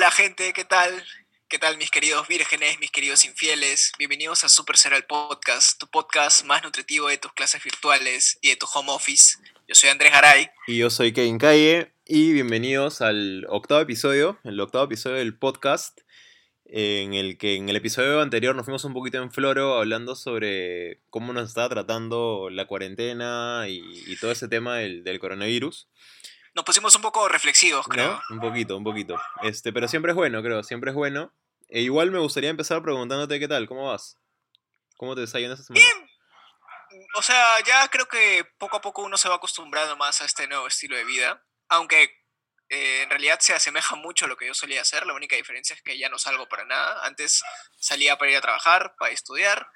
Hola, 0.00 0.10
gente, 0.12 0.54
¿qué 0.54 0.64
tal? 0.64 1.04
¿Qué 1.46 1.58
tal 1.58 1.76
mis 1.76 1.90
queridos 1.90 2.26
vírgenes, 2.26 2.80
mis 2.80 2.90
queridos 2.90 3.26
infieles? 3.26 3.92
Bienvenidos 3.98 4.44
a 4.44 4.48
Super 4.48 4.78
Serial 4.78 5.04
Podcast, 5.04 5.78
tu 5.78 5.86
podcast 5.88 6.46
más 6.46 6.62
nutritivo 6.62 7.08
de 7.08 7.18
tus 7.18 7.34
clases 7.34 7.62
virtuales 7.62 8.38
y 8.40 8.48
de 8.48 8.56
tu 8.56 8.64
home 8.72 8.90
office. 8.92 9.36
Yo 9.68 9.74
soy 9.74 9.90
Andrés 9.90 10.10
Garay. 10.10 10.48
Y 10.66 10.78
yo 10.78 10.88
soy 10.88 11.12
Kevin 11.12 11.36
Calle 11.36 11.92
y 12.06 12.32
bienvenidos 12.32 13.02
al 13.02 13.44
octavo 13.50 13.82
episodio, 13.82 14.38
el 14.44 14.58
octavo 14.58 14.86
episodio 14.86 15.16
del 15.16 15.36
podcast, 15.36 16.00
en 16.64 17.12
el 17.12 17.36
que 17.36 17.56
en 17.56 17.68
el 17.68 17.76
episodio 17.76 18.22
anterior 18.22 18.56
nos 18.56 18.64
fuimos 18.64 18.86
un 18.86 18.94
poquito 18.94 19.18
en 19.18 19.30
floro 19.30 19.76
hablando 19.76 20.16
sobre 20.16 21.02
cómo 21.10 21.34
nos 21.34 21.50
estaba 21.50 21.68
tratando 21.68 22.48
la 22.48 22.66
cuarentena 22.66 23.66
y, 23.68 24.16
todo 24.16 24.32
ese 24.32 24.48
tema 24.48 24.78
del 24.78 25.18
coronavirus. 25.18 25.88
Nos 26.54 26.64
pusimos 26.64 26.94
un 26.96 27.02
poco 27.02 27.28
reflexivos, 27.28 27.86
creo. 27.86 28.20
¿No? 28.28 28.36
Un 28.36 28.40
poquito, 28.40 28.76
un 28.76 28.84
poquito. 28.84 29.20
Este, 29.42 29.72
pero 29.72 29.88
siempre 29.88 30.12
es 30.12 30.16
bueno, 30.16 30.42
creo, 30.42 30.62
siempre 30.62 30.90
es 30.90 30.96
bueno. 30.96 31.32
E 31.68 31.80
igual 31.82 32.10
me 32.10 32.18
gustaría 32.18 32.50
empezar 32.50 32.82
preguntándote 32.82 33.38
qué 33.38 33.46
tal, 33.46 33.68
¿cómo 33.68 33.86
vas? 33.86 34.18
¿Cómo 34.96 35.14
te 35.14 35.24
yendo 35.24 35.54
esta 35.54 35.64
semana? 35.64 35.86
Bien. 35.86 36.10
O 37.16 37.22
sea, 37.22 37.60
ya 37.64 37.88
creo 37.88 38.06
que 38.06 38.44
poco 38.58 38.76
a 38.76 38.80
poco 38.80 39.02
uno 39.02 39.16
se 39.16 39.28
va 39.28 39.36
acostumbrando 39.36 39.96
más 39.96 40.20
a 40.20 40.24
este 40.24 40.46
nuevo 40.48 40.66
estilo 40.66 40.96
de 40.96 41.04
vida. 41.04 41.42
Aunque 41.68 42.20
eh, 42.68 43.02
en 43.02 43.10
realidad 43.10 43.38
se 43.40 43.54
asemeja 43.54 43.96
mucho 43.96 44.24
a 44.24 44.28
lo 44.28 44.36
que 44.36 44.46
yo 44.46 44.54
solía 44.54 44.82
hacer. 44.82 45.06
La 45.06 45.14
única 45.14 45.36
diferencia 45.36 45.74
es 45.74 45.82
que 45.82 45.96
ya 45.96 46.08
no 46.08 46.18
salgo 46.18 46.48
para 46.48 46.64
nada. 46.64 47.04
Antes 47.06 47.42
salía 47.78 48.18
para 48.18 48.30
ir 48.30 48.36
a 48.36 48.40
trabajar, 48.42 48.94
para 48.98 49.12
estudiar 49.12 49.66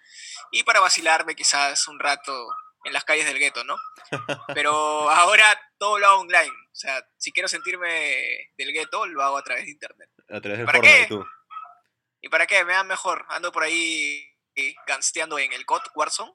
y 0.50 0.64
para 0.64 0.80
vacilarme 0.80 1.34
quizás 1.34 1.88
un 1.88 1.98
rato 1.98 2.48
en 2.84 2.92
las 2.92 3.04
calles 3.04 3.26
del 3.26 3.38
gueto, 3.38 3.64
¿no? 3.64 3.76
Pero 4.54 5.10
ahora 5.10 5.58
todo 5.84 5.98
lo 5.98 6.06
hago 6.06 6.20
online. 6.20 6.50
O 6.50 6.74
sea, 6.76 7.06
si 7.18 7.30
quiero 7.30 7.46
sentirme 7.48 8.50
del 8.56 8.72
gueto, 8.72 9.06
lo 9.06 9.22
hago 9.22 9.36
a 9.36 9.42
través 9.42 9.64
de 9.66 9.70
internet. 9.72 10.08
A 10.30 10.40
través 10.40 10.60
de 10.60 10.64
¿Para 10.64 10.78
Fortnite, 10.78 11.00
qué? 11.02 11.06
tú. 11.08 11.24
¿Y 12.22 12.28
para 12.30 12.46
qué? 12.46 12.64
Me 12.64 12.72
dan 12.72 12.86
mejor. 12.86 13.26
Ando 13.28 13.52
por 13.52 13.62
ahí 13.64 14.24
eh, 14.56 14.74
gansteando 14.86 15.38
en 15.38 15.52
el 15.52 15.66
COD 15.66 15.82
Warzone. 15.94 16.32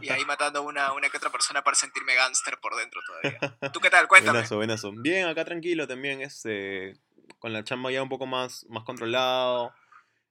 Y 0.00 0.08
ahí 0.10 0.24
matando 0.26 0.60
a 0.60 0.62
una, 0.62 0.92
una 0.94 1.10
que 1.10 1.18
otra 1.18 1.30
persona 1.30 1.62
para 1.62 1.76
sentirme 1.76 2.14
gangster 2.14 2.58
por 2.58 2.74
dentro 2.74 3.00
todavía. 3.06 3.70
¿Tú 3.72 3.80
qué 3.80 3.90
tal? 3.90 4.08
Cuéntame. 4.08 4.38
Buenazo, 4.38 4.56
buenazo. 4.56 4.92
Bien, 4.96 5.26
acá 5.28 5.44
tranquilo 5.44 5.86
también, 5.86 6.22
este, 6.22 6.94
con 7.38 7.52
la 7.52 7.62
chamba 7.64 7.90
ya 7.92 8.02
un 8.02 8.08
poco 8.08 8.24
más, 8.26 8.64
más 8.70 8.82
controlado. 8.84 9.74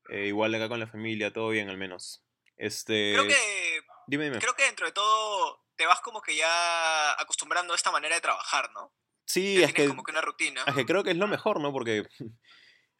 eh, 0.09 0.25
igual 0.25 0.53
acá 0.55 0.67
con 0.67 0.79
la 0.79 0.87
familia, 0.87 1.31
todo 1.31 1.49
bien 1.49 1.69
al 1.69 1.77
menos. 1.77 2.23
Este, 2.57 3.13
Creo 3.13 3.27
que, 3.27 3.81
dime, 4.07 4.25
dime. 4.25 4.39
creo 4.39 4.53
que 4.55 4.63
dentro 4.65 4.85
de 4.87 4.91
todo 4.91 5.62
te 5.75 5.85
vas 5.85 6.01
como 6.01 6.21
que 6.21 6.35
ya 6.35 7.11
acostumbrando 7.21 7.73
a 7.73 7.75
esta 7.75 7.91
manera 7.91 8.15
de 8.15 8.21
trabajar, 8.21 8.71
¿no? 8.73 8.93
sí, 9.25 9.59
Ya 9.59 9.67
es 9.67 9.73
que, 9.73 9.87
como 9.87 10.03
que 10.03 10.11
una 10.11 10.21
rutina. 10.21 10.63
es 10.65 10.75
que 10.75 10.85
creo 10.85 11.03
que 11.03 11.11
es 11.11 11.17
lo 11.17 11.27
mejor, 11.27 11.59
¿no? 11.61 11.71
Porque 11.71 12.03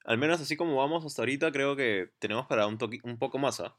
al 0.05 0.17
menos 0.17 0.41
así 0.41 0.57
como 0.57 0.75
vamos 0.77 1.05
hasta 1.05 1.21
ahorita, 1.21 1.51
creo 1.51 1.75
que 1.75 2.11
tenemos 2.19 2.47
para 2.47 2.67
un, 2.67 2.77
toqui- 2.77 3.01
un 3.03 3.17
poco 3.19 3.37
más, 3.39 3.59
¿ah? 3.59 3.75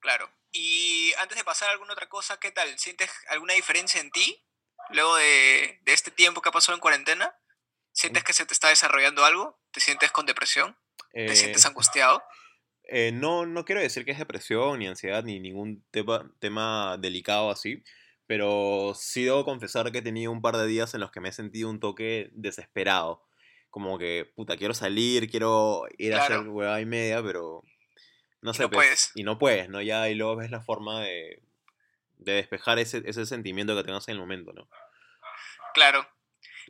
Claro. 0.00 0.30
Y 0.52 1.12
antes 1.18 1.36
de 1.36 1.44
pasar 1.44 1.68
a 1.68 1.72
alguna 1.72 1.92
otra 1.92 2.08
cosa, 2.08 2.38
¿qué 2.38 2.50
tal? 2.50 2.78
¿Sientes 2.78 3.10
alguna 3.28 3.54
diferencia 3.54 4.00
en 4.00 4.10
ti 4.10 4.42
luego 4.90 5.16
de, 5.16 5.80
de 5.82 5.92
este 5.92 6.10
tiempo 6.10 6.40
que 6.40 6.48
ha 6.48 6.52
pasado 6.52 6.74
en 6.74 6.80
cuarentena? 6.80 7.34
¿Sientes 7.92 8.24
que 8.24 8.32
se 8.32 8.46
te 8.46 8.52
está 8.54 8.68
desarrollando 8.68 9.24
algo? 9.24 9.58
¿Te 9.70 9.80
sientes 9.80 10.12
con 10.12 10.26
depresión? 10.26 10.78
¿Te 11.12 11.32
Eh, 11.32 11.36
sientes 11.36 11.64
angustiado? 11.66 12.22
Eh, 12.88 13.10
no, 13.12 13.46
no 13.46 13.64
quiero 13.64 13.80
decir 13.80 14.04
que 14.04 14.12
es 14.12 14.18
depresión, 14.18 14.78
ni 14.78 14.86
ansiedad, 14.86 15.24
ni 15.24 15.40
ningún 15.40 15.84
tema, 15.90 16.30
tema 16.38 16.96
delicado 16.98 17.50
así, 17.50 17.82
pero 18.26 18.92
sí 18.94 19.24
debo 19.24 19.44
confesar 19.44 19.90
que 19.92 19.98
he 19.98 20.02
tenido 20.02 20.30
un 20.32 20.40
par 20.42 20.56
de 20.56 20.66
días 20.66 20.94
en 20.94 21.00
los 21.00 21.10
que 21.10 21.20
me 21.20 21.30
he 21.30 21.32
sentido 21.32 21.68
un 21.70 21.80
toque 21.80 22.30
desesperado. 22.32 23.22
Como 23.70 23.98
que, 23.98 24.30
puta, 24.34 24.56
quiero 24.56 24.72
salir, 24.74 25.28
quiero 25.30 25.84
ir 25.98 26.14
a 26.14 26.22
hacer 26.24 26.40
huevada 26.48 26.80
y 26.80 26.86
media, 26.86 27.22
pero 27.22 27.62
no 28.40 28.52
Y 28.52 28.54
sé, 28.54 28.62
no 28.62 28.70
pues, 28.70 28.86
puedes. 28.86 29.12
y 29.14 29.22
no 29.24 29.38
puedes, 29.38 29.68
¿no? 29.68 29.82
Ya 29.82 30.08
y 30.08 30.14
luego 30.14 30.36
ves 30.36 30.50
la 30.50 30.60
forma 30.62 31.02
de, 31.02 31.42
de 32.18 32.32
despejar 32.34 32.78
ese, 32.78 33.02
ese 33.04 33.26
sentimiento 33.26 33.76
que 33.76 33.84
tengas 33.84 34.08
en 34.08 34.12
el 34.14 34.20
momento, 34.20 34.52
¿no? 34.52 34.68
Claro. 35.74 36.08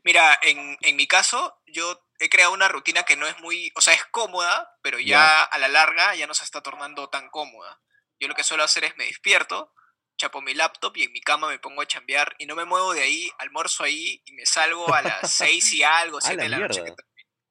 Mira, 0.07 0.39
en, 0.43 0.79
en 0.83 0.95
mi 0.95 1.09
caso, 1.09 1.61
yo 1.67 2.01
he 2.21 2.29
creado 2.29 2.53
una 2.53 2.69
rutina 2.69 3.03
que 3.03 3.17
no 3.17 3.27
es 3.27 3.37
muy, 3.41 3.73
o 3.75 3.81
sea, 3.81 3.93
es 3.93 4.05
cómoda, 4.07 4.79
pero 4.81 5.01
ya 5.01 5.43
a 5.43 5.59
la 5.59 5.67
larga 5.67 6.15
ya 6.15 6.29
no 6.29 6.33
se 6.33 6.45
está 6.45 6.63
tornando 6.63 7.09
tan 7.09 7.29
cómoda. 7.29 7.81
Yo 8.21 8.29
lo 8.29 8.37
que 8.37 8.45
suelo 8.45 8.63
hacer 8.63 8.85
es 8.85 8.97
me 8.97 9.07
despierto, 9.07 9.75
chapo 10.17 10.41
mi 10.41 10.55
laptop 10.55 10.97
y 10.97 11.03
en 11.03 11.13
mi 11.13 11.21
cama 11.21 11.49
me 11.49 11.59
pongo 11.59 11.83
a 11.83 11.87
chambear 11.87 12.37
y 12.39 12.47
no 12.47 12.55
me 12.55 12.65
muevo 12.65 12.95
de 12.95 13.03
ahí, 13.03 13.29
almuerzo 13.39 13.83
ahí 13.83 14.23
y 14.25 14.33
me 14.35 14.47
salgo 14.47 14.95
a 14.95 15.03
las 15.03 15.35
seis 15.35 15.73
y 15.73 15.83
algo, 15.83 16.19
¡A 16.19 16.21
siete 16.21 16.37
la 16.37 16.43
de 16.45 16.49
la 16.51 16.59
noche. 16.69 16.85
que 16.85 16.95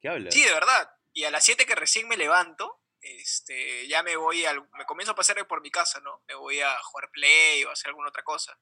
¿Qué 0.00 0.08
hablas? 0.08 0.32
Sí, 0.32 0.42
de 0.42 0.52
verdad. 0.54 0.90
Y 1.12 1.24
a 1.24 1.30
las 1.30 1.44
7 1.44 1.66
que 1.66 1.74
recién 1.74 2.08
me 2.08 2.16
levanto, 2.16 2.80
este, 3.02 3.86
ya 3.86 4.02
me 4.02 4.16
voy 4.16 4.46
al, 4.46 4.66
me 4.72 4.84
comienzo 4.86 5.12
a 5.12 5.14
pasar 5.14 5.46
por 5.46 5.60
mi 5.60 5.70
casa, 5.70 6.00
¿no? 6.00 6.22
Me 6.26 6.34
voy 6.34 6.60
a 6.60 6.74
jugar 6.84 7.10
play 7.10 7.64
o 7.64 7.70
a 7.70 7.72
hacer 7.74 7.88
alguna 7.88 8.08
otra 8.08 8.22
cosa. 8.22 8.58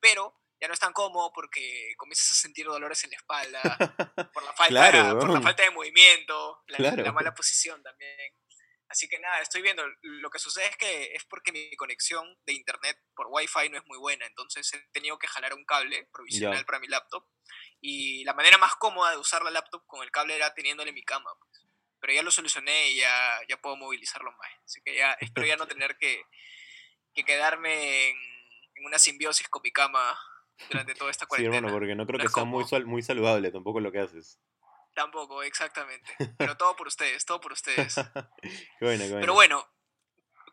Pero 0.00 0.36
ya 0.60 0.68
no 0.68 0.74
es 0.74 0.80
tan 0.80 0.92
cómodo 0.92 1.32
porque 1.32 1.94
comienzas 1.96 2.32
a 2.32 2.34
sentir 2.34 2.66
dolores 2.66 3.02
en 3.04 3.10
la 3.10 3.16
espalda 3.16 3.60
por 4.34 4.42
la 4.44 4.52
falta, 4.54 4.68
Claro, 4.90 5.18
por 5.18 5.30
la 5.30 5.40
falta 5.40 5.62
de 5.62 5.70
movimiento, 5.70 6.62
la, 6.66 6.76
Claro. 6.78 7.02
la 7.04 7.12
mala 7.12 7.34
posición 7.34 7.82
también. 7.82 8.34
Así 8.90 9.06
que 9.06 9.18
nada, 9.18 9.40
estoy 9.42 9.60
viendo. 9.60 9.84
Lo 10.00 10.30
que 10.30 10.38
sucede 10.38 10.66
es 10.66 10.76
que 10.78 11.12
es 11.14 11.24
porque 11.26 11.52
mi 11.52 11.76
conexión 11.76 12.26
de 12.46 12.54
internet 12.54 12.98
por 13.14 13.26
Wi-Fi 13.28 13.68
no 13.68 13.76
es 13.76 13.84
muy 13.84 13.98
buena, 13.98 14.24
entonces 14.26 14.72
he 14.72 14.78
tenido 14.92 15.18
que 15.18 15.26
jalar 15.28 15.52
un 15.52 15.64
cable 15.66 16.08
provisional 16.10 16.64
para 16.64 16.78
mi 16.80 16.88
laptop. 16.88 17.26
Y 17.82 18.24
la 18.24 18.32
manera 18.32 18.56
más 18.58 18.74
cómoda 18.76 19.10
de 19.10 19.18
usar 19.18 19.42
la 19.42 19.50
laptop 19.50 19.84
con 19.86 20.02
el 20.02 20.10
cable 20.10 20.34
era 20.36 20.54
teniéndole 20.54 20.88
en 20.88 20.94
mi 20.94 21.04
cama. 21.04 21.30
pues. 21.38 21.66
Pero 22.00 22.12
ya 22.14 22.22
lo 22.22 22.30
solucioné 22.30 22.88
y 22.90 22.96
ya, 22.96 23.38
ya 23.48 23.60
puedo 23.60 23.76
movilizarlo 23.76 24.32
más. 24.32 24.50
Así 24.64 24.80
que 24.82 24.94
ya 24.94 25.12
espero 25.20 25.46
ya 25.46 25.56
no 25.56 25.66
tener 25.66 25.98
que, 25.98 26.22
que 27.14 27.24
quedarme 27.24 28.08
en, 28.08 28.16
en 28.76 28.86
una 28.86 28.98
simbiosis 28.98 29.48
con 29.48 29.60
mi 29.62 29.70
cama 29.70 30.18
durante 30.70 30.94
toda 30.94 31.10
esta 31.10 31.24
Sí, 31.24 31.28
cuarentena. 31.28 31.56
hermano, 31.58 31.74
porque 31.74 31.94
no 31.94 32.06
creo 32.06 32.20
que 32.20 32.28
sea 32.28 32.44
muy, 32.44 32.64
muy 32.84 33.02
saludable 33.02 33.50
tampoco 33.50 33.80
lo 33.80 33.92
que 33.92 34.00
haces. 34.00 34.38
Tampoco, 34.94 35.42
exactamente. 35.42 36.10
Pero 36.38 36.56
todo 36.56 36.74
por 36.76 36.88
ustedes, 36.88 37.24
todo 37.24 37.40
por 37.40 37.52
ustedes. 37.52 37.94
Qué 38.42 38.84
buena, 38.84 39.04
qué 39.04 39.10
buena. 39.10 39.20
Pero 39.20 39.34
bueno, 39.34 39.66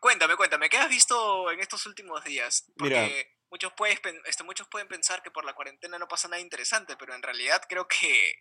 cuéntame, 0.00 0.36
cuéntame, 0.36 0.68
¿qué 0.68 0.76
has 0.78 0.88
visto 0.88 1.50
en 1.50 1.60
estos 1.60 1.84
últimos 1.86 2.22
días? 2.24 2.70
Mira. 2.76 3.02
Porque 3.02 3.36
muchos, 3.50 3.72
puedes, 3.76 4.00
este, 4.26 4.44
muchos 4.44 4.68
pueden 4.68 4.88
pensar 4.88 5.22
que 5.22 5.30
por 5.30 5.44
la 5.44 5.54
cuarentena 5.54 5.98
no 5.98 6.06
pasa 6.06 6.28
nada 6.28 6.40
interesante, 6.40 6.96
pero 6.96 7.14
en 7.14 7.22
realidad 7.22 7.62
creo 7.68 7.88
que 7.88 8.34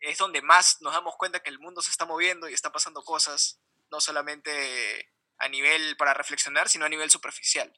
es 0.00 0.18
donde 0.18 0.42
más 0.42 0.80
nos 0.80 0.92
damos 0.92 1.16
cuenta 1.16 1.40
que 1.40 1.50
el 1.50 1.58
mundo 1.58 1.82
se 1.82 1.90
está 1.90 2.06
moviendo 2.06 2.48
y 2.48 2.54
está 2.54 2.72
pasando 2.72 3.02
cosas, 3.02 3.60
no 3.90 4.00
solamente 4.00 5.10
a 5.38 5.48
nivel 5.48 5.96
para 5.96 6.14
reflexionar, 6.14 6.68
sino 6.68 6.84
a 6.84 6.88
nivel 6.88 7.10
superficial. 7.10 7.72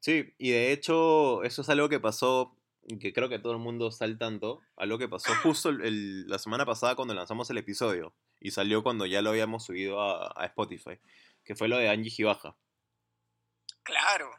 Sí, 0.00 0.34
y 0.38 0.50
de 0.52 0.72
hecho, 0.72 1.42
eso 1.42 1.62
es 1.62 1.68
algo 1.68 1.88
que 1.88 2.00
pasó, 2.00 2.57
que 3.00 3.12
creo 3.12 3.28
que 3.28 3.38
todo 3.38 3.52
el 3.52 3.58
mundo 3.58 3.88
está 3.88 4.04
al 4.04 4.18
tanto, 4.18 4.60
algo 4.76 4.98
que 4.98 5.08
pasó 5.08 5.34
justo 5.42 5.68
el- 5.68 5.82
el- 5.82 6.28
la 6.28 6.38
semana 6.38 6.64
pasada 6.64 6.94
cuando 6.94 7.14
lanzamos 7.14 7.50
el 7.50 7.58
episodio, 7.58 8.14
y 8.40 8.50
salió 8.50 8.82
cuando 8.82 9.04
ya 9.06 9.20
lo 9.22 9.30
habíamos 9.30 9.64
subido 9.64 10.00
a, 10.00 10.32
a 10.36 10.46
Spotify, 10.46 10.98
que 11.44 11.54
fue 11.54 11.68
lo 11.68 11.76
de 11.76 11.88
Angie 11.88 12.10
Gibaja. 12.10 12.56
Claro. 13.82 14.30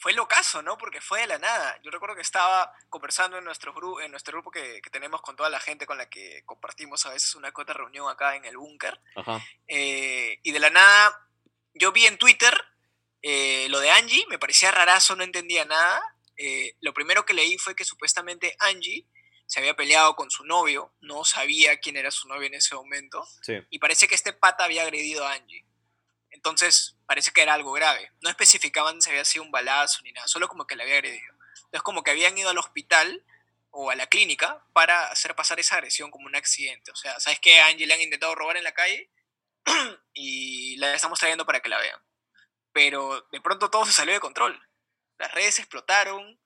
Fue 0.00 0.12
locazo, 0.12 0.60
¿no? 0.60 0.76
Porque 0.76 1.00
fue 1.00 1.20
de 1.20 1.26
la 1.26 1.38
nada. 1.38 1.80
Yo 1.82 1.90
recuerdo 1.90 2.14
que 2.14 2.20
estaba 2.20 2.70
conversando 2.90 3.38
en 3.38 3.44
nuestro, 3.44 3.74
gru- 3.74 4.04
en 4.04 4.10
nuestro 4.10 4.32
grupo 4.32 4.50
que, 4.50 4.82
que 4.82 4.90
tenemos 4.90 5.22
con 5.22 5.34
toda 5.34 5.48
la 5.48 5.60
gente 5.60 5.86
con 5.86 5.96
la 5.96 6.10
que 6.10 6.42
compartimos 6.44 7.06
a 7.06 7.10
veces 7.10 7.34
una 7.34 7.52
cota 7.52 7.72
reunión 7.72 8.10
acá 8.10 8.36
en 8.36 8.44
el 8.44 8.58
búnker. 8.58 9.00
Eh, 9.66 10.40
y 10.42 10.52
de 10.52 10.58
la 10.58 10.68
nada, 10.68 11.26
yo 11.72 11.92
vi 11.92 12.04
en 12.04 12.18
Twitter 12.18 12.52
eh, 13.22 13.66
lo 13.70 13.80
de 13.80 13.90
Angie, 13.90 14.26
me 14.28 14.38
parecía 14.38 14.70
rarazo, 14.70 15.16
no 15.16 15.24
entendía 15.24 15.64
nada. 15.64 16.02
Eh, 16.36 16.76
lo 16.80 16.92
primero 16.92 17.24
que 17.24 17.34
leí 17.34 17.58
fue 17.58 17.76
que 17.76 17.84
supuestamente 17.84 18.56
Angie 18.60 19.06
se 19.46 19.60
había 19.60 19.76
peleado 19.76 20.16
con 20.16 20.30
su 20.30 20.44
novio, 20.44 20.92
no 21.00 21.24
sabía 21.24 21.78
quién 21.78 21.96
era 21.96 22.10
su 22.10 22.26
novio 22.28 22.46
en 22.46 22.54
ese 22.54 22.74
momento, 22.74 23.26
sí, 23.42 23.54
y 23.70 23.78
parece 23.78 24.08
que 24.08 24.14
este 24.14 24.32
pata 24.32 24.64
había 24.64 24.82
agredido 24.82 25.26
a 25.26 25.32
Angie. 25.34 25.64
Entonces, 26.30 26.96
parece 27.06 27.30
que 27.30 27.42
era 27.42 27.54
algo 27.54 27.72
grave. 27.72 28.10
No 28.20 28.28
especificaban 28.28 29.00
si 29.00 29.08
había 29.08 29.24
sido 29.24 29.44
un 29.44 29.52
balazo 29.52 30.02
ni 30.02 30.12
nada, 30.12 30.26
solo 30.26 30.48
como 30.48 30.66
que 30.66 30.76
le 30.76 30.82
había 30.82 30.96
agredido. 30.96 31.32
Entonces, 31.56 31.82
como 31.82 32.02
que 32.02 32.10
habían 32.10 32.36
ido 32.36 32.50
al 32.50 32.58
hospital 32.58 33.24
o 33.70 33.90
a 33.90 33.94
la 33.94 34.08
clínica 34.08 34.64
para 34.72 35.08
hacer 35.08 35.34
pasar 35.34 35.58
esa 35.58 35.76
agresión 35.76 36.10
como 36.10 36.26
un 36.26 36.36
accidente. 36.36 36.90
O 36.90 36.96
sea, 36.96 37.18
¿sabes 37.20 37.40
qué? 37.40 37.60
A 37.60 37.68
Angie 37.68 37.86
le 37.86 37.94
han 37.94 38.00
intentado 38.00 38.34
robar 38.34 38.56
en 38.56 38.64
la 38.64 38.74
calle 38.74 39.10
y 40.12 40.76
la 40.76 40.94
estamos 40.94 41.18
trayendo 41.18 41.46
para 41.46 41.60
que 41.60 41.68
la 41.68 41.78
vean. 41.78 42.00
Pero 42.72 43.26
de 43.32 43.40
pronto 43.40 43.70
todo 43.70 43.86
se 43.86 43.92
salió 43.92 44.12
de 44.14 44.20
control. 44.20 44.60
Las 45.24 45.32
redes 45.34 45.58
explotaron, 45.58 46.38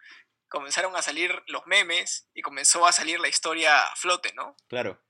comenzaron 0.48 0.94
a 0.94 1.02
salir 1.02 1.32
los 1.48 1.66
memes 1.66 2.28
y 2.32 2.42
comenzó 2.42 2.86
a 2.86 2.92
salir 2.92 3.18
la 3.18 3.26
historia 3.28 3.82
a 3.82 3.96
flote, 3.96 4.32
¿no? 4.34 4.54
claro. 4.68 5.00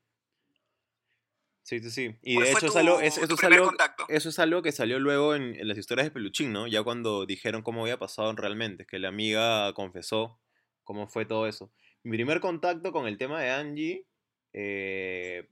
Sí, 1.63 1.81
sí, 1.81 1.91
sí. 1.91 2.17
Y 2.23 2.37
¿Cuál 2.37 2.47
de 2.47 2.53
hecho 2.53 2.61
tu- 2.73 2.99
es- 3.01 3.19
eso, 3.19 3.25
es 3.35 3.41
primer 3.41 3.53
algo, 3.59 3.67
contacto? 3.67 4.07
eso 4.09 4.31
es 4.31 4.39
algo 4.39 4.63
que 4.63 4.73
salió 4.73 4.99
luego 4.99 5.35
en, 5.35 5.55
en 5.55 5.69
las 5.69 5.77
historias 5.77 6.07
de 6.07 6.11
Peluchín, 6.13 6.51
¿no? 6.51 6.67
Ya 6.67 6.83
cuando 6.83 7.27
dijeron 7.27 7.61
cómo 7.63 7.83
había 7.83 7.99
pasado 7.99 8.33
realmente, 8.33 8.87
que 8.87 8.99
la 8.99 9.09
amiga 9.09 9.71
confesó 9.75 10.41
cómo 10.83 11.09
fue 11.09 11.27
todo 11.27 11.47
eso. 11.47 11.71
Mi 12.05 12.17
primer 12.17 12.41
contacto 12.41 12.91
con 12.91 13.07
el 13.07 13.19
tema 13.19 13.43
de 13.43 13.51
Angie, 13.51 14.07
eh, 14.55 15.47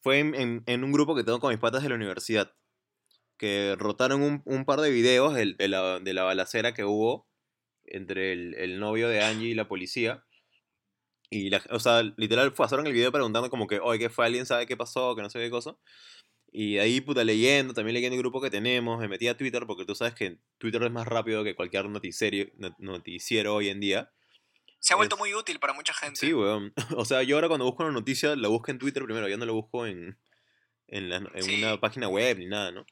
Fue 0.00 0.20
en, 0.20 0.34
en- 0.36 0.62
en 0.66 0.84
un 0.84 0.92
grupo 0.92 1.16
que 1.16 1.24
tengo 1.24 1.40
con 1.40 1.50
mis 1.50 1.58
patas 1.60 1.82
de 1.82 1.88
la 1.88 1.96
universidad. 1.96 2.54
Que 3.36 3.74
rotaron 3.78 4.22
un, 4.22 4.42
un 4.44 4.64
par 4.64 4.80
de 4.80 4.90
videos 4.90 5.34
de, 5.34 5.56
la, 5.68 5.98
de 5.98 6.14
la 6.14 6.22
balacera 6.22 6.72
que 6.74 6.84
hubo 6.84 7.28
entre 7.86 8.32
el, 8.32 8.54
el 8.54 8.78
novio 8.80 9.08
de 9.08 9.22
Angie 9.22 9.48
y 9.50 9.54
la 9.54 9.68
policía. 9.68 10.24
Y, 11.30 11.48
la, 11.50 11.62
o 11.70 11.80
sea, 11.80 12.02
literal, 12.16 12.52
pasaron 12.52 12.86
el 12.86 12.92
video 12.92 13.10
preguntando 13.10 13.48
como 13.48 13.66
que, 13.66 13.80
oye, 13.80 13.98
¿qué 13.98 14.10
fue? 14.10 14.26
¿Alguien 14.26 14.44
sabe 14.46 14.66
qué 14.66 14.76
pasó? 14.76 15.16
Que 15.16 15.22
no 15.22 15.30
sé 15.30 15.38
qué 15.38 15.48
cosa. 15.50 15.76
Y 16.52 16.76
ahí, 16.76 17.00
puta, 17.00 17.24
leyendo, 17.24 17.72
también 17.72 17.94
leyendo 17.94 18.14
el 18.16 18.20
grupo 18.22 18.40
que 18.42 18.50
tenemos, 18.50 19.00
me 19.00 19.08
metí 19.08 19.26
a 19.28 19.36
Twitter 19.36 19.64
porque 19.66 19.86
tú 19.86 19.94
sabes 19.94 20.14
que 20.14 20.36
Twitter 20.58 20.82
es 20.82 20.90
más 20.90 21.06
rápido 21.08 21.42
que 21.42 21.54
cualquier 21.54 21.88
noticiero, 21.88 22.50
no- 22.58 22.76
noticiero 22.78 23.54
hoy 23.54 23.70
en 23.70 23.80
día. 23.80 24.12
Se 24.78 24.92
ha 24.92 24.96
vuelto 24.96 25.14
Es- 25.16 25.20
muy 25.20 25.32
útil 25.32 25.58
para 25.58 25.72
mucha 25.72 25.94
gente. 25.94 26.20
Sí, 26.20 26.34
weón. 26.34 26.74
O 26.98 27.06
sea, 27.06 27.22
yo 27.22 27.36
ahora 27.36 27.48
cuando 27.48 27.64
busco 27.64 27.82
una 27.84 27.92
noticia 27.92 28.36
la 28.36 28.48
busco 28.48 28.70
en 28.70 28.78
Twitter 28.78 29.02
primero, 29.04 29.26
yo 29.28 29.38
no 29.38 29.46
la 29.46 29.52
busco 29.52 29.86
en, 29.86 30.18
en, 30.88 31.08
la- 31.08 31.16
en 31.34 31.42
Sí. 31.42 31.62
una 31.62 31.80
página 31.80 32.08
web 32.08 32.36
ni 32.38 32.46
nada, 32.46 32.70
¿no? 32.72 32.84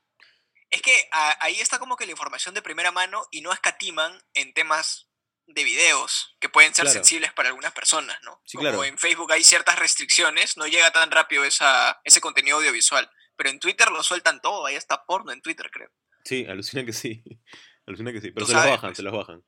Es 0.71 0.83
que 0.83 1.09
a- 1.13 1.37
ahí 1.45 1.61
está 1.61 1.79
como 1.79 1.97
que 1.97 2.07
la 2.07 2.13
información 2.13 2.55
de 2.55 2.63
primera 2.63 2.93
mano 2.93 3.27
y 3.31 3.41
no 3.41 3.53
escatiman 3.53 4.23
en 4.35 4.53
temas 4.55 5.09
de 5.47 5.65
videos 5.65 6.37
que 6.39 6.49
pueden 6.49 6.73
ser 6.75 6.85
Claro. 6.85 6.95
sensibles 6.95 7.33
para 7.33 7.49
algunas 7.49 7.73
personas, 7.73 8.17
¿no? 8.23 8.41
Sí, 8.45 8.57
como 8.57 8.69
claro. 8.71 8.85
en 8.85 8.97
Facebook 8.99 9.33
hay 9.33 9.43
ciertas 9.43 9.79
restricciones, 9.81 10.57
no 10.57 10.67
llega 10.69 10.93
tan 10.93 11.11
rápido 11.11 11.45
esa, 11.45 12.01
ese 12.05 12.21
contenido 12.21 12.59
audiovisual. 12.59 13.11
Pero 13.37 13.51
en 13.51 13.59
Twitter 13.59 13.91
lo 13.91 14.03
sueltan 14.05 14.41
todo, 14.41 14.67
ahí 14.67 14.77
está 14.77 15.05
porno 15.07 15.33
en 15.33 15.43
Twitter, 15.43 15.69
creo. 15.73 15.91
Sí, 16.25 16.47
alucina 16.49 16.85
que 16.85 16.93
sí. 16.93 17.25
Alucina 17.87 18.13
que 18.13 18.21
sí. 18.21 18.31
Pero 18.31 18.47
se 18.47 18.53
los 18.53 18.61
sabes, 18.63 18.77
bajan, 18.77 18.91
pues. 18.91 18.97
se 18.99 19.03
los 19.03 19.13
bajan. 19.13 19.43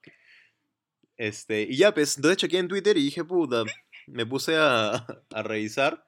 Este, 1.16 1.62
y 1.62 1.76
ya, 1.76 1.92
pues, 1.94 2.16
entonces 2.16 2.38
chequeé 2.38 2.58
en 2.60 2.68
Twitter 2.68 2.96
y 2.96 3.04
dije, 3.04 3.22
puta, 3.24 3.62
me 4.06 4.26
puse 4.26 4.56
a, 4.56 4.90
a 5.30 5.42
revisar. 5.42 6.04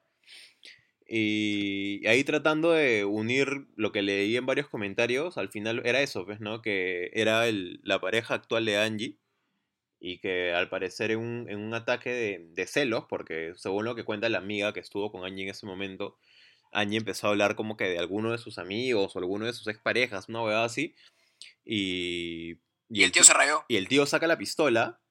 Y 1.07 2.05
ahí 2.07 2.23
tratando 2.23 2.71
de 2.71 3.05
unir 3.05 3.67
lo 3.75 3.91
que 3.91 4.01
leí 4.01 4.35
en 4.37 4.45
varios 4.45 4.67
comentarios, 4.69 5.37
al 5.37 5.49
final 5.49 5.81
era 5.85 6.01
eso, 6.01 6.25
pues, 6.25 6.39
¿no? 6.39 6.61
Que 6.61 7.11
era 7.13 7.47
el, 7.47 7.79
la 7.83 7.99
pareja 8.01 8.33
actual 8.33 8.65
de 8.65 8.77
Angie. 8.77 9.17
Y 9.99 10.19
que 10.19 10.53
al 10.53 10.69
parecer 10.69 11.11
en 11.11 11.19
un, 11.19 11.49
en 11.49 11.59
un 11.59 11.73
ataque 11.73 12.09
de, 12.11 12.47
de 12.51 12.67
celos, 12.67 13.05
porque 13.09 13.53
según 13.55 13.85
lo 13.85 13.95
que 13.95 14.03
cuenta 14.03 14.29
la 14.29 14.39
amiga 14.39 14.73
que 14.73 14.79
estuvo 14.81 15.11
con 15.11 15.25
Angie 15.25 15.43
en 15.45 15.49
ese 15.49 15.65
momento, 15.65 16.17
Angie 16.71 16.97
empezó 16.99 17.27
a 17.27 17.29
hablar 17.31 17.55
como 17.55 17.77
que 17.77 17.85
de 17.85 17.99
alguno 17.99 18.31
de 18.31 18.37
sus 18.37 18.57
amigos 18.57 19.15
o 19.15 19.19
alguno 19.19 19.45
de 19.45 19.53
sus 19.53 19.67
exparejas, 19.67 20.29
una 20.29 20.43
huevada 20.43 20.65
así. 20.65 20.95
Y, 21.63 22.59
Y, 22.89 23.03
el 23.03 23.11
tío 23.11 23.23
se 23.23 23.33
rayó. 23.33 23.63
y 23.67 23.77
el 23.77 23.87
tío 23.87 24.05
saca 24.05 24.27
la 24.27 24.37
pistola 24.37 25.01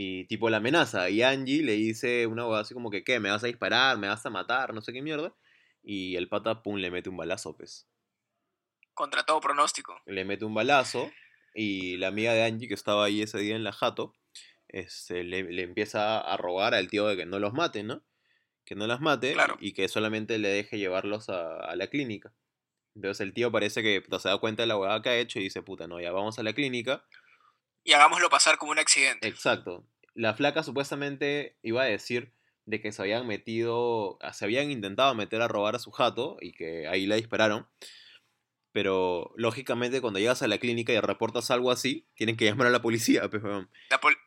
y 0.00 0.26
tipo 0.26 0.48
la 0.48 0.58
amenaza. 0.58 1.10
Y 1.10 1.22
Angie 1.24 1.64
le 1.64 1.72
dice 1.72 2.28
una 2.28 2.44
huevada 2.44 2.62
así 2.62 2.72
como 2.72 2.88
que, 2.88 3.02
¿qué? 3.02 3.18
¿Me 3.18 3.30
vas 3.30 3.42
a 3.42 3.48
disparar? 3.48 3.98
¿Me 3.98 4.06
vas 4.06 4.24
a 4.24 4.30
matar? 4.30 4.72
No 4.72 4.80
sé 4.80 4.92
qué 4.92 5.02
mierda. 5.02 5.34
Y 5.82 6.14
el 6.14 6.28
pata, 6.28 6.62
pum, 6.62 6.76
le 6.76 6.92
mete 6.92 7.08
un 7.08 7.16
balazo, 7.16 7.56
pues. 7.56 7.88
Contra 8.94 9.24
todo 9.24 9.40
pronóstico. 9.40 10.00
Le 10.06 10.24
mete 10.24 10.44
un 10.44 10.54
balazo 10.54 11.10
y 11.52 11.96
la 11.96 12.08
amiga 12.08 12.32
de 12.32 12.44
Angie 12.44 12.68
que 12.68 12.74
estaba 12.74 13.06
ahí 13.06 13.22
ese 13.22 13.38
día 13.38 13.56
en 13.56 13.64
la 13.64 13.72
jato, 13.72 14.14
este, 14.68 15.24
le, 15.24 15.42
le 15.42 15.62
empieza 15.62 16.20
a 16.20 16.36
rogar 16.36 16.74
al 16.74 16.86
tío 16.88 17.08
de 17.08 17.16
que 17.16 17.26
no 17.26 17.40
los 17.40 17.52
mate, 17.52 17.82
¿no? 17.82 18.04
Que 18.64 18.76
no 18.76 18.86
las 18.86 19.00
mate 19.00 19.32
Claro. 19.32 19.56
y 19.58 19.72
que 19.72 19.88
solamente 19.88 20.38
le 20.38 20.48
deje 20.48 20.78
llevarlos 20.78 21.28
a, 21.28 21.56
a 21.58 21.74
la 21.74 21.88
clínica. 21.88 22.32
Entonces 22.94 23.20
el 23.22 23.32
tío 23.34 23.50
parece 23.50 23.82
que 23.82 24.04
se 24.20 24.28
da 24.28 24.38
cuenta 24.38 24.62
de 24.62 24.68
la 24.68 24.76
huevada 24.76 25.02
que 25.02 25.08
ha 25.08 25.16
hecho 25.18 25.40
y 25.40 25.44
dice, 25.44 25.60
puta, 25.62 25.88
no, 25.88 26.00
ya 26.00 26.12
vamos 26.12 26.38
a 26.38 26.44
la 26.44 26.52
clínica. 26.52 27.04
Y 27.88 27.94
hagámoslo 27.94 28.28
pasar 28.28 28.58
como 28.58 28.72
un 28.72 28.78
accidente. 28.78 29.26
Exacto. 29.28 29.82
La 30.12 30.34
flaca 30.34 30.62
supuestamente 30.62 31.56
iba 31.62 31.80
a 31.80 31.86
decir 31.86 32.34
de 32.66 32.82
que 32.82 32.92
se 32.92 33.00
habían 33.00 33.26
metido, 33.26 34.18
se 34.34 34.44
habían 34.44 34.70
intentado 34.70 35.14
meter 35.14 35.40
a 35.40 35.48
robar 35.48 35.74
a 35.74 35.78
su 35.78 35.90
jato 35.90 36.36
y 36.42 36.52
que 36.52 36.86
ahí 36.86 37.06
la 37.06 37.14
dispararon. 37.16 37.66
Pero 38.72 39.32
lógicamente 39.36 40.02
cuando 40.02 40.18
llegas 40.18 40.42
a 40.42 40.48
la 40.48 40.58
clínica 40.58 40.92
y 40.92 41.00
reportas 41.00 41.50
algo 41.50 41.70
así, 41.70 42.06
tienen 42.14 42.36
que 42.36 42.44
llamar 42.44 42.66
a 42.66 42.70
la 42.70 42.82
policía, 42.82 43.30
pues. 43.30 43.42
La 43.88 44.00
pol- 44.02 44.18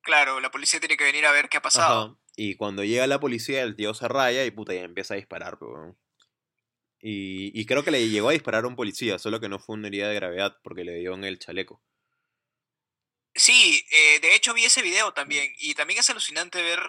claro, 0.00 0.38
la 0.38 0.52
policía 0.52 0.78
tiene 0.78 0.96
que 0.96 1.02
venir 1.02 1.26
a 1.26 1.32
ver 1.32 1.48
qué 1.48 1.56
ha 1.56 1.62
pasado. 1.62 2.04
Ajá. 2.04 2.16
Y 2.36 2.54
cuando 2.54 2.84
llega 2.84 3.08
la 3.08 3.18
policía, 3.18 3.62
el 3.64 3.74
tío 3.74 3.94
se 3.94 4.06
raya 4.06 4.44
y 4.44 4.52
puta, 4.52 4.74
ya 4.74 4.82
empieza 4.82 5.14
a 5.14 5.16
disparar, 5.16 5.58
pues, 5.58 5.72
y 7.02 7.66
creo 7.66 7.82
que 7.82 7.90
le 7.90 8.08
llegó 8.08 8.28
a 8.28 8.32
disparar 8.32 8.62
a 8.62 8.68
un 8.68 8.76
policía, 8.76 9.18
solo 9.18 9.40
que 9.40 9.48
no 9.48 9.58
fue 9.58 9.74
una 9.74 9.88
herida 9.88 10.08
de 10.08 10.14
gravedad 10.14 10.56
porque 10.62 10.84
le 10.84 10.94
dio 10.94 11.14
en 11.14 11.24
el 11.24 11.40
chaleco. 11.40 11.82
Sí, 13.34 13.84
eh, 13.90 14.20
de 14.20 14.34
hecho 14.34 14.54
vi 14.54 14.64
ese 14.64 14.82
video 14.82 15.12
también. 15.12 15.52
Y 15.58 15.74
también 15.74 16.00
es 16.00 16.10
alucinante 16.10 16.62
ver, 16.62 16.80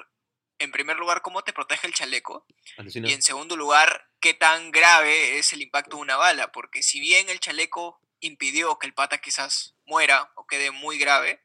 en 0.59 0.71
primer 0.71 0.97
lugar, 0.97 1.21
cómo 1.21 1.43
te 1.43 1.53
protege 1.53 1.87
el 1.87 1.93
chaleco. 1.93 2.45
Alucina. 2.77 3.09
Y 3.09 3.13
en 3.13 3.21
segundo 3.21 3.55
lugar, 3.55 4.09
qué 4.19 4.33
tan 4.33 4.71
grave 4.71 5.37
es 5.37 5.53
el 5.53 5.61
impacto 5.61 5.97
de 5.97 6.03
una 6.03 6.17
bala. 6.17 6.51
Porque 6.51 6.83
si 6.83 6.99
bien 6.99 7.29
el 7.29 7.39
chaleco 7.39 7.99
impidió 8.19 8.77
que 8.79 8.87
el 8.87 8.93
pata 8.93 9.19
quizás 9.19 9.75
muera 9.85 10.31
o 10.35 10.45
quede 10.45 10.71
muy 10.71 10.97
grave, 10.97 11.43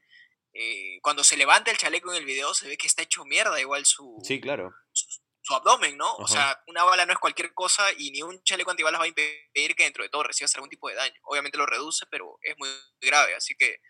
eh, 0.53 0.99
cuando 1.03 1.25
se 1.25 1.37
levanta 1.37 1.71
el 1.71 1.77
chaleco 1.77 2.11
en 2.11 2.17
el 2.19 2.25
video 2.25 2.55
se 2.55 2.67
ve 2.67 2.79
que 2.79 2.87
está 2.87 3.03
hecho 3.03 3.25
mierda 3.27 3.61
igual 3.61 3.85
su, 3.85 4.19
Sí, 4.25 4.41
claro. 4.41 4.75
su 4.93 5.55
abdomen, 5.55 5.97
¿no? 5.99 6.15
O 6.17 6.27
sea, 6.27 6.63
una 6.67 6.83
bala 6.85 7.05
no 7.05 7.13
es 7.13 7.19
cualquier 7.19 7.53
cosa 7.53 7.85
y 7.97 8.11
ni 8.11 8.23
un 8.23 8.43
chaleco 8.43 8.71
antibalas 8.71 9.01
va 9.01 9.05
a 9.05 9.09
impedir 9.09 9.75
que 9.77 9.85
dentro 9.85 10.03
de 10.03 10.09
todo 10.09 10.23
recibas 10.23 10.55
algún 10.55 10.71
tipo 10.71 10.89
de 10.89 10.95
daño. 10.95 11.21
Obviamente 11.25 11.59
lo 11.59 11.67
reduce, 11.67 12.07
pero 12.11 12.39
es 12.43 12.57
muy 12.59 12.69
grave, 13.01 13.35
así 13.35 13.55
que 13.55 13.81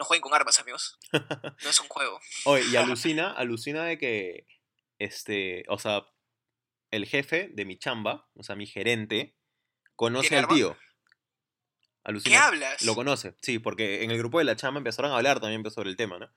no 0.00 0.04
jueguen 0.06 0.22
con 0.22 0.34
armas, 0.34 0.58
amigos. 0.58 0.98
No 1.12 1.68
es 1.70 1.78
un 1.80 1.86
juego. 1.94 2.18
Oye, 2.46 2.64
y 2.72 2.76
alucina, 2.76 3.30
alucina 3.32 3.84
de 3.84 3.98
que, 3.98 4.46
este, 4.98 5.62
o 5.68 5.78
sea, 5.78 6.06
el 6.90 7.06
jefe 7.06 7.50
de 7.52 7.64
mi 7.66 7.78
chamba, 7.78 8.28
o 8.34 8.42
sea, 8.42 8.56
mi 8.56 8.66
gerente, 8.66 9.36
conoce 9.94 10.30
¿Tiene 10.30 10.38
al 10.38 10.44
arma? 10.46 10.56
tío. 10.56 10.74
¿Qué 10.74 10.80
Alucina. 12.04 12.46
hablas? 12.46 12.82
Lo 12.82 12.94
conoce, 12.94 13.34
sí, 13.42 13.58
porque 13.58 14.02
en 14.02 14.10
el 14.10 14.16
grupo 14.16 14.38
de 14.38 14.44
la 14.44 14.56
chamba 14.56 14.78
empezaron 14.78 15.12
a 15.12 15.16
hablar 15.16 15.38
también 15.38 15.62
pues, 15.62 15.74
sobre 15.74 15.90
el 15.90 15.96
tema, 15.96 16.18
¿no? 16.18 16.30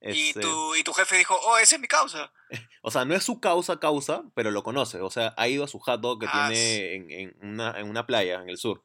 Y, 0.00 0.30
Este, 0.30 0.40
tu, 0.40 0.74
y 0.74 0.82
tu 0.82 0.92
jefe 0.92 1.16
dijo, 1.16 1.38
oh, 1.40 1.56
esa 1.58 1.76
es 1.76 1.80
mi 1.80 1.86
causa. 1.88 2.32
O 2.82 2.90
sea, 2.90 3.04
no 3.04 3.14
es 3.14 3.22
su 3.22 3.40
causa, 3.40 3.78
causa, 3.78 4.24
pero 4.34 4.50
lo 4.50 4.62
conoce. 4.64 5.00
O 5.00 5.10
sea, 5.10 5.34
ha 5.36 5.46
ido 5.48 5.62
a 5.64 5.68
su 5.68 5.78
jato 5.78 6.18
que 6.18 6.26
Ah, 6.28 6.48
tiene 6.50 6.94
en, 6.94 7.10
en 7.10 7.36
una, 7.42 7.78
en 7.78 7.88
una 7.88 8.06
playa 8.06 8.40
en 8.42 8.48
el 8.48 8.56
sur. 8.58 8.82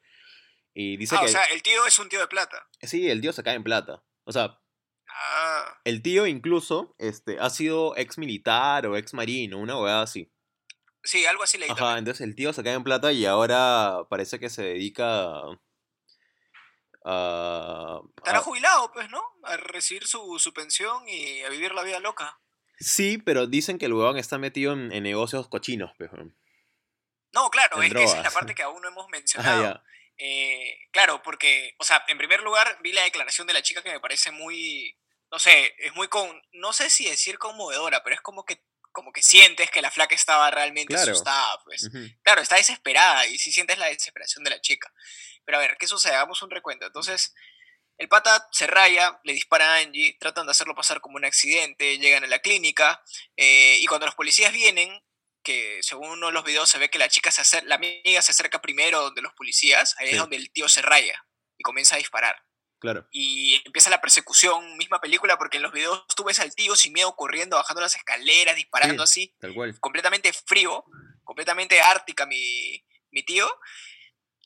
Y 0.73 0.97
dice 0.97 1.15
Ah, 1.15 1.19
que 1.21 1.25
o 1.25 1.29
sea, 1.29 1.43
el 1.45 1.61
tío 1.61 1.85
es 1.85 1.97
un 1.99 2.09
tío 2.09 2.19
de 2.19 2.27
plata. 2.27 2.67
sí, 2.81 3.09
el 3.09 3.21
tío 3.21 3.31
se 3.33 3.43
cae 3.43 3.55
en 3.55 3.63
plata. 3.63 4.03
O 4.23 4.31
sea, 4.31 4.59
Ah, 5.15 5.79
el 5.83 6.01
tío 6.01 6.25
incluso 6.25 6.95
este, 6.97 7.39
ha 7.39 7.49
sido 7.51 7.95
ex 7.97 8.17
militar 8.17 8.87
o 8.87 8.97
ex 8.97 9.13
marino, 9.13 9.59
una 9.59 9.79
hueá 9.79 10.01
así. 10.01 10.31
sí, 11.03 11.25
algo 11.27 11.43
así 11.43 11.57
leí 11.59 11.69
Ajá, 11.69 11.77
también. 11.79 11.97
entonces 11.99 12.21
el 12.27 12.35
tío 12.35 12.51
se 12.53 12.63
cae 12.63 12.73
en 12.73 12.83
plata 12.83 13.11
y 13.11 13.25
ahora 13.27 13.99
parece 14.09 14.39
que 14.39 14.49
se 14.49 14.63
dedica 14.63 15.05
a... 15.29 15.59
a- 17.05 18.01
Estará 18.17 18.39
a- 18.39 18.41
jubilado, 18.41 18.91
pues, 18.91 19.09
¿no? 19.09 19.21
A 19.43 19.57
recibir 19.57 20.07
su, 20.07 20.39
su 20.39 20.53
pensión 20.53 21.07
y 21.07 21.41
a 21.43 21.49
vivir 21.49 21.73
la 21.73 21.83
vida 21.83 21.99
loca. 21.99 22.39
sí, 22.79 23.17
pero 23.17 23.45
dicen 23.47 23.77
que 23.77 23.85
el 23.85 23.93
huevón 23.93 24.17
está 24.17 24.37
metido 24.37 24.73
en, 24.73 24.91
en 24.91 25.03
negocios 25.03 25.47
cochinos, 25.47 25.91
pues. 25.97 26.09
No, 27.33 27.49
claro, 27.49 27.77
En 27.77 27.87
es 27.87 27.93
que 27.93 28.03
esa 28.03 28.17
es 28.19 28.23
la 28.23 28.31
parte 28.31 28.55
que 28.55 28.63
aún 28.63 28.81
no 28.81 28.87
hemos 28.87 29.05
Ah, 29.07 29.09
mencionado. 29.11 29.63
ya. 29.63 29.83
Eh, 30.17 30.77
claro, 30.91 31.21
porque, 31.23 31.75
o 31.79 31.83
sea, 31.83 32.03
en 32.07 32.17
primer 32.17 32.41
lugar 32.41 32.77
vi 32.81 32.91
la 32.93 33.03
declaración 33.03 33.47
de 33.47 33.53
la 33.53 33.61
chica 33.63 33.81
que 33.81 33.91
me 33.91 33.99
parece 33.99 34.31
muy, 34.31 34.97
no 35.31 35.39
sé, 35.39 35.73
es 35.79 35.93
muy 35.95 36.07
con, 36.07 36.41
no 36.53 36.71
sé 36.73 36.89
si 36.89 37.05
decir 37.09 37.37
conmovedora, 37.37 38.03
pero 38.03 38.15
es 38.15 38.21
como 38.21 38.45
que, 38.45 38.61
como 38.91 39.11
que 39.11 39.23
sientes 39.23 39.71
que 39.71 39.81
la 39.81 39.89
flaca 39.89 40.13
estaba 40.13 40.51
realmente 40.51 40.93
Claro. 40.93 41.11
asustada, 41.11 41.59
pues. 41.65 41.89
Claro, 42.21 42.41
está 42.41 42.57
desesperada 42.57 43.25
y 43.25 43.39
sí 43.39 43.51
sientes 43.51 43.77
la 43.79 43.87
desesperación 43.87 44.43
de 44.43 44.51
la 44.51 44.61
chica. 44.61 44.93
Pero 45.45 45.57
a 45.57 45.61
ver, 45.61 45.77
¿qué 45.77 45.87
sucede? 45.87 46.13
Hagamos 46.13 46.41
un 46.43 46.51
recuento. 46.51 46.85
Entonces, 46.85 47.33
el 47.97 48.07
pata 48.07 48.47
se 48.51 48.67
raya, 48.67 49.19
le 49.23 49.33
dispara 49.33 49.73
a 49.73 49.77
Angie, 49.77 50.15
tratan 50.19 50.45
de 50.45 50.51
hacerlo 50.51 50.75
pasar 50.75 51.01
como 51.01 51.15
un 51.15 51.25
accidente, 51.25 51.97
llegan 51.97 52.23
a 52.23 52.27
la 52.27 52.39
clínica 52.39 53.01
eh, 53.35 53.77
y 53.79 53.85
cuando 53.87 54.05
los 54.05 54.15
policías 54.15 54.53
vienen, 54.53 55.03
que 55.43 55.79
según 55.83 56.09
uno 56.09 56.27
de 56.27 56.33
los 56.33 56.43
videos 56.43 56.69
se 56.69 56.77
ve 56.79 56.89
que 56.89 56.97
la 56.99 57.09
chica 57.09 57.31
se 57.31 57.41
acerca, 57.41 57.67
la 57.67 57.75
amiga 57.75 58.21
se 58.21 58.31
acerca 58.31 58.61
primero 58.61 59.11
de 59.11 59.21
los 59.21 59.33
policías, 59.33 59.95
ahí 59.99 60.07
Sí. 60.07 60.13
es 60.13 60.19
donde 60.19 60.37
el 60.37 60.51
tío 60.51 60.67
se 60.69 60.81
raya 60.81 61.23
y 61.57 61.63
comienza 61.63 61.95
a 61.95 61.97
disparar. 61.99 62.41
Claro. 62.79 63.07
Y 63.11 63.61
empieza 63.65 63.89
la 63.89 64.01
persecución, 64.01 64.75
misma 64.77 64.99
película, 64.99 65.37
porque 65.37 65.57
en 65.57 65.63
los 65.63 65.71
videos 65.71 66.05
tú 66.15 66.25
ves 66.25 66.39
al 66.39 66.53
tío 66.53 66.75
sin 66.75 66.91
miedo 66.93 67.15
corriendo, 67.15 67.55
bajando 67.55 67.81
las 67.81 67.95
escaleras, 67.95 68.55
disparando 68.57 69.03
así 69.03 69.33
Tal 69.39 69.53
cual. 69.53 69.79
completamente 69.79 70.33
frío, 70.33 70.83
completamente 71.23 71.79
ártica 71.81 72.25
mi, 72.25 72.83
mi 73.11 73.23
tío. 73.23 73.49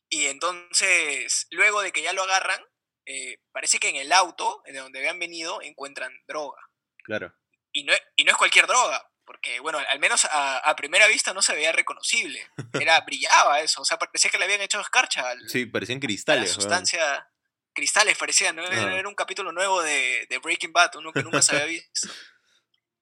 Y 0.10 0.28
entonces, 0.28 1.48
luego 1.52 1.82
de 1.82 1.92
que 1.92 2.02
ya 2.04 2.14
lo 2.14 2.24
agarran, 2.24 2.64
eh, 3.06 3.40
parece 3.52 3.80
que 3.80 3.90
en 3.90 3.96
el 3.96 4.12
auto, 4.12 4.62
de 4.66 4.74
donde 4.78 5.00
habían 5.00 5.20
venido, 5.20 5.62
encuentran 5.62 6.14
droga. 6.28 6.62
Claro. 7.04 7.34
Y 7.72 7.84
no, 7.84 7.94
y 8.16 8.24
no 8.24 8.32
es 8.32 8.38
cualquier 8.38 8.68
droga, 8.68 9.07
porque, 9.28 9.60
bueno, 9.60 9.78
al 9.78 10.00
menos 10.00 10.26
a, 10.26 10.58
a 10.58 10.76
primera 10.76 11.06
vista 11.08 11.34
no 11.34 11.42
se 11.44 11.54
veía 11.54 11.72
reconocible. 11.74 12.50
Era, 12.80 13.00
brillaba 13.02 13.60
eso, 13.60 13.82
o 13.82 13.86
sea, 13.86 14.00
parecía 14.00 14.32
que 14.32 14.38
le 14.40 14.46
habían 14.46 14.62
hecho 14.62 14.80
escarcha 14.82 15.30
al- 15.30 15.48
Sí, 15.50 15.66
parecían 15.68 15.98
la 16.00 16.08
cristales. 16.08 16.50
weón. 16.52 16.62
sustancia. 16.62 17.30
Cristales 17.74 18.18
parecían, 18.18 18.56
¿no? 18.56 18.66
Era, 18.66 18.76
Ajá. 18.78 18.96
era 18.98 19.08
un 19.08 19.14
capítulo 19.14 19.52
nuevo 19.52 19.84
de, 19.84 20.26
de 20.30 20.38
Breaking 20.40 20.74
Bad, 20.74 20.96
uno 20.96 21.12
que 21.14 21.22
nunca 21.22 21.42
se 21.44 21.56
había 21.56 21.66
visto. 21.92 22.10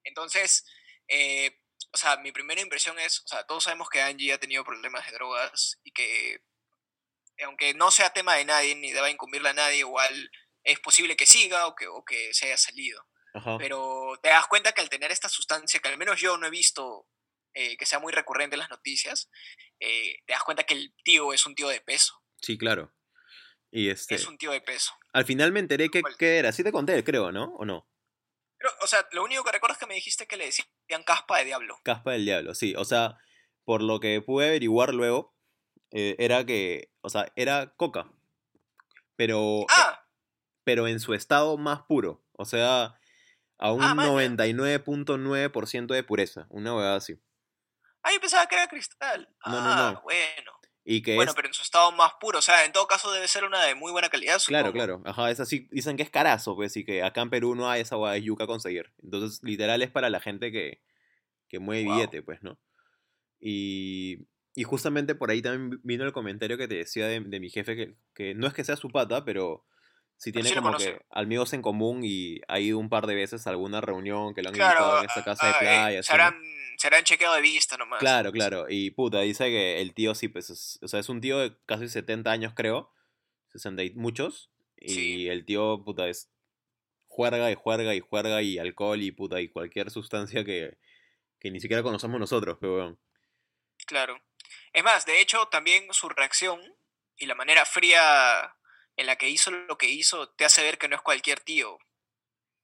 Entonces, 0.03 0.65
eh, 1.08 1.62
o 1.94 1.98
sea, 1.98 2.17
mi 2.17 2.32
primera 2.32 2.60
impresión 2.60 3.00
es, 3.00 3.22
o 3.22 3.27
sea, 3.27 3.46
todos 3.46 3.63
sabemos 3.63 3.88
que 3.89 4.01
Angie 4.01 4.34
ha 4.34 4.38
tenido 4.39 4.63
problemas 4.65 5.05
de 5.05 5.13
drogas 5.13 5.79
y 5.84 5.91
que, 5.91 6.39
aunque 7.44 7.74
no 7.74 7.91
sea 7.91 8.12
tema 8.13 8.36
de 8.36 8.46
nadie 8.46 8.75
ni 8.75 8.91
deba 8.91 9.10
incumbirle 9.10 9.50
a 9.50 9.53
nadie, 9.53 9.77
igual 9.79 10.32
es 10.63 10.79
posible 10.79 11.15
que 11.15 11.25
siga 11.25 11.67
o 11.67 11.75
que, 11.75 11.88
o 11.88 12.03
que 12.03 12.34
se 12.34 12.48
haya 12.48 12.58
salido. 12.58 13.05
Ajá. 13.36 13.58
Pero 13.58 14.18
te 14.22 14.30
das 14.30 14.48
cuenta 14.48 14.72
que 14.72 14.82
al 14.82 14.89
tener 14.89 15.12
esta 15.12 15.30
sustancia, 15.30 15.80
que 15.80 15.89
al 15.89 15.98
menos 15.98 16.20
yo 16.20 16.38
no 16.38 16.48
he 16.48 16.50
visto 16.50 17.08
eh, 17.54 17.77
que 17.77 17.86
sea 17.86 18.00
muy 18.00 18.13
recurrente 18.13 18.56
en 18.56 18.62
las 18.62 18.70
noticias, 18.70 19.30
eh, 19.80 20.18
te 20.25 20.34
das 20.34 20.44
cuenta 20.44 20.63
que 20.63 20.74
el 20.74 20.96
tío 21.04 21.34
es 21.34 21.46
un 21.46 21.56
tío 21.56 21.68
de 21.68 21.82
peso. 21.82 22.22
Sí, 22.42 22.58
claro. 22.58 22.94
Y 23.72 23.89
este. 23.89 24.15
Es 24.15 24.27
un 24.27 24.38
tío 24.38 24.51
de 24.51 24.62
peso. 24.62 24.94
Al 25.13 25.25
final 25.25 25.51
me 25.51 25.60
enteré 25.60 25.89
que, 25.89 26.01
que 26.18 26.38
era. 26.38 26.51
Sí 26.51 26.63
te 26.63 26.72
conté, 26.72 27.04
creo, 27.04 27.32
¿no? 27.32 27.54
¿O 27.56 27.65
no? 27.65 27.89
Pero, 28.58 28.72
o 28.82 28.88
sea, 28.88 29.06
lo 29.12 29.24
único 29.24 29.44
que 29.44 29.51
recuerdo 29.51 29.74
es 29.74 29.80
que 29.80 29.86
me 29.86 29.96
dijiste 29.96 30.27
que 30.27 30.38
le 30.38 30.46
decían 30.46 31.04
caspa 31.06 31.39
de 31.39 31.46
diablo. 31.46 31.80
Caspa 31.84 32.13
del 32.13 32.25
diablo, 32.25 32.56
sí. 32.56 32.74
O 32.77 32.86
sea, 32.86 33.18
por 33.65 33.82
lo 33.82 34.00
que 34.00 34.22
pude 34.22 34.48
averiguar 34.48 34.94
luego, 34.94 35.36
eh, 35.92 36.15
era 36.20 36.46
que. 36.46 36.92
O 37.01 37.10
sea, 37.10 37.32
era 37.36 37.74
coca. 37.75 38.10
Pero. 39.15 39.65
Ah, 39.70 40.06
Pero 40.63 40.88
en 40.88 41.00
su 41.00 41.13
estado 41.13 41.58
más 41.58 41.84
puro. 41.84 42.25
O 42.34 42.46
sea, 42.46 42.98
a 43.57 43.71
un 43.71 43.83
Ah, 43.83 43.93
maña. 43.95 44.09
99.9% 44.12 45.93
de 45.93 46.03
pureza. 46.03 46.45
Una 46.50 46.75
huevada 46.75 46.95
así. 46.97 47.19
ah, 48.03 48.12
yo 48.13 48.19
pensaba 48.19 48.45
que 48.47 48.55
era 48.55 48.67
cristal. 48.67 49.27
No, 49.45 49.53
ah, 49.57 49.91
no. 49.95 50.01
bueno. 50.03 50.51
Y 50.88 51.01
que 51.01 51.15
Bueno, 51.15 51.31
es. 51.31 51.35
pero 51.35 51.47
en 51.47 51.53
su 51.55 51.63
estado 51.63 51.91
más 51.93 52.13
puro. 52.19 52.38
O 52.39 52.41
sea, 52.43 52.63
en 52.65 52.71
todo 52.71 52.85
caso 52.85 53.12
debe 53.12 53.27
ser 53.27 53.43
una 53.43 53.63
de 53.63 53.74
muy 53.74 53.91
buena 53.91 54.09
calidad. 54.09 54.39
Claro, 54.45 54.67
supongo. 54.67 54.85
claro. 54.85 55.01
Ajá, 55.05 55.31
es 55.31 55.39
así. 55.39 55.67
Dicen 55.71 55.97
que 55.97 56.03
es 56.03 56.12
carazo, 56.12 56.55
pues, 56.55 56.77
y 56.77 56.85
que 56.85 57.01
acá 57.01 57.21
en 57.21 57.31
Perú 57.31 57.55
no 57.55 57.67
hay 57.69 57.81
esa 57.81 57.97
hueá 57.97 58.13
de 58.13 58.21
yuca 58.21 58.45
conseguir. 58.45 58.93
Entonces, 59.01 59.41
literal 59.41 59.81
es 59.81 59.89
para 59.89 60.12
la 60.12 60.19
gente 60.19 60.51
que, 60.51 60.83
que 61.50 61.57
mueve 61.59 61.85
Guau. 61.85 61.95
billete, 61.97 62.21
pues, 62.21 62.43
¿no? 62.43 62.59
Y, 63.39 64.27
y 64.53 64.63
justamente 64.63 65.15
por 65.15 65.31
ahí 65.31 65.41
también 65.41 65.71
vi- 65.71 65.77
vino 65.83 66.03
el 66.05 66.13
comentario 66.13 66.55
que 66.57 66.67
te 66.67 66.75
decía 66.75 67.07
de, 67.07 67.19
de 67.19 67.39
mi 67.39 67.50
jefe, 67.50 67.75
que, 67.75 67.95
que 68.13 68.35
no 68.35 68.45
es 68.45 68.53
que 68.53 68.63
sea 68.63 68.75
su 68.75 68.89
pata, 68.91 69.25
pero 69.25 69.65
sí 70.17 70.31
Pero 70.31 70.43
tiene 70.43 70.50
sí 70.50 70.55
como 70.55 70.77
que 70.77 71.01
amigos 71.12 71.53
en 71.53 71.62
común 71.62 72.01
y 72.03 72.39
ha 72.48 72.60
ido 72.60 72.77
un 72.79 72.89
par 72.89 73.05
de 73.07 73.15
veces 73.15 73.45
a 73.48 73.50
alguna 73.51 73.81
reunión 73.81 74.34
que 74.34 74.41
lo 74.41 74.50
han 74.50 74.55
Claro, 74.55 74.79
invitado 74.79 75.00
en 75.00 75.05
esta 75.05 75.24
casa 75.24 75.48
de 75.48 75.53
ah, 75.53 75.55
eh, 75.55 75.60
playa. 75.62 75.91
se, 75.91 76.00
así, 76.00 76.10
¿no? 76.10 76.15
harán, 76.24 76.41
se 76.77 76.88
harán 76.88 77.03
chequeo 77.03 77.34
de 77.34 77.41
vista 77.41 77.77
nomás. 77.77 78.00
Claro, 78.00 78.31
claro. 78.31 78.65
Y 78.69 78.91
puta, 78.91 79.22
dice 79.22 79.45
que 79.50 79.81
el 79.81 79.93
tío 79.93 80.15
sí, 80.15 80.27
pues, 80.27 80.50
es, 80.50 80.79
o 80.81 80.88
sea, 80.88 81.00
es 81.00 81.10
un 81.10 81.22
tío 81.22 81.39
de 81.39 81.55
casi 81.65 81.88
70 81.88 82.31
años, 82.31 82.53
creo. 82.55 82.91
60 83.51 83.84
y 83.84 83.91
muchos. 83.91 84.50
Y 84.77 84.89
Sí. 84.89 85.29
el 85.29 85.45
tío, 85.45 85.84
puta, 85.84 86.07
es 86.07 86.29
juerga 87.07 87.50
y 87.50 87.55
juerga 87.55 87.95
y 87.95 88.01
juerga 88.01 88.41
y 88.41 88.57
alcohol 88.60 89.01
y 89.01 89.12
puta, 89.12 89.39
y 89.39 89.48
cualquier 89.50 89.89
sustancia 89.89 90.43
que, 90.43 90.77
que 91.39 91.50
ni 91.51 91.60
siquiera 91.62 91.81
conocemos 91.84 92.19
nosotros, 92.19 92.57
pero. 92.60 92.98
Claro. 93.88 94.19
Es 94.74 94.84
más, 94.84 95.05
de 95.05 95.22
hecho, 95.22 95.48
también 95.48 95.86
su 95.91 96.10
reacción 96.10 96.60
y 97.17 97.25
la 97.25 97.36
manera 97.36 97.65
fría 97.65 98.53
en 98.98 99.08
la 99.08 99.16
que 99.18 99.30
hizo 99.30 99.52
lo 99.52 99.78
que 99.78 99.88
hizo 99.88 100.30
te 100.30 100.46
hace 100.46 100.64
ver 100.64 100.78
que 100.78 100.88
no 100.88 100.96
es 100.96 101.02
cualquier 101.02 101.40
tío. 101.42 101.78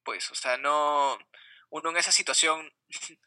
Pues, 0.04 0.32
o 0.32 0.36
sea, 0.36 0.58
no. 0.58 1.18
Uno 1.70 1.90
en 1.92 1.98
esa 1.98 2.12
situación, 2.12 2.72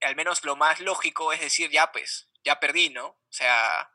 al 0.00 0.16
menos 0.16 0.44
lo 0.44 0.56
más 0.56 0.80
lógico 0.80 1.32
es 1.32 1.40
decir, 1.40 1.70
ya 1.70 1.92
pues, 1.92 2.28
ya 2.44 2.60
perdí, 2.60 2.90
¿no? 2.90 3.06
O 3.06 3.32
sea, 3.32 3.90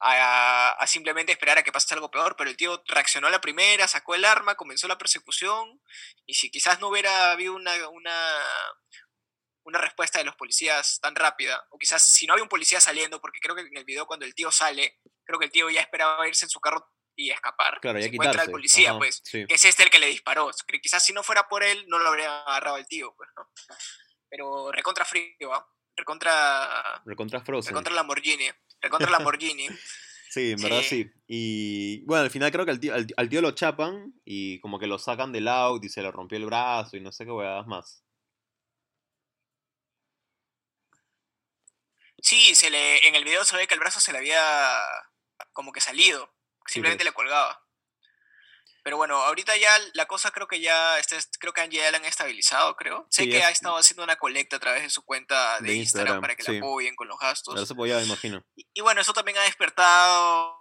a, 0.00 0.84
simplemente 0.86 1.32
esperar 1.32 1.58
a 1.58 1.62
que 1.62 1.72
pase 1.72 1.94
algo 1.94 2.10
peor, 2.10 2.36
pero 2.36 2.50
el 2.50 2.56
tío 2.56 2.82
reaccionó 2.86 3.26
a 3.26 3.30
la 3.30 3.40
primera, 3.40 3.88
sacó 3.88 4.14
el 4.14 4.24
arma, 4.24 4.54
comenzó 4.54 4.88
la 4.88 4.98
persecución, 4.98 5.80
y 6.26 6.34
si 6.34 6.50
quizás 6.50 6.80
no 6.80 6.88
hubiera 6.88 7.32
habido 7.32 7.54
una, 7.54 7.88
una, 7.88 8.38
una 9.64 9.78
respuesta 9.78 10.18
de 10.18 10.24
los 10.24 10.36
policías 10.36 11.00
tan 11.00 11.14
rápida, 11.14 11.66
o 11.70 11.78
quizás 11.78 12.02
si 12.02 12.26
no 12.26 12.32
había 12.34 12.44
un 12.44 12.48
policía 12.48 12.80
saliendo, 12.80 13.20
porque 13.20 13.40
creo 13.40 13.54
que 13.56 13.62
en 13.62 13.76
el 13.76 13.84
video 13.84 14.06
cuando 14.06 14.24
el 14.26 14.34
tío 14.34 14.52
sale, 14.52 14.98
creo 15.24 15.38
que 15.38 15.46
el 15.46 15.52
tío 15.52 15.68
ya 15.70 15.80
esperaba 15.80 16.28
irse 16.28 16.46
en 16.46 16.50
su 16.50 16.60
carro 16.60 16.88
y 17.18 17.30
escapar, 17.30 17.80
Claro, 17.80 17.98
ya 17.98 18.06
se 18.08 18.14
encuentra 18.14 18.42
al 18.42 18.50
policía, 18.50 18.90
Ajá, 18.90 18.98
pues, 18.98 19.20
Sí. 19.24 19.44
que 19.46 19.54
es 19.54 19.64
este 19.64 19.82
el 19.82 19.90
que 19.90 19.98
le 19.98 20.06
disparó. 20.06 20.50
Quizás 20.80 21.04
si 21.04 21.12
no 21.12 21.24
fuera 21.24 21.48
por 21.48 21.64
él, 21.64 21.84
no 21.88 21.98
lo 21.98 22.08
habría 22.08 22.42
agarrado 22.42 22.76
el 22.76 22.86
tío, 22.86 23.12
pues, 23.16 23.28
¿no? 23.36 23.50
Pero 24.30 24.70
recontra 24.70 25.04
frío, 25.04 25.52
¿ah? 25.52 25.68
Recontra, 25.96 27.02
Recontra 27.04 27.40
Frozen. 27.40 27.70
recontra 27.70 27.92
Lamborghini. 27.92 28.48
Recontra 28.80 29.10
Lamborghini. 29.10 29.66
Sí, 30.30 30.50
en 30.52 30.60
verdad 30.60 30.82
Sí. 30.82 31.04
sí. 31.04 31.10
Y 31.26 32.04
bueno, 32.04 32.22
al 32.24 32.30
final 32.30 32.52
creo 32.52 32.66
que 32.66 32.70
al 32.72 32.78
tío, 32.78 32.94
al, 32.94 33.06
al 33.16 33.28
tío 33.30 33.40
lo 33.40 33.52
chapan 33.52 34.12
y 34.26 34.60
como 34.60 34.78
que 34.78 34.86
lo 34.86 34.98
sacan 34.98 35.32
del 35.32 35.48
auto 35.48 35.86
y 35.86 35.88
se 35.88 36.02
le 36.02 36.12
rompió 36.12 36.36
el 36.36 36.44
brazo 36.44 36.98
y 36.98 37.00
no 37.00 37.10
sé 37.12 37.24
qué 37.24 37.30
huevadas 37.30 37.66
más. 37.66 38.04
Sí, 42.20 42.54
se 42.54 42.70
le, 42.70 43.06
en 43.08 43.14
el 43.14 43.24
video 43.24 43.44
se 43.44 43.56
ve 43.56 43.66
que 43.66 43.74
el 43.74 43.80
brazo 43.80 44.00
se 44.00 44.12
le 44.12 44.18
había 44.18 44.40
como 45.52 45.72
que 45.72 45.80
salido. 45.80 46.30
Simplemente 46.68 47.04
pues. 47.04 47.12
le 47.12 47.14
colgaba. 47.14 47.64
Pero 48.84 48.96
bueno, 48.96 49.16
ahorita 49.16 49.56
ya 49.56 49.70
la 49.94 50.06
cosa 50.06 50.30
creo 50.30 50.46
que 50.48 50.60
ya, 50.60 50.98
este, 50.98 51.18
creo 51.40 51.52
que 51.52 51.68
ya 51.68 51.90
la 51.90 51.98
han 51.98 52.04
estabilizado, 52.06 52.74
creo. 52.76 53.06
Sé 53.10 53.24
Sí, 53.24 53.30
que 53.30 53.38
ya 53.38 53.48
ha 53.48 53.50
es- 53.50 53.56
estado 53.56 53.76
haciendo 53.76 54.02
una 54.04 54.16
colecta 54.16 54.56
a 54.56 54.60
través 54.60 54.82
de 54.82 54.88
su 54.90 55.04
cuenta 55.04 55.58
de, 55.60 55.68
De 55.68 55.74
Instagram, 55.74 56.06
Instagram, 56.06 56.20
para 56.22 56.36
que 56.36 56.42
sí. 56.44 56.52
la 56.52 56.58
apoyen 56.58 56.96
con 56.96 57.08
los 57.08 57.18
gastos. 57.18 57.72
Podía, 57.74 57.96
me 57.98 58.04
imagino. 58.04 58.42
Y, 58.54 58.66
y 58.72 58.80
bueno, 58.80 59.00
eso 59.02 59.12
también 59.12 59.36
ha 59.38 59.42
despertado 59.42 60.56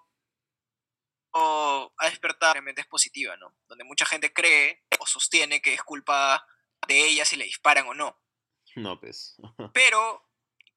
o 1.32 1.94
ha 1.98 2.10
despertado 2.10 2.54
realmente 2.54 2.82
es 2.82 2.88
positiva, 2.88 3.38
¿no? 3.38 3.56
Donde 3.68 3.84
mucha 3.84 4.06
gente 4.06 4.34
cree 4.34 4.84
o 5.00 5.06
sostiene 5.06 5.62
que 5.62 5.74
es 5.74 5.84
culpa 5.84 6.46
de 6.88 7.06
ella 7.08 7.26
si 7.26 7.36
le 7.36 7.46
disparan 7.46 7.88
o 7.88 7.94
no. 7.94 8.20
No, 8.76 9.00
pues. 9.00 9.36
Pero 9.74 10.27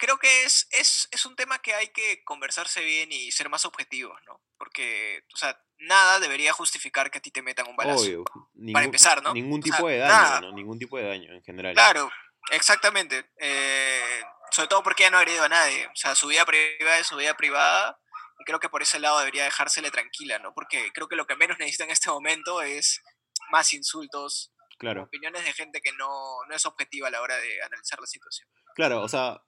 creo 0.01 0.19
que 0.19 0.45
es, 0.45 0.67
es, 0.73 1.09
es 1.13 1.27
un 1.27 1.37
tema 1.37 1.61
que 1.61 1.75
hay 1.75 1.89
que 1.89 2.25
conversarse 2.25 2.83
bien 2.83 3.13
y 3.13 3.31
ser 3.31 3.49
más 3.49 3.65
objetivos, 3.65 4.19
¿no? 4.27 4.43
Porque, 4.59 5.23
o 5.33 5.37
sea, 5.37 5.63
nada 5.79 6.19
debería 6.19 6.53
justificar 6.53 7.11
que 7.11 7.19
a 7.19 7.21
ti 7.23 7.31
te 7.31 7.43
metan 7.43 7.69
un 7.69 7.77
balazo. 7.77 8.03
Obvio. 8.03 8.25
Ningún, 8.55 8.83
empezar, 8.83 9.23
¿no? 9.23 9.33
Ningún 9.35 9.61
O 9.61 9.63
sea, 9.63 9.77
tipo 9.77 9.89
de 9.89 9.99
daño, 9.99 10.13
nada. 10.13 10.41
¿no? 10.41 10.53
Ningún 10.53 10.79
tipo 10.79 10.97
de 10.99 11.05
daño 11.05 11.33
en 11.33 11.43
general. 11.43 11.75
Claro, 11.75 12.11
exactamente. 12.51 13.31
Eh, 13.39 14.23
sobre 14.51 14.69
todo 14.69 14.83
porque 14.83 15.05
ella 15.05 15.11
no 15.11 15.19
ha 15.19 15.21
agredido 15.21 15.45
a 15.45 15.49
nadie. 15.49 15.87
O 15.87 15.97
sea, 15.97 16.15
su 16.15 16.27
vida 16.29 16.45
privada 16.45 16.99
es 16.99 17.07
su 17.07 17.17
vida 17.17 17.37
privada. 17.37 18.01
Y 18.39 18.45
creo 18.45 18.59
que 18.59 18.71
por 18.71 18.83
ese 18.83 18.99
lado 18.99 19.19
debería 19.19 19.45
dejársele 19.45 19.91
tranquila, 19.91 20.39
¿no? 20.39 20.55
Porque 20.55 20.91
creo 20.93 21.09
que 21.09 21.17
lo 21.17 21.27
que 21.27 21.37
menos 21.37 21.59
necesita 21.59 21.85
en 21.85 21.91
este 21.91 22.09
momento 22.09 22.63
es 22.63 23.03
más 23.51 23.73
insultos, 23.75 24.53
Claro, 24.79 25.03
opiniones 25.03 25.45
de 25.45 25.53
gente 25.53 25.83
que 25.83 25.93
no, 25.93 26.09
no 26.49 26.55
es 26.57 26.65
objetiva 26.65 27.09
a 27.09 27.11
la 27.11 27.21
hora 27.21 27.37
de 27.37 27.63
analizar 27.63 28.01
la 28.01 28.07
situación. 28.07 28.49
claro, 28.75 29.03
o 29.03 29.09
sea, 29.09 29.39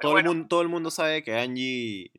todo, 0.00 0.12
bueno. 0.12 0.30
el 0.30 0.36
mundo, 0.36 0.48
todo 0.48 0.62
el 0.62 0.68
mundo 0.68 0.90
sabe 0.90 1.22
que 1.22 1.38
Angie 1.38 2.10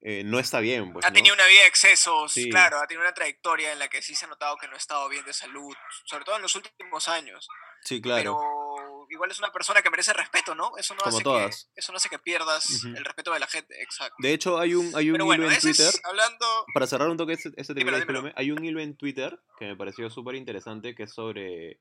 eh, 0.00 0.22
no 0.24 0.38
está 0.38 0.60
bien, 0.60 0.92
pues, 0.92 1.04
ha 1.04 1.10
¿no? 1.10 1.14
tenido 1.14 1.34
una 1.34 1.46
vida 1.46 1.62
de 1.62 1.66
excesos, 1.66 2.32
Sí. 2.32 2.50
claro, 2.50 2.78
ha 2.78 2.86
tenido 2.86 3.02
una 3.02 3.14
trayectoria 3.14 3.72
en 3.72 3.78
la 3.78 3.88
que 3.88 4.00
sí 4.00 4.14
se 4.14 4.26
ha 4.26 4.28
notado 4.28 4.56
que 4.56 4.68
no 4.68 4.74
ha 4.74 4.78
estado 4.78 5.08
bien 5.08 5.24
de 5.24 5.32
salud, 5.32 5.74
sobre 6.04 6.24
todo 6.24 6.36
en 6.36 6.42
los 6.42 6.54
últimos 6.54 7.08
años. 7.08 7.48
Sí, 7.82 8.00
claro. 8.00 8.38
Pero 8.38 9.06
igual 9.10 9.30
es 9.30 9.38
una 9.38 9.50
persona 9.50 9.82
que 9.82 9.90
merece 9.90 10.12
respeto, 10.12 10.54
¿no? 10.54 10.76
Eso 10.76 10.94
no, 10.94 11.00
Como 11.02 11.16
hace, 11.16 11.24
todas. 11.24 11.70
Que, 11.74 11.80
eso 11.80 11.92
no 11.92 11.96
hace 11.96 12.08
que 12.08 12.18
pierdas 12.18 12.84
el 12.84 13.04
respeto 13.04 13.32
de 13.32 13.40
la 13.40 13.46
gente, 13.46 13.82
exacto. 13.82 14.14
De 14.18 14.32
hecho, 14.32 14.58
hay 14.58 14.74
un, 14.74 14.94
hay 14.94 15.10
un 15.10 15.16
hilo 15.16 15.24
bueno, 15.24 15.50
en 15.50 15.58
Twitter. 15.58 15.88
es 15.88 16.00
hablando... 16.04 16.46
Para 16.72 16.86
cerrar 16.86 17.08
un 17.08 17.16
toque 17.16 17.32
ese, 17.32 17.50
ese 17.56 17.74
tema, 17.74 17.98
hay 18.36 18.50
un 18.50 18.64
hilo 18.64 18.80
en 18.80 18.96
Twitter 18.96 19.40
que 19.58 19.66
me 19.66 19.76
pareció 19.76 20.10
súper 20.10 20.36
interesante 20.36 20.94
que 20.94 21.04
es 21.04 21.12
sobre 21.12 21.80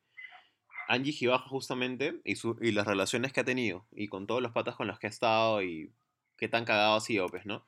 Angie 0.88 1.12
Gibaja 1.14 1.48
justamente 1.50 2.16
y, 2.24 2.36
su, 2.36 2.58
y 2.62 2.72
las 2.72 2.88
relaciones 2.88 3.34
que 3.34 3.42
ha 3.42 3.46
tenido 3.46 3.86
y 3.92 4.08
con 4.08 4.26
todos 4.28 4.42
los 4.42 4.52
patas 4.52 4.76
con 4.76 4.88
los 4.88 5.00
que 5.00 5.08
ha 5.08 5.10
estado 5.10 5.62
y 5.62 5.92
qué 6.38 6.48
tan 6.48 6.66
cagado 6.66 6.96
ha 6.96 7.02
sido, 7.02 7.28
pues, 7.28 7.46
¿no? 7.46 7.66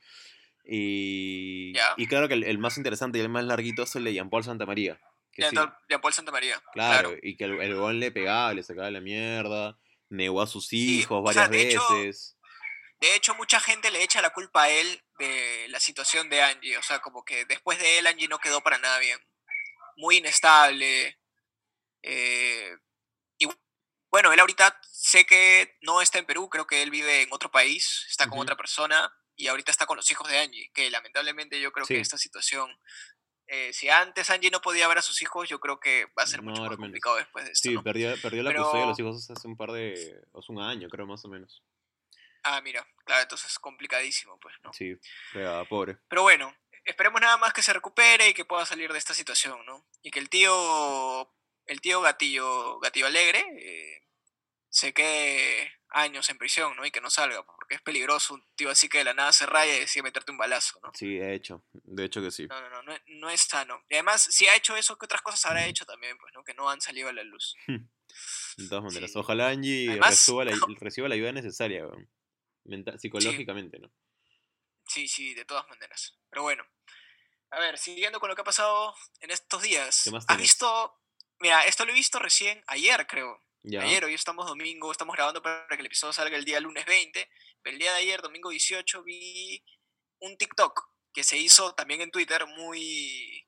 Y, 0.63 1.73
y 1.97 2.07
claro 2.07 2.27
que 2.27 2.35
el, 2.35 2.43
el 2.43 2.57
más 2.59 2.77
interesante 2.77 3.17
y 3.17 3.21
el 3.21 3.29
más 3.29 3.43
larguito 3.45 3.83
es 3.83 3.95
el 3.95 4.03
de 4.03 4.13
Jean-Paul 4.13 4.43
Santamaría. 4.43 4.99
Que 5.31 5.49
sí, 5.49 5.55
Jean-Paul 5.89 6.13
Santamaría. 6.13 6.61
claro, 6.73 7.09
Claro. 7.09 7.19
y 7.23 7.35
que 7.35 7.45
el, 7.45 7.59
el 7.61 7.73
weón 7.75 7.99
le 7.99 8.11
pegaba, 8.11 8.53
le 8.53 8.63
sacaba 8.63 8.91
la 8.91 8.99
mierda, 9.01 9.77
negó 10.09 10.41
a 10.41 10.47
sus 10.47 10.67
Sí, 10.67 10.99
hijos 10.99 11.21
o 11.27 11.33
sea, 11.33 11.47
varias 11.47 11.65
hecho, 11.73 11.93
veces. 11.95 12.37
De 12.99 13.15
hecho, 13.15 13.33
mucha 13.35 13.59
gente 13.59 13.89
le 13.91 14.03
echa 14.03 14.21
la 14.21 14.31
culpa 14.31 14.63
a 14.63 14.69
él 14.69 15.01
de 15.17 15.67
la 15.69 15.79
situación 15.79 16.29
de 16.29 16.41
Angie. 16.41 16.77
O 16.77 16.83
sea, 16.83 16.99
como 16.99 17.23
que 17.23 17.45
después 17.45 17.79
de 17.79 17.97
él, 17.99 18.07
Angie 18.07 18.27
no 18.27 18.39
quedó 18.39 18.61
para 18.61 18.77
nada 18.77 18.99
bien. 18.99 19.17
Muy 19.97 20.17
inestable. 20.17 21.17
eh, 22.03 22.75
y 23.39 23.47
bueno, 24.11 24.31
él 24.33 24.39
ahorita 24.39 24.79
sé 24.91 25.25
que 25.25 25.77
no 25.81 26.01
está 26.01 26.19
en 26.19 26.25
Perú, 26.25 26.49
creo 26.49 26.67
que 26.67 26.81
él 26.83 26.91
vive 26.91 27.23
en 27.23 27.29
otro 27.31 27.49
país, 27.51 28.05
está 28.09 28.27
con 28.29 28.39
otra 28.39 28.55
persona 28.55 29.11
y 29.35 29.47
ahorita 29.47 29.71
está 29.71 29.85
con 29.85 29.97
los 29.97 30.09
hijos 30.11 30.27
de 30.29 30.37
Angie, 30.39 30.71
que 30.73 30.89
lamentablemente 30.91 31.59
yo 31.61 31.71
creo 31.71 31.85
Sí. 31.85 31.93
que 31.95 32.01
esta 32.01 32.17
situación, 32.17 32.77
eh, 33.47 33.71
si 33.73 33.87
antes 33.89 34.29
Angie 34.29 34.51
no 34.51 34.61
podía 34.61 34.87
ver 34.87 34.97
a 34.97 35.01
sus 35.01 35.21
hijos, 35.21 35.47
yo 35.47 35.59
creo 35.59 35.79
que 35.79 36.05
va 36.17 36.23
a 36.23 36.27
ser 36.27 36.43
No, 36.43 36.49
mucho 36.49 36.61
más 36.61 36.69
menos. 36.71 36.83
complicado 36.85 37.15
después 37.15 37.45
de 37.45 37.51
esto. 37.51 37.69
Sí, 37.69 37.75
¿no? 37.75 37.83
perdió, 37.83 38.13
perdió 38.21 38.43
la 38.43 38.49
Pero- 38.51 38.63
custodia 38.63 38.83
de 38.85 38.89
los 38.89 38.99
hijos 38.99 39.29
hace 39.29 39.47
un 39.47 39.55
par 39.57 39.71
de... 39.71 40.21
hace 40.33 40.51
un 40.51 40.61
año, 40.61 40.89
creo, 40.89 41.05
más 41.07 41.23
o 41.25 41.29
menos. 41.29 41.63
Ah, 42.43 42.61
mira, 42.61 42.87
claro, 43.05 43.21
entonces 43.23 43.51
es 43.51 43.59
complicadísimo, 43.59 44.39
pues, 44.39 44.55
¿no? 44.63 44.71
Sí, 44.73 44.95
fregada, 45.31 45.65
pobre. 45.65 45.97
Pero 46.07 46.21
bueno, 46.23 46.55
esperemos 46.83 47.19
nada 47.21 47.37
más 47.37 47.53
que 47.53 47.61
se 47.61 47.73
recupere 47.73 48.29
y 48.29 48.33
que 48.33 48.45
pueda 48.45 48.65
salir 48.65 48.91
de 48.91 48.97
esta 48.97 49.13
situación, 49.13 49.65
¿no? 49.65 49.85
Y 50.01 50.09
que 50.11 50.19
el 50.19 50.29
tío, 50.29 51.33
el 51.69 51.81
tío 51.81 52.01
Gatillo, 52.01 52.79
Gatillo 52.79 53.07
Alegre, 53.07 53.43
eh, 53.57 54.03
se 54.69 54.93
quede 54.93 55.71
años 55.91 56.29
en 56.29 56.37
prisión, 56.37 56.75
¿no? 56.75 56.85
Y 56.85 56.91
que 56.91 57.01
no 57.01 57.09
salga, 57.09 57.43
porque 57.43 57.75
es 57.75 57.81
peligroso 57.81 58.35
un 58.35 58.45
tío 58.55 58.69
así 58.69 58.87
que 58.89 58.99
de 58.99 59.03
la 59.05 59.13
nada 59.15 59.31
se 59.31 59.45
raya 59.47 59.75
y 59.75 59.79
decide 59.79 60.03
meterte 60.03 60.31
un 60.31 60.37
balazo, 60.37 60.79
¿no? 60.83 60.91
Sí, 60.93 61.15
de 61.17 61.33
hecho, 61.33 61.63
de 61.73 62.05
hecho 62.05 62.21
que 62.21 62.29
sí. 62.31 62.45
No, 62.47 62.61
no, 62.61 62.69
no, 62.69 62.83
no, 62.83 62.97
no 63.07 63.29
es 63.31 63.41
sano. 63.41 63.83
Y 63.89 63.95
además, 63.95 64.21
si 64.21 64.47
ha 64.47 64.55
hecho 64.55 64.75
eso, 64.75 64.97
¿qué 64.99 65.05
otras 65.05 65.21
cosas 65.23 65.43
habrá 65.47 65.65
hecho 65.65 65.85
también, 65.85 66.17
pues, 66.19 66.31
¿no? 66.33 66.43
Que 66.43 66.53
no 66.53 66.69
han 66.69 66.81
salido 66.81 67.09
a 67.09 67.13
la 67.13 67.23
luz. 67.23 67.55
De 68.57 68.67
todas 68.67 68.83
maneras, 68.83 69.11
Sí. 69.13 69.17
ojalá 69.19 69.49
Angie 69.49 69.89
Además- 69.91 70.27
la, 70.29 70.51
reciba 70.81 71.07
la 71.07 71.15
ayuda 71.15 71.31
necesaria. 71.31 71.85
Mental- 72.65 72.99
psicológicamente, 72.99 73.79
¿no? 73.79 73.91
Sí, 74.85 75.07
sí, 75.07 75.33
de 75.33 75.45
todas 75.45 75.67
maneras. 75.69 76.17
Pero 76.29 76.43
bueno. 76.43 76.63
A 77.51 77.59
ver, 77.59 77.77
siguiendo 77.79 78.19
con 78.19 78.29
lo 78.29 78.35
que 78.35 78.41
ha 78.41 78.45
pasado 78.45 78.93
en 79.21 79.31
estos 79.31 79.61
días. 79.63 80.01
¿Qué 80.03 80.11
más 80.11 80.25
¿Has 80.27 80.37
visto? 80.37 80.99
Mira, 81.39 81.63
esto 81.65 81.85
lo 81.85 81.91
he 81.91 81.95
visto 81.95 82.19
recién 82.19 82.63
ayer, 82.67 83.07
creo. 83.07 83.41
Ya. 83.63 83.81
Ayer, 83.81 84.05
hoy 84.05 84.13
estamos 84.13 84.45
domingo, 84.47 84.91
estamos 84.91 85.15
grabando 85.15 85.41
para 85.41 85.67
que 85.67 85.75
el 85.75 85.85
episodio 85.85 86.13
salga 86.13 86.37
el 86.37 86.45
día 86.45 86.59
lunes 86.59 86.85
20. 86.85 87.29
Pero 87.61 87.73
el 87.73 87.79
día 87.79 87.91
de 87.93 87.99
ayer, 87.99 88.21
domingo 88.21 88.49
18, 88.49 89.03
vi 89.03 89.63
un 90.19 90.37
TikTok 90.37 90.81
que 91.13 91.23
se 91.23 91.37
hizo 91.37 91.73
también 91.75 92.01
en 92.01 92.11
Twitter 92.11 92.45
muy, 92.57 93.45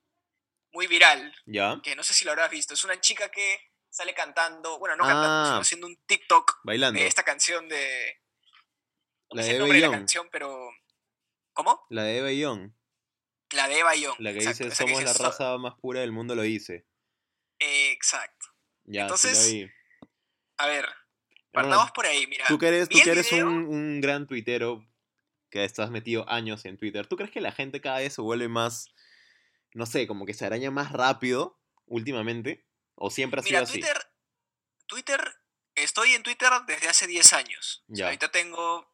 muy 0.73 0.87
viral. 0.87 1.33
Ya. 1.45 1.79
Que 1.83 1.95
no 1.95 2.03
sé 2.03 2.13
si 2.13 2.25
lo 2.25 2.31
habrás 2.31 2.49
visto. 2.51 2.73
Es 2.73 2.83
una 2.83 2.99
chica 2.99 3.29
que 3.29 3.59
sale 3.89 4.13
cantando, 4.13 4.79
bueno, 4.79 4.95
no 4.95 5.03
cantando, 5.05 5.45
sino 5.45 5.57
Ah. 5.57 5.61
haciendo 5.61 5.87
un 5.87 5.97
TikTok 6.05 6.59
Bailando. 6.63 6.99
de 6.99 7.07
esta 7.07 7.23
canción 7.23 7.67
de. 7.69 8.17
No 9.31 9.37
La 9.37 9.43
sé 9.43 9.49
de 9.49 9.53
el 9.55 9.59
nombre 9.59 9.79
de 9.79 9.87
la 9.87 9.91
canción, 9.93 10.27
pero. 10.31 10.69
¿Cómo? 11.53 11.85
La 11.89 12.03
de 12.03 12.17
Eva 12.17 12.31
Young. 12.31 12.71
La 13.51 13.67
de 13.67 13.79
Eva 13.79 13.95
Young. 13.95 14.15
La 14.19 14.31
que 14.31 14.39
exacto, 14.39 14.63
dice, 14.65 14.69
que 14.69 14.75
somos 14.75 15.03
la 15.03 15.09
dice, 15.11 15.17
"So- 15.17 15.23
raza 15.23 15.57
más 15.57 15.75
pura 15.81 15.99
del 16.01 16.11
mundo, 16.13 16.35
lo 16.35 16.41
dice. 16.41 16.85
Exacto. 17.61 18.47
Ya, 18.85 19.03
Entonces, 19.03 19.37
sí. 19.37 19.69
A 20.57 20.67
ver, 20.67 20.87
partamos 21.51 21.91
por 21.91 22.05
ahí, 22.05 22.25
mira. 22.27 22.45
Tú 22.47 22.57
que 22.57 22.67
eres, 22.67 22.89
tú 22.89 22.97
que 23.03 23.11
eres 23.11 23.31
un, 23.31 23.67
un 23.67 24.01
gran 24.01 24.25
tuitero, 24.27 24.85
que 25.51 25.63
estás 25.63 25.91
metido 25.91 26.27
años 26.29 26.65
en 26.65 26.77
Twitter, 26.77 27.05
¿tú 27.07 27.17
crees 27.17 27.31
que 27.31 27.41
la 27.41 27.51
gente 27.51 27.81
cada 27.81 27.99
vez 27.99 28.13
se 28.13 28.21
vuelve 28.21 28.47
más, 28.47 28.87
no 29.73 29.85
sé, 29.85 30.07
como 30.07 30.25
que 30.25 30.33
se 30.33 30.45
araña 30.45 30.71
más 30.71 30.91
rápido 30.91 31.59
últimamente? 31.85 32.65
¿O 32.95 33.09
siempre 33.11 33.39
ha 33.39 33.43
sido 33.43 33.59
Mira, 33.59 33.63
así? 33.63 33.79
Twitter, 33.79 33.97
Twitter, 34.87 35.35
estoy 35.75 36.13
en 36.13 36.23
Twitter 36.23 36.49
desde 36.67 36.87
hace 36.87 37.05
10 37.07 37.33
años. 37.33 37.83
O 37.89 37.95
sea, 37.95 38.03
Ya. 38.03 38.05
ahorita 38.07 38.31
tengo 38.31 38.91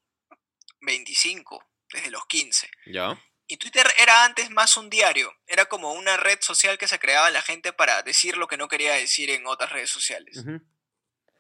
25, 0.82 1.64
desde 1.94 2.12
los 2.12 2.26
15. 2.26 2.70
¿Ya? 2.88 3.22
Y 3.48 3.58
Twitter 3.58 3.88
era 3.98 4.25
antes 4.25 4.50
más 4.50 4.75
un 4.77 4.89
diario, 4.89 5.34
era 5.48 5.66
como 5.66 5.94
una 5.94 6.18
red 6.18 6.39
social 6.42 6.77
que 6.77 6.88
se 6.88 7.00
creaba 7.00 7.30
la 7.32 7.42
gente 7.42 7.72
para 7.72 8.01
decir 8.04 8.36
lo 8.38 8.48
que 8.48 8.58
no 8.58 8.68
quería 8.68 8.94
decir 8.94 9.30
en 9.30 9.48
otras 9.48 9.72
redes 9.72 9.89
sociales. 9.89 10.44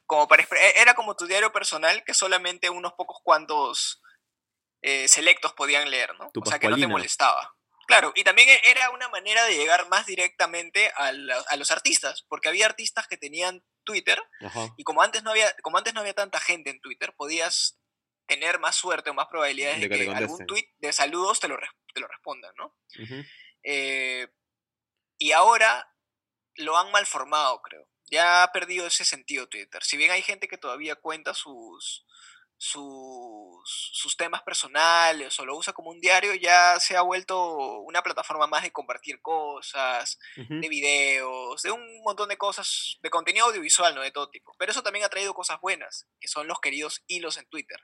Como 0.05 0.27
para 0.27 0.43
e- 0.43 0.73
era 0.81 0.93
como 0.93 1.15
tu 1.17 1.27
diario 1.27 1.51
personal 1.51 2.03
que 2.05 2.13
solamente 2.13 2.69
unos 2.69 2.93
pocos 2.93 3.17
cuantos 3.23 4.01
eh, 4.81 5.07
selectos 5.09 5.51
podían 5.53 5.89
leer, 5.91 6.15
¿no? 6.17 6.29
Tu 6.31 6.39
o 6.39 6.45
sea, 6.45 6.59
que 6.59 6.69
no 6.69 6.77
te 6.77 6.87
molestaba. 6.87 7.53
Claro, 7.87 8.11
y 8.15 8.23
también 8.23 8.47
e- 8.49 8.61
era 8.65 8.89
una 8.91 9.09
manera 9.09 9.43
de 9.45 9.55
llegar 9.57 9.89
más 9.89 10.05
directamente 10.05 10.89
a, 10.95 11.11
la- 11.11 11.43
a 11.49 11.55
los 11.57 11.71
artistas, 11.71 12.23
porque 12.29 12.47
había 12.47 12.65
artistas 12.67 13.07
que 13.07 13.17
tenían 13.17 13.63
Twitter 13.83 14.21
Ajá. 14.41 14.73
y 14.77 14.83
como 14.83 15.01
antes 15.01 15.23
no 15.23 15.31
había 15.31 15.53
como 15.61 15.77
antes 15.77 15.93
no 15.93 16.01
había 16.01 16.13
tanta 16.13 16.39
gente 16.39 16.69
en 16.69 16.79
Twitter, 16.81 17.13
podías 17.17 17.76
tener 18.27 18.59
más 18.59 18.75
suerte 18.75 19.09
o 19.09 19.13
más 19.13 19.27
probabilidades 19.27 19.79
De 19.79 19.87
de 19.87 20.05
que 20.05 20.11
algún 20.11 20.45
tweet 20.45 20.67
de 20.77 20.93
saludos 20.93 21.39
te 21.39 21.47
lo, 21.47 21.57
te 21.93 21.99
lo 21.99 22.07
respondan, 22.07 22.53
¿no? 22.55 22.75
Eh, 23.63 24.27
y 25.17 25.31
ahora 25.31 25.91
lo 26.55 26.77
han 26.77 26.91
malformado, 26.91 27.61
creo. 27.61 27.89
Ya 28.09 28.43
ha 28.43 28.51
perdido 28.51 28.87
ese 28.87 29.05
sentido 29.05 29.47
Twitter. 29.47 29.83
Si 29.83 29.97
bien 29.97 30.11
hay 30.11 30.21
gente 30.21 30.47
que 30.47 30.57
todavía 30.57 30.95
cuenta 30.95 31.33
sus, 31.33 32.05
sus, 32.57 33.61
sus 33.65 34.15
temas 34.15 34.43
personales 34.43 35.37
o 35.39 35.45
lo 35.45 35.57
usa 35.57 35.73
como 35.73 35.89
un 35.89 35.99
diario, 35.99 36.33
ya 36.35 36.79
se 36.79 36.95
ha 36.95 37.01
vuelto 37.01 37.79
una 37.81 38.01
plataforma 38.03 38.47
más 38.47 38.63
de 38.63 38.71
compartir 38.71 39.21
cosas, 39.21 40.17
de 40.35 40.69
videos, 40.69 41.61
de 41.63 41.71
un 41.71 42.01
montón 42.03 42.29
de 42.29 42.37
cosas, 42.37 42.97
de 43.01 43.09
contenido 43.09 43.47
audiovisual, 43.47 43.93
¿no? 43.93 44.01
De 44.01 44.11
todo 44.11 44.29
tipo. 44.29 44.53
Pero 44.57 44.71
eso 44.71 44.83
también 44.83 45.03
ha 45.03 45.09
traído 45.09 45.33
cosas 45.33 45.59
buenas, 45.59 46.07
que 46.19 46.29
son 46.29 46.47
los 46.47 46.59
queridos 46.61 47.03
hilos 47.07 47.37
en 47.37 47.47
Twitter 47.47 47.81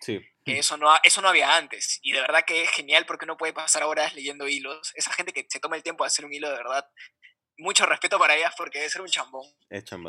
Sí. 0.00 0.20
que 0.44 0.58
eso 0.58 0.76
no, 0.76 0.94
eso 1.02 1.20
no 1.22 1.28
había 1.28 1.56
antes. 1.56 1.98
Y 2.02 2.12
de 2.12 2.20
verdad 2.20 2.44
que 2.46 2.62
es 2.62 2.70
genial 2.70 3.04
porque 3.06 3.24
uno 3.24 3.36
puede 3.36 3.52
pasar 3.52 3.82
horas 3.84 4.14
leyendo 4.14 4.48
hilos. 4.48 4.92
Esa 4.94 5.12
gente 5.12 5.32
que 5.32 5.46
se 5.48 5.60
toma 5.60 5.76
el 5.76 5.82
tiempo 5.82 6.04
de 6.04 6.08
hacer 6.08 6.24
un 6.24 6.32
hilo, 6.32 6.48
de 6.48 6.56
verdad, 6.56 6.88
mucho 7.60 7.84
respeto 7.86 8.18
para 8.20 8.36
ellas 8.36 8.54
porque 8.56 8.78
debe 8.78 8.88
ser 8.90 9.02
un 9.02 9.08
chambón. 9.08 9.44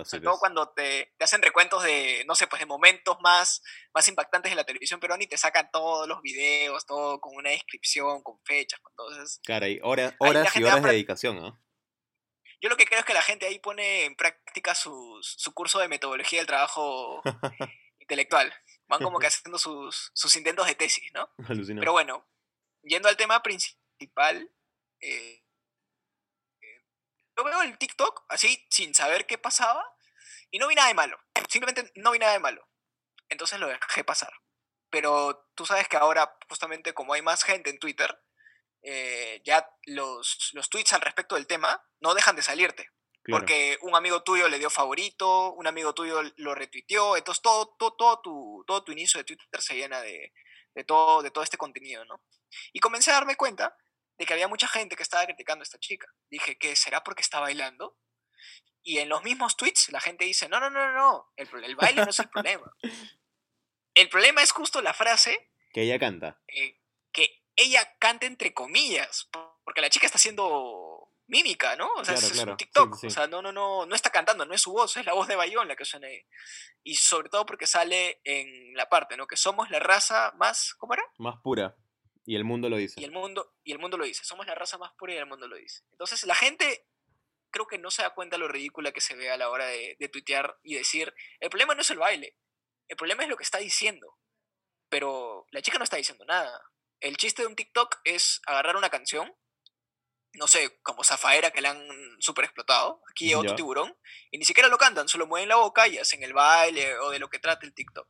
Es 0.05 0.11
Sobre 0.11 0.21
que 0.21 0.25
todo 0.25 0.39
cuando 0.39 0.69
te, 0.69 1.13
te 1.17 1.23
hacen 1.23 1.41
recuentos 1.41 1.83
de, 1.83 2.23
no 2.27 2.35
sé, 2.35 2.45
pues 2.45 2.59
de 2.59 2.67
momentos 2.67 3.17
más, 3.21 3.63
más 3.93 4.07
impactantes 4.07 4.51
de 4.51 4.55
la 4.55 4.63
televisión 4.65 4.99
peruana 4.99 5.23
y 5.23 5.27
te 5.27 5.35
sacan 5.37 5.69
todos 5.71 6.07
los 6.07 6.21
videos, 6.21 6.85
todo 6.85 7.19
con 7.19 7.35
una 7.35 7.49
descripción, 7.49 8.21
con 8.21 8.39
fechas, 8.45 8.79
con 8.81 8.93
todo 8.95 9.09
eso. 9.23 9.39
Horas, 9.79 10.13
Ahí 10.19 10.19
la 10.21 10.29
horas 10.29 10.55
y 10.55 10.63
horas 10.63 10.75
de 10.75 10.81
dedicación, 10.93 11.43
¿ah? 11.43 11.59
Yo 12.61 12.69
lo 12.69 12.77
que 12.77 12.85
creo 12.85 12.99
es 12.99 13.05
que 13.05 13.13
la 13.13 13.21
gente 13.21 13.45
ahí 13.47 13.57
pone 13.57 14.03
en 14.05 14.15
práctica 14.15 14.75
sus- 14.75 15.35
su 15.37 15.53
curso 15.53 15.79
de 15.79 15.87
metodología 15.87 16.39
del 16.39 16.47
trabajo 16.47 17.21
intelectual. 17.99 18.53
Van 18.89 19.01
como 19.01 19.19
que 19.19 19.27
haciendo 19.27 19.57
sus, 19.57 20.11
sus 20.13 20.35
intentos 20.35 20.67
de 20.67 20.75
tesis, 20.75 21.11
¿no? 21.13 21.29
Alucinante. 21.47 21.79
Pero 21.79 21.93
bueno, 21.93 22.27
yendo 22.83 23.07
al 23.07 23.15
tema 23.15 23.41
principal, 23.41 24.51
eh, 24.99 25.43
eh, 26.61 26.85
yo 27.37 27.43
veo 27.43 27.61
el 27.61 27.77
TikTok 27.77 28.25
así 28.27 28.67
sin 28.69 28.93
saber 28.93 29.25
qué 29.25 29.37
pasaba 29.37 29.85
y 30.51 30.59
no 30.59 30.67
vi 30.67 30.75
nada 30.75 30.89
de 30.89 30.95
malo. 30.95 31.19
Simplemente 31.47 31.91
no 31.95 32.11
vi 32.11 32.19
nada 32.19 32.33
de 32.33 32.39
malo. 32.39 32.67
Entonces 33.29 33.59
lo 33.59 33.67
dejé 33.67 34.03
pasar. 34.03 34.33
Pero 34.89 35.49
tú 35.53 35.65
sabes 35.65 35.87
que 35.87 35.97
ahora, 35.97 36.35
justamente 36.49 36.93
como 36.93 37.13
hay 37.13 37.21
más 37.21 37.43
gente 37.43 37.69
en 37.69 37.77
Twitter, 37.77 38.19
eh, 38.81 39.41
ya 39.45 39.69
los, 39.85 40.49
los 40.53 40.69
tweets 40.69 40.93
al 40.93 41.01
respecto 41.01 41.35
del 41.35 41.45
tema 41.45 41.83
no 41.99 42.15
dejan 42.15 42.35
de 42.35 42.41
salirte. 42.41 42.89
Claro. 43.29 43.41
Porque 43.41 43.77
un 43.81 43.95
amigo 43.95 44.23
tuyo 44.23 44.47
le 44.47 44.59
dio 44.59 44.69
favorito, 44.69 45.51
un 45.53 45.67
amigo 45.67 45.93
tuyo 45.93 46.21
lo 46.37 46.55
retuiteó, 46.55 47.15
entonces 47.17 47.41
todo, 47.41 47.75
todo, 47.77 47.93
todo, 47.95 48.19
tu, 48.21 48.63
todo 48.67 48.83
tu 48.83 48.91
inicio 48.91 49.19
de 49.19 49.23
Twitter 49.23 49.61
se 49.61 49.75
llena 49.75 50.01
de, 50.01 50.33
de, 50.75 50.83
todo, 50.83 51.21
de 51.21 51.31
todo 51.31 51.43
este 51.43 51.57
contenido, 51.57 52.03
¿no? 52.05 52.21
Y 52.73 52.79
comencé 52.79 53.11
a 53.11 53.15
darme 53.15 53.35
cuenta 53.35 53.75
de 54.17 54.25
que 54.25 54.33
había 54.33 54.47
mucha 54.47 54.67
gente 54.67 54.95
que 54.95 55.03
estaba 55.03 55.25
criticando 55.25 55.61
a 55.61 55.63
esta 55.63 55.79
chica. 55.79 56.07
Dije, 56.29 56.57
¿qué 56.57 56.75
será 56.75 57.03
porque 57.03 57.21
está 57.21 57.39
bailando? 57.39 57.97
Y 58.83 58.97
en 58.99 59.09
los 59.09 59.23
mismos 59.23 59.55
tweets 59.57 59.89
la 59.91 59.99
gente 60.01 60.25
dice, 60.25 60.49
no, 60.49 60.59
no, 60.59 60.69
no, 60.69 60.91
no, 60.91 60.93
no, 60.93 61.31
el, 61.35 61.47
el 61.63 61.75
baile 61.75 62.03
no 62.03 62.09
es 62.09 62.19
el 62.19 62.29
problema. 62.31 62.71
El 63.93 64.09
problema 64.09 64.41
es 64.41 64.51
justo 64.51 64.81
la 64.81 64.93
frase 64.93 65.51
Que 65.73 65.81
ella 65.83 65.99
canta. 65.99 66.41
eh, 66.47 66.79
que 67.11 67.43
ella 67.55 67.95
cante 67.99 68.25
entre 68.25 68.53
comillas, 68.53 69.27
po- 69.31 69.59
porque 69.65 69.81
la 69.81 69.89
chica 69.89 70.05
está 70.05 70.17
haciendo 70.17 71.08
mímica, 71.29 71.75
¿no? 71.75 71.87
O 71.93 72.03
sea, 72.03 72.15
Claro, 72.15 72.27
es, 72.27 72.33
claro, 72.33 72.51
un 72.51 72.57
TikTok, 72.57 72.93
sí, 72.95 73.01
sí. 73.01 73.07
o 73.07 73.09
sea, 73.09 73.27
no, 73.27 73.41
no, 73.41 73.51
no, 73.51 73.85
no 73.85 73.95
está 73.95 74.09
cantando, 74.09 74.45
no 74.45 74.53
es 74.53 74.61
su 74.61 74.71
voz, 74.71 74.97
es 74.97 75.05
la 75.05 75.13
voz 75.13 75.27
de 75.27 75.35
Bayón 75.35 75.67
la 75.67 75.75
que 75.75 75.85
suena 75.85 76.07
ahí. 76.07 76.21
Y 76.83 76.95
sobre 76.95 77.29
todo 77.29 77.45
porque 77.45 77.67
sale 77.67 78.19
en 78.23 78.73
la 78.73 78.89
parte, 78.89 79.15
¿no? 79.15 79.27
Que 79.27 79.37
somos 79.37 79.69
la 79.69 79.79
raza 79.79 80.33
más, 80.37 80.73
¿cómo 80.75 80.93
era? 80.93 81.03
Más 81.17 81.35
pura. 81.41 81.75
Y 82.25 82.35
el 82.35 82.43
mundo 82.43 82.69
lo 82.69 82.77
dice. 82.77 82.99
Y 82.99 83.05
el 83.05 83.11
mundo, 83.11 83.55
y 83.63 83.71
el 83.71 83.79
mundo 83.79 83.97
lo 83.97 84.05
dice, 84.05 84.23
somos 84.23 84.45
la 84.45 84.55
raza 84.55 84.77
más 84.77 84.91
pura 84.97 85.13
y 85.13 85.17
el 85.17 85.25
mundo 85.25 85.47
lo 85.47 85.55
dice. 85.55 85.83
Entonces 85.91 86.23
la 86.25 86.35
gente 86.35 86.85
creo 87.51 87.67
que 87.67 87.77
no 87.77 87.89
se 87.89 88.01
da 88.01 88.13
cuenta 88.13 88.37
lo 88.37 88.47
ridícula 88.47 88.91
que 88.91 89.01
se 89.01 89.15
ve 89.15 89.31
a 89.31 89.37
la 89.37 89.49
hora 89.49 89.65
de, 89.65 89.95
de 89.99 90.09
tuitear 90.09 90.57
y 90.61 90.75
decir, 90.75 91.13
el 91.39 91.49
problema 91.49 91.73
no 91.73 91.81
es 91.81 91.89
el 91.89 91.97
baile, 91.97 92.35
el 92.87 92.97
problema 92.97 93.23
es 93.23 93.29
lo 93.29 93.37
que 93.37 93.43
está 93.43 93.59
diciendo. 93.59 94.17
Pero 94.89 95.45
la 95.51 95.61
chica 95.61 95.77
no 95.77 95.83
está 95.83 95.97
diciendo 95.97 96.25
nada. 96.25 96.59
El 96.99 97.17
chiste 97.17 97.43
de 97.43 97.47
un 97.47 97.55
TikTok 97.55 97.99
es 98.03 98.41
agarrar 98.45 98.75
una 98.75 98.89
canción, 98.89 99.31
no 100.33 100.47
sé, 100.47 100.79
como 100.81 101.03
Zafaera 101.03 101.51
que 101.51 101.61
la 101.61 101.71
han 101.71 101.87
super 102.19 102.45
explotado, 102.45 103.01
aquí 103.09 103.33
otro 103.33 103.55
tiburón, 103.55 103.97
y 104.31 104.37
ni 104.37 104.45
siquiera 104.45 104.69
lo 104.69 104.77
cantan, 104.77 105.07
solo 105.07 105.27
mueven 105.27 105.49
la 105.49 105.55
boca 105.55 105.87
y 105.87 105.97
hacen 105.97 106.23
el 106.23 106.33
baile 106.33 106.97
o 106.99 107.09
de 107.09 107.19
lo 107.19 107.29
que 107.29 107.39
trata 107.39 107.65
el 107.65 107.73
TikTok. 107.73 108.07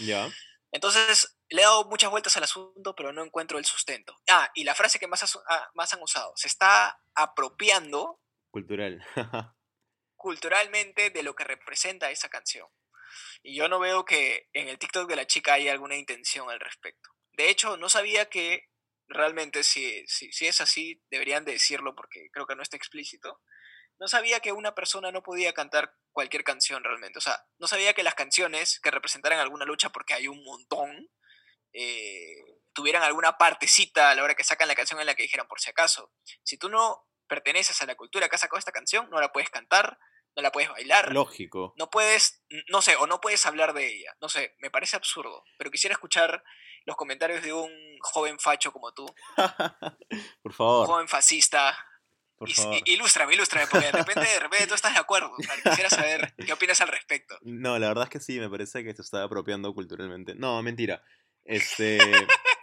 Ya. 0.00 0.30
Entonces, 0.72 1.38
le 1.50 1.62
he 1.62 1.64
dado 1.64 1.84
muchas 1.84 2.10
vueltas 2.10 2.36
al 2.36 2.42
asunto, 2.42 2.94
pero 2.96 3.12
no 3.12 3.22
encuentro 3.22 3.58
el 3.58 3.64
sustento. 3.64 4.16
Ah, 4.28 4.50
y 4.54 4.64
la 4.64 4.74
frase 4.74 4.98
que 4.98 5.06
más, 5.06 5.22
ah, 5.48 5.70
más 5.74 5.94
han 5.94 6.02
usado, 6.02 6.32
se 6.36 6.48
está 6.48 7.00
apropiando 7.14 8.20
Cultural. 8.50 9.04
culturalmente 10.16 11.10
de 11.10 11.22
lo 11.22 11.34
que 11.34 11.44
representa 11.44 12.10
esa 12.10 12.28
canción. 12.28 12.66
Y 13.42 13.54
yo 13.54 13.68
no 13.68 13.78
veo 13.78 14.04
que 14.04 14.48
en 14.52 14.68
el 14.68 14.78
TikTok 14.78 15.08
de 15.08 15.16
la 15.16 15.26
chica 15.26 15.54
haya 15.54 15.70
alguna 15.70 15.96
intención 15.96 16.50
al 16.50 16.60
respecto. 16.60 17.10
De 17.32 17.50
hecho, 17.50 17.76
no 17.76 17.88
sabía 17.88 18.28
que 18.28 18.70
realmente 19.08 19.62
si, 19.62 20.06
si, 20.06 20.32
si 20.32 20.46
es 20.46 20.60
así, 20.60 21.02
deberían 21.10 21.44
de 21.44 21.52
decirlo 21.52 21.94
porque 21.94 22.28
creo 22.32 22.46
que 22.46 22.56
no 22.56 22.62
está 22.62 22.76
explícito. 22.76 23.40
No 23.98 24.08
sabía 24.08 24.40
que 24.40 24.52
una 24.52 24.74
persona 24.74 25.12
no 25.12 25.22
podía 25.22 25.52
cantar 25.52 25.94
cualquier 26.12 26.44
canción 26.44 26.82
realmente. 26.82 27.18
O 27.18 27.22
sea, 27.22 27.44
no 27.58 27.66
sabía 27.66 27.94
que 27.94 28.02
las 28.02 28.14
canciones 28.14 28.80
que 28.80 28.90
representaran 28.90 29.38
alguna 29.38 29.64
lucha, 29.64 29.90
porque 29.90 30.14
hay 30.14 30.26
un 30.26 30.42
montón, 30.42 31.08
eh, 31.72 32.58
tuvieran 32.72 33.02
alguna 33.02 33.38
partecita 33.38 34.10
a 34.10 34.14
la 34.14 34.24
hora 34.24 34.34
que 34.34 34.44
sacan 34.44 34.68
la 34.68 34.74
canción 34.74 35.00
en 35.00 35.06
la 35.06 35.14
que 35.14 35.22
dijeran, 35.22 35.46
por 35.46 35.60
si 35.60 35.70
acaso, 35.70 36.12
si 36.42 36.58
tú 36.58 36.68
no 36.68 37.06
perteneces 37.28 37.80
a 37.82 37.86
la 37.86 37.94
cultura 37.94 38.28
que 38.28 38.36
ha 38.36 38.38
sacado 38.38 38.58
esta 38.58 38.72
canción, 38.72 39.08
no 39.10 39.20
la 39.20 39.32
puedes 39.32 39.50
cantar, 39.50 39.98
no 40.36 40.42
la 40.42 40.50
puedes 40.50 40.70
bailar. 40.70 41.12
Lógico. 41.12 41.74
No 41.76 41.90
puedes, 41.90 42.42
no 42.68 42.82
sé, 42.82 42.96
o 42.96 43.06
no 43.06 43.20
puedes 43.20 43.46
hablar 43.46 43.72
de 43.72 43.86
ella. 43.86 44.14
No 44.20 44.28
sé, 44.28 44.56
me 44.58 44.70
parece 44.70 44.96
absurdo. 44.96 45.44
Pero 45.58 45.70
quisiera 45.70 45.94
escuchar 45.94 46.42
los 46.84 46.96
comentarios 46.96 47.42
de 47.42 47.52
un 47.52 47.70
joven 48.00 48.38
facho 48.38 48.72
como 48.72 48.92
tú. 48.92 49.06
Por 50.42 50.52
favor. 50.52 50.80
Un 50.82 50.86
joven 50.94 51.08
fascista. 51.08 51.76
Por 52.36 52.50
Y- 52.50 52.54
favor. 52.54 52.78
ilústrame, 52.84 53.34
ilústrame, 53.34 53.66
porque 53.68 53.86
de 53.86 53.92
repente, 53.92 54.20
de 54.28 54.40
repente 54.40 54.66
tú 54.66 54.74
estás 54.74 54.92
de 54.92 54.98
acuerdo. 54.98 55.32
Quisiera 55.62 55.88
saber 55.88 56.34
qué 56.44 56.52
opinas 56.52 56.80
al 56.80 56.88
respecto. 56.88 57.38
No, 57.42 57.78
la 57.78 57.88
verdad 57.88 58.04
es 58.04 58.10
que 58.10 58.20
sí, 58.20 58.38
me 58.40 58.50
parece 58.50 58.82
que 58.84 58.92
se 58.94 59.02
está 59.02 59.22
apropiando 59.22 59.72
culturalmente. 59.72 60.34
No, 60.34 60.60
mentira. 60.62 61.02
Este. 61.44 61.98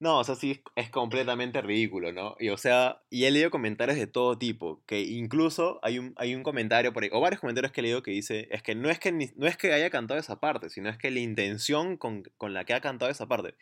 No, 0.00 0.18
o 0.18 0.24
sea, 0.24 0.34
sí, 0.34 0.62
es, 0.76 0.88
completamente 0.88 1.60
ridículo, 1.60 2.10
¿no? 2.10 2.34
Y 2.40 2.48
o 2.48 2.56
sea, 2.56 3.02
y 3.10 3.26
he 3.26 3.30
leído 3.30 3.50
comentarios 3.50 3.98
de 3.98 4.06
todo 4.06 4.38
tipo, 4.38 4.82
que 4.86 5.00
incluso 5.02 5.78
hay 5.82 5.98
un, 5.98 6.14
hay 6.16 6.34
un 6.34 6.42
comentario 6.42 6.94
por 6.94 7.02
ahí, 7.02 7.10
o 7.12 7.20
varios 7.20 7.40
comentarios 7.40 7.70
que 7.70 7.80
he 7.80 7.82
leído 7.82 8.02
que 8.02 8.10
dice, 8.10 8.48
es 8.50 8.62
que 8.62 8.74
no 8.74 8.88
es 8.88 8.98
que, 8.98 9.12
no 9.12 9.46
es 9.46 9.58
que 9.58 9.74
haya 9.74 9.90
cantado 9.90 10.18
esa 10.18 10.40
parte, 10.40 10.70
sino 10.70 10.88
es 10.88 10.96
que 10.96 11.10
la 11.10 11.20
intención 11.20 11.98
con, 11.98 12.22
con 12.38 12.54
la 12.54 12.64
que 12.64 12.72
ha 12.72 12.80
cantado 12.80 13.10
esa 13.10 13.26
parte. 13.28 13.54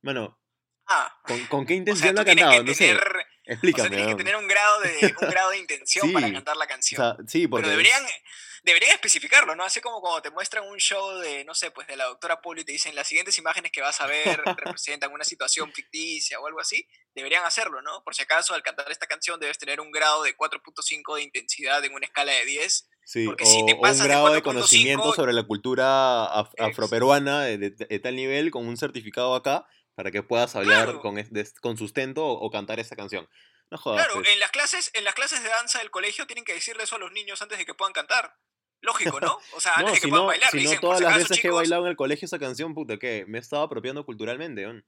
Bueno, 0.00 0.38
Ah, 0.86 1.14
¿con, 1.24 1.46
con 1.46 1.66
qué 1.66 1.74
intención 1.74 2.14
lo 2.14 2.22
ha 2.22 2.24
cantado? 2.24 2.64
No 2.64 2.74
sé, 2.74 2.86
tener, 2.86 2.96
o 2.98 3.02
sea, 3.12 3.26
explícame. 3.44 3.88
tienes 3.90 4.06
que 4.08 4.14
tener 4.16 4.36
un 4.36 4.48
grado 4.48 4.80
de, 4.80 5.14
un 5.20 5.28
grado 5.30 5.50
de 5.50 5.58
intención 5.58 6.10
para 6.12 6.26
Sí, 6.26 6.32
cantar 6.32 6.56
la 6.56 6.64
O 6.64 6.68
canción. 6.68 7.00
sea, 7.02 7.16
sí, 7.26 7.46
porque... 7.46 7.62
Pero 7.64 7.70
deberían, 7.70 8.02
deberían 8.64 8.92
especificarlo, 8.92 9.56
¿no? 9.56 9.64
Así 9.64 9.80
como 9.80 10.00
cuando 10.00 10.22
te 10.22 10.30
muestran 10.30 10.64
un 10.68 10.78
show 10.78 11.18
de, 11.18 11.44
no 11.44 11.54
sé, 11.54 11.70
pues 11.72 11.86
de 11.88 11.96
la 11.96 12.04
doctora 12.04 12.40
Poli 12.40 12.62
y 12.62 12.64
te 12.64 12.72
dicen 12.72 12.94
las 12.94 13.08
siguientes 13.08 13.36
imágenes 13.38 13.72
que 13.72 13.80
vas 13.80 14.00
a 14.00 14.06
ver 14.06 14.40
representan 14.78 15.12
una 15.12 15.24
situación 15.24 15.72
ficticia 15.72 16.38
o 16.40 16.46
algo 16.46 16.60
así, 16.60 16.86
deberían 17.14 17.44
hacerlo, 17.44 17.82
¿no? 17.82 18.02
Por 18.04 18.14
si 18.14 18.22
acaso 18.22 18.54
al 18.54 18.62
cantar 18.62 18.90
esta 18.90 19.06
canción 19.06 19.40
debes 19.40 19.58
tener 19.58 19.80
un 19.80 19.90
grado 19.90 20.22
de 20.22 20.36
4.5 20.36 21.16
de 21.16 21.22
intensidad 21.22 21.84
en 21.84 21.92
una 21.94 22.06
escala 22.06 22.32
de 22.32 22.44
10. 22.44 22.88
Sí, 23.04 23.26
o, 23.26 23.34
si 23.44 23.66
te 23.66 23.72
o 23.72 23.76
un 23.76 23.80
pasas 23.82 23.98
de 24.02 24.08
grado 24.08 24.28
de 24.32 24.38
4.5 24.40 24.42
conocimiento 24.44 25.12
sobre 25.12 25.32
la 25.32 25.42
cultura 25.42 26.24
af- 26.32 26.52
afroperuana 26.58 27.42
de, 27.42 27.58
de- 27.58 27.70
de 27.70 27.98
tal 27.98 28.14
nivel 28.14 28.50
con 28.52 28.66
un 28.66 28.76
certificado 28.76 29.34
acá 29.34 29.66
para 29.96 30.10
que 30.12 30.22
puedas 30.22 30.54
hablar 30.54 30.84
Claro. 30.84 31.00
con, 31.00 31.18
es- 31.18 31.32
de- 31.32 31.50
con 31.60 31.76
sustento 31.76 32.24
o, 32.24 32.32
o 32.46 32.50
cantar 32.50 32.78
esa 32.78 32.94
canción. 32.96 33.28
No 33.70 33.78
jodas. 33.78 34.04
Claro, 34.04 34.20
pues. 34.20 34.28
en 34.32 34.38
las 34.38 34.50
clases, 34.52 34.90
en 34.94 35.02
las 35.04 35.14
clases 35.14 35.42
de 35.42 35.48
danza 35.48 35.78
del 35.80 35.90
colegio 35.90 36.26
tienen 36.26 36.44
que 36.44 36.54
decirle 36.54 36.84
eso 36.84 36.94
a 36.96 36.98
los 36.98 37.10
niños 37.10 37.42
antes 37.42 37.58
de 37.58 37.66
que 37.66 37.74
puedan 37.74 37.92
cantar. 37.92 38.36
Lógico, 38.82 39.20
¿no? 39.20 39.40
O 39.54 39.60
sea, 39.60 39.72
antes 39.76 39.86
No, 39.86 39.94
que 39.94 40.00
si 40.00 40.08
puedan 40.08 40.24
no, 40.24 40.26
bailar. 40.26 40.50
si 40.50 40.56
no 40.56 40.62
dicen, 40.62 40.80
por 40.80 40.88
todas 40.90 41.00
las 41.00 41.14
veces 41.14 41.28
que 41.28 41.34
he 41.34 41.42
chicos, 41.42 41.56
bailado 41.56 41.82
en 41.84 41.90
el 41.90 41.96
colegio 41.96 42.26
esa 42.26 42.38
canción, 42.38 42.74
puta, 42.74 42.98
¿qué? 42.98 43.24
Me 43.26 43.38
he 43.38 43.40
estado 43.40 43.62
apropiando 43.62 44.04
culturalmente, 44.04 44.66
¿no? 44.66 44.82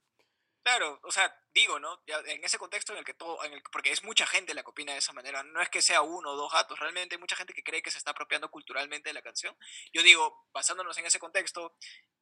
Claro, 0.63 0.99
o 1.03 1.11
sea, 1.11 1.31
digo, 1.53 1.79
¿no? 1.79 2.01
Ya 2.07 2.19
en 2.25 2.43
ese 2.43 2.57
contexto 2.57 2.91
en 2.91 2.99
el 2.99 3.05
que 3.05 3.13
todo, 3.13 3.43
en 3.43 3.53
el, 3.53 3.61
porque 3.71 3.91
es 3.91 4.03
mucha 4.03 4.25
gente 4.25 4.53
la 4.53 4.63
que 4.63 4.71
opina 4.71 4.93
de 4.93 4.97
esa 4.99 5.13
manera, 5.13 5.43
no 5.43 5.61
es 5.61 5.69
que 5.69 5.81
sea 5.81 6.01
uno 6.01 6.31
o 6.31 6.35
dos 6.35 6.51
gatos, 6.51 6.79
realmente 6.79 7.15
hay 7.15 7.19
mucha 7.19 7.35
gente 7.35 7.53
que 7.53 7.63
cree 7.63 7.83
que 7.83 7.91
se 7.91 7.99
está 7.99 8.11
apropiando 8.11 8.49
culturalmente 8.49 9.09
de 9.09 9.13
la 9.13 9.21
canción. 9.21 9.55
Yo 9.93 10.01
digo, 10.01 10.47
basándonos 10.51 10.97
en 10.97 11.05
ese 11.05 11.19
contexto, 11.19 11.77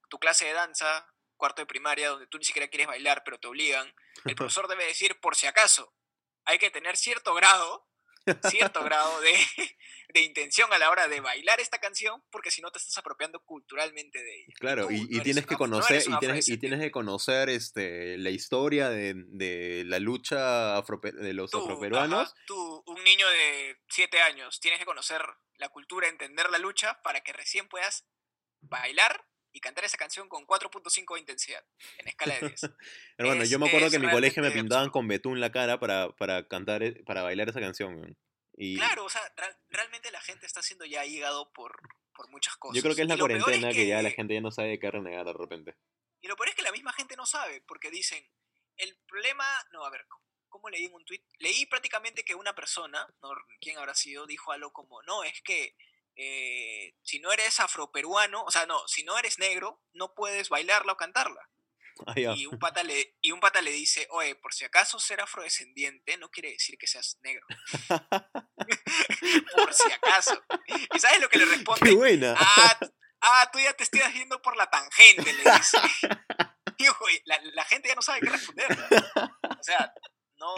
tu 0.10 0.20
clase 0.20 0.46
de 0.46 0.54
danza, 0.54 1.08
cuarto 1.38 1.62
de 1.62 1.66
primaria, 1.66 2.10
donde 2.10 2.28
tú 2.28 2.38
ni 2.38 2.44
siquiera 2.44 2.68
quieres 2.68 2.88
bailar, 2.88 3.24
pero 3.24 3.40
te 3.40 3.48
obligan, 3.48 3.94
el 4.26 4.36
profesor 4.36 4.68
debe 4.68 4.86
decir, 4.86 5.20
por 5.22 5.36
si 5.38 5.48
acaso, 5.48 5.94
hay 6.46 6.60
que 6.60 6.70
tener 6.70 6.98
cierto 6.98 7.34
grado, 7.34 7.88
cierto 8.50 8.84
grado 8.84 9.20
de, 9.22 9.34
de 10.14 10.22
intención 10.22 10.72
a 10.74 10.78
la 10.78 10.90
hora 10.90 11.08
de 11.08 11.20
bailar 11.22 11.60
esta 11.60 11.80
canción, 11.80 12.24
porque 12.32 12.52
si 12.52 12.62
no 12.62 12.72
te 12.72 12.80
estás 12.80 12.98
apropiando 12.98 13.44
culturalmente 13.44 14.20
de 14.24 14.36
ella. 14.44 14.54
Claro, 14.60 14.88
tú 14.88 14.92
y, 14.94 15.08
y 15.18 15.22
tienes 15.22 15.46
que 15.46 15.56
afro- 15.56 15.68
no 15.68 15.76
conocer, 15.80 16.04
y, 16.08 16.20
tienes, 16.20 16.50
y 16.50 16.58
tienes 16.58 16.80
que 16.80 16.92
conocer 16.92 17.50
este, 17.50 18.18
la 18.18 18.30
historia 18.30 18.90
de, 18.90 19.14
de 19.16 19.84
la 19.86 20.00
lucha 20.00 20.78
afrope- 20.78 21.14
de 21.14 21.34
los 21.34 21.52
tú, 21.52 21.60
afroperuanos. 21.60 22.32
ajá, 22.32 22.34
tú, 22.46 22.84
un 22.88 23.04
niño 23.04 23.28
de 23.30 23.78
7 23.90 24.22
años, 24.22 24.60
tienes 24.60 24.80
que 24.80 24.86
conocer 24.86 25.22
la 25.58 25.70
cultura, 25.70 26.08
entender 26.08 26.50
la 26.50 26.58
lucha 26.60 27.02
para 27.04 27.22
que 27.22 27.34
recién 27.34 27.68
puedas 27.68 28.06
bailar 28.62 29.26
y 29.54 29.60
cantar 29.60 29.86
esa 29.86 29.98
canción 29.98 30.28
con 30.28 30.46
4.5 30.46 31.14
de 31.14 31.20
intensidad 31.20 31.64
en 32.00 32.08
escala 32.08 32.34
de 32.40 32.48
10. 32.50 32.62
Hermano, 33.18 33.44
es- 33.44 33.50
yo 33.50 33.60
me 33.60 33.68
acuerdo 33.68 33.90
que 33.90 33.96
en 33.98 34.02
mi 34.02 34.12
colegio 34.12 34.42
me 34.44 34.52
pintaban 34.52 34.86
absurdo. 34.86 34.92
con 34.94 35.08
betún 35.08 35.40
la 35.40 35.52
cara 35.52 35.80
para, 35.80 36.10
para 36.16 36.48
cantar, 36.48 36.84
e- 36.84 37.04
para 37.06 37.22
bailar 37.22 37.50
esa 37.50 37.60
canción. 37.62 38.18
Y 38.56 38.76
Claro, 38.78 39.06
o 39.06 39.10
sea, 39.10 39.22
realmente 39.70 40.12
la 40.12 40.22
gente 40.22 40.46
está 40.46 40.62
siendo 40.62 40.86
ya 40.86 41.06
hígado 41.06 41.52
por, 41.54 41.80
por 42.14 42.30
muchas 42.30 42.56
cosas. 42.58 42.76
yo 42.76 42.82
creo 42.82 42.96
que 42.96 43.04
es 43.04 43.08
la 43.08 43.14
es 43.14 43.20
cuarentena 43.20 43.72
que... 43.72 43.88
ya 43.88 44.02
la 44.02 44.12
gente 44.12 44.34
ya 44.34 44.42
no 44.42 44.52
sabe 44.52 44.70
de 44.70 44.80
qué 44.80 44.92
renegar 44.92 45.26
de 45.26 45.34
repente. 45.34 45.76
Y 46.22 46.28
lo 46.28 46.36
peor 46.36 46.50
es 46.50 46.56
que 46.56 46.62
la 46.64 46.72
misma 46.72 46.94
gente 46.94 47.16
no 47.16 47.26
sabe, 47.26 47.62
porque 47.62 47.92
dicen, 47.92 48.24
el 48.78 48.98
problema, 49.08 49.46
no, 49.72 49.86
a 49.86 49.90
ver, 49.90 50.06
¿cómo, 50.08 50.24
cómo 50.50 50.70
leí 50.70 50.86
en 50.86 50.94
un 50.94 51.04
tweet? 51.06 51.22
Leí 51.40 51.66
prácticamente 51.66 52.24
que 52.24 52.34
una 52.36 52.56
persona, 52.56 53.08
no, 53.22 53.30
¿quién 53.60 53.78
habrá 53.78 53.94
sido? 53.94 54.26
Dijo 54.26 54.52
algo 54.52 54.72
como, 54.72 55.02
no, 55.04 55.24
es 55.24 55.42
que 55.44 55.76
eh, 56.16 56.96
si 57.02 57.20
no 57.20 57.32
eres 57.32 57.60
afroperuano, 57.60 58.44
o 58.44 58.52
sea, 58.52 58.66
no, 58.66 58.88
si 58.88 59.04
no 59.04 59.18
eres 59.18 59.40
negro, 59.40 59.82
no 59.94 60.14
puedes 60.14 60.50
bailarla 60.50 60.94
o 60.94 60.98
cantarla. 60.98 61.50
Y 62.16 62.48
un 62.48 62.58
pata 62.58 62.84
le, 62.84 63.16
y 63.22 63.32
un 63.32 63.40
pata 63.40 63.62
le 63.62 63.72
dice, 63.72 64.08
oye, 64.12 64.36
por 64.36 64.54
si 64.54 64.66
acaso 64.66 65.00
ser 65.00 65.22
afrodescendiente 65.22 66.18
no 66.18 66.30
quiere 66.30 66.52
decir 66.52 66.78
que 66.78 66.88
seas 66.88 67.18
negro. 67.22 67.46
por 69.56 69.74
si 69.74 69.92
acaso. 69.92 70.44
¿Y 70.94 71.00
sabes 71.00 71.22
lo 71.22 71.30
que 71.30 71.40
le 71.40 71.46
responde? 71.56 71.90
¡Qué 71.90 71.96
buena! 71.96 72.36
Ah, 72.38 72.80
ah, 73.22 73.50
tú 73.52 73.60
ya 73.60 73.74
te 73.74 73.84
estás 73.84 74.14
yendo 74.14 74.42
por 74.42 74.58
la 74.58 74.70
tangente, 74.70 75.34
le 75.34 75.44
dice. 75.44 75.78
Y, 76.76 76.86
la 77.26 77.64
gente 77.66 77.88
ya 77.88 77.96
no 77.96 78.02
sabe 78.02 78.20
qué 78.20 78.30
responder. 78.30 78.68
O 79.58 79.64
sea, 79.64 79.94
no, 80.36 80.56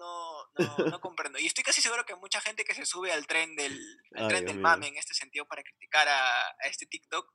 no, 0.00 0.44
no, 0.58 0.86
no 0.86 1.00
comprendo. 1.00 1.38
Y 1.38 1.46
estoy 1.46 1.62
casi 1.62 1.80
seguro 1.82 2.04
que 2.04 2.16
mucha 2.16 2.40
gente 2.40 2.64
que 2.64 2.74
se 2.74 2.86
sube 2.86 3.12
al 3.12 3.26
tren 3.26 3.54
del, 3.54 3.78
al 4.16 4.22
Ay, 4.24 4.28
tren 4.28 4.44
del 4.46 4.58
mame 4.58 4.88
en 4.88 4.96
este 4.96 5.14
sentido 5.14 5.46
para 5.46 5.62
criticar 5.62 6.08
a, 6.08 6.40
a 6.48 6.66
este 6.68 6.86
TikTok 6.86 7.30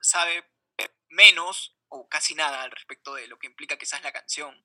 sabe 0.00 0.44
menos 1.08 1.76
o 1.88 2.08
casi 2.08 2.34
nada 2.34 2.62
al 2.62 2.70
respecto 2.70 3.14
de 3.14 3.26
lo 3.28 3.38
que 3.38 3.46
implica 3.46 3.76
quizás 3.78 4.02
la 4.02 4.12
canción 4.12 4.64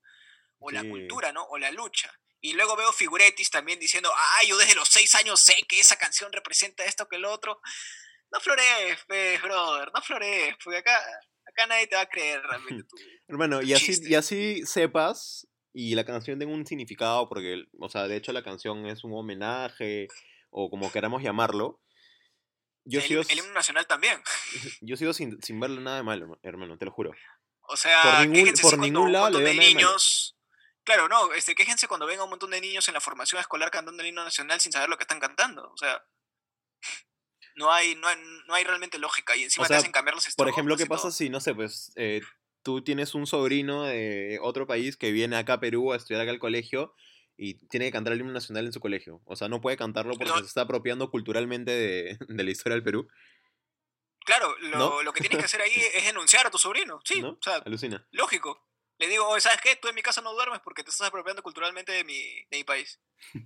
o 0.60 0.72
la 0.72 0.82
Sí. 0.82 0.90
cultura, 0.90 1.32
¿no? 1.32 1.44
O 1.46 1.58
la 1.58 1.72
lucha. 1.72 2.12
Y 2.42 2.54
luego 2.54 2.76
veo 2.76 2.92
figuretis 2.94 3.50
también 3.50 3.80
diciendo, 3.80 4.12
ah, 4.16 4.44
yo 4.48 4.58
desde 4.58 4.76
los 4.76 4.88
seis 4.90 5.14
años 5.16 5.40
sé 5.40 5.56
que 5.68 5.80
esa 5.80 5.98
canción 5.98 6.32
representa 6.32 6.86
esto 6.86 7.08
que 7.08 7.16
el 7.16 7.26
otro. 7.26 7.60
No 8.32 8.40
florees, 8.40 9.00
pues, 9.08 9.42
brother, 9.42 9.92
no 9.94 10.02
florees, 10.02 10.56
porque 10.64 10.78
acá, 10.80 10.98
acá 11.46 11.68
nadie 11.68 11.88
te 11.88 11.96
va 11.96 12.02
a 12.02 12.10
creer 12.10 12.42
realmente 12.44 12.84
tú. 12.90 12.96
Hermano, 13.28 13.62
y 13.62 13.74
así, 13.74 13.94
y 14.04 14.16
así 14.16 14.66
sepas 14.66 15.48
y 15.78 15.94
la 15.94 16.06
canción 16.06 16.40
tenga 16.40 16.54
un 16.54 16.66
significado, 16.66 17.28
porque, 17.28 17.66
o 17.78 17.90
sea, 17.90 18.08
de 18.08 18.16
hecho 18.16 18.32
la 18.32 18.44
canción 18.44 18.86
es 18.86 19.04
un 19.04 19.12
homenaje, 19.14 20.08
o 20.50 20.70
como 20.70 20.90
queramos 20.90 21.22
llamarlo. 21.22 21.82
Yo 22.86 23.02
el, 23.02 23.06
sigo, 23.06 23.22
el 23.28 23.38
himno 23.40 23.52
nacional 23.52 23.86
también. 23.86 24.22
yo 24.82 24.96
sigo 24.96 25.12
sin, 25.12 25.42
sin 25.42 25.60
verle 25.60 25.82
nada 25.82 25.98
de 25.98 26.04
malo, 26.04 26.40
hermano, 26.44 26.78
te 26.78 26.86
lo 26.86 26.92
juro. 26.92 27.12
O 27.68 27.76
sea, 27.76 28.02
Por 28.02 28.28
ningún- 28.28 28.54
por 28.62 29.10
lado 29.10 29.30
le 29.32 29.38
veo 29.40 29.48
de 29.50 29.54
nada 29.56 29.68
de 29.68 29.74
malo. 29.74 29.90
niños. 29.90 30.38
Claro, 30.86 31.10
no, 31.10 31.34
este, 31.34 31.56
quéjense 31.56 31.90
cuando 31.90 32.06
venga 32.06 32.24
un 32.24 32.30
montón 32.30 32.52
de 32.52 32.62
niños 32.62 32.88
en 32.88 32.94
la 32.94 33.02
formación 33.02 33.42
escolar 33.42 33.70
cantando 33.70 34.02
el 34.02 34.08
himno 34.08 34.24
nacional 34.24 34.62
sin 34.62 34.72
saber 34.72 34.88
lo 34.88 34.96
que 34.96 35.04
están 35.04 35.20
cantando. 35.20 35.70
O 35.74 35.78
sea, 35.78 36.02
no 37.56 37.70
hay, 37.74 37.96
no 37.96 38.08
hay, 38.08 38.18
no 38.48 38.54
hay 38.54 38.64
realmente 38.64 38.98
lógica. 38.98 39.36
Y 39.36 39.44
encima 39.44 39.68
sea, 39.68 39.76
te 39.76 39.80
hacen 39.80 39.92
cambiar 39.92 40.16
los 40.16 40.34
Por 40.36 40.48
ejemplo, 40.48 40.76
y 40.76 40.78
¿qué 40.78 40.86
pasa 40.86 41.12
si, 41.12 41.30
no 41.30 41.42
sé, 41.42 41.54
pues 41.54 41.92
eh, 41.98 42.22
tú 42.66 42.82
tienes 42.84 43.14
un 43.14 43.28
sobrino 43.28 43.84
de 43.84 44.40
otro 44.42 44.66
país 44.68 44.98
que 44.98 45.12
viene 45.14 45.38
acá 45.38 45.54
a 45.54 45.60
Perú 45.60 45.94
a 45.94 45.96
estudiar 45.98 46.22
acá 46.24 46.32
al 46.32 46.40
colegio 46.40 46.94
y 47.38 47.54
tiene 47.68 47.86
que 47.86 47.92
cantar 47.92 48.14
el 48.14 48.20
himno 48.22 48.34
nacional 48.34 48.66
en 48.66 48.74
su 48.74 48.80
colegio? 48.80 49.22
O 49.26 49.36
sea, 49.36 49.48
no 49.48 49.62
puede 49.62 49.78
cantarlo 49.78 50.14
porque 50.16 50.32
No. 50.34 50.40
se 50.40 50.46
está 50.46 50.62
apropiando 50.62 51.12
culturalmente 51.12 51.72
de, 51.72 52.18
de 52.28 52.44
la 52.44 52.50
historia 52.52 52.74
del 52.76 52.84
Perú, 52.84 53.08
Claro, 54.26 54.56
lo, 54.60 54.78
¿No? 54.80 55.04
lo 55.04 55.14
que 55.14 55.20
tienes 55.22 55.38
que 55.38 55.46
hacer 55.46 55.62
ahí 55.62 55.72
es 55.94 56.04
denunciar 56.06 56.48
a 56.48 56.50
tu 56.50 56.58
sobrino. 56.58 57.00
Sí, 57.06 57.22
¿no? 57.22 57.30
o 57.32 57.40
sea, 57.42 57.58
Alucina. 57.58 58.06
lógico. 58.12 58.60
Le 58.98 59.08
digo, 59.08 59.28
oye, 59.28 59.42
¿sabes 59.42 59.60
qué? 59.62 59.76
Tú 59.76 59.88
en 59.88 59.94
mi 59.96 60.02
casa 60.02 60.22
no 60.22 60.34
duermes 60.34 60.62
porque 60.64 60.84
te 60.84 60.90
estás 60.90 61.10
apropiando 61.10 61.44
culturalmente 61.44 61.92
de 61.92 62.04
mi, 62.04 62.18
de 62.50 62.58
mi 62.58 62.64
país. 62.64 63.00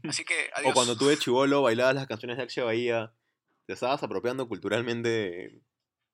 Así 0.07 0.23
que, 0.23 0.49
adiós. 0.53 0.71
O 0.71 0.73
cuando 0.73 0.95
tú 0.95 1.07
de 1.07 1.17
chivolo 1.17 1.61
bailabas 1.63 1.95
las 1.95 2.07
canciones 2.07 2.37
de 2.37 2.43
Axia 2.43 2.63
Bahía, 2.63 3.11
te 3.65 3.73
estabas 3.73 4.01
apropiando 4.03 4.47
culturalmente 4.47 5.09
de- 5.09 5.61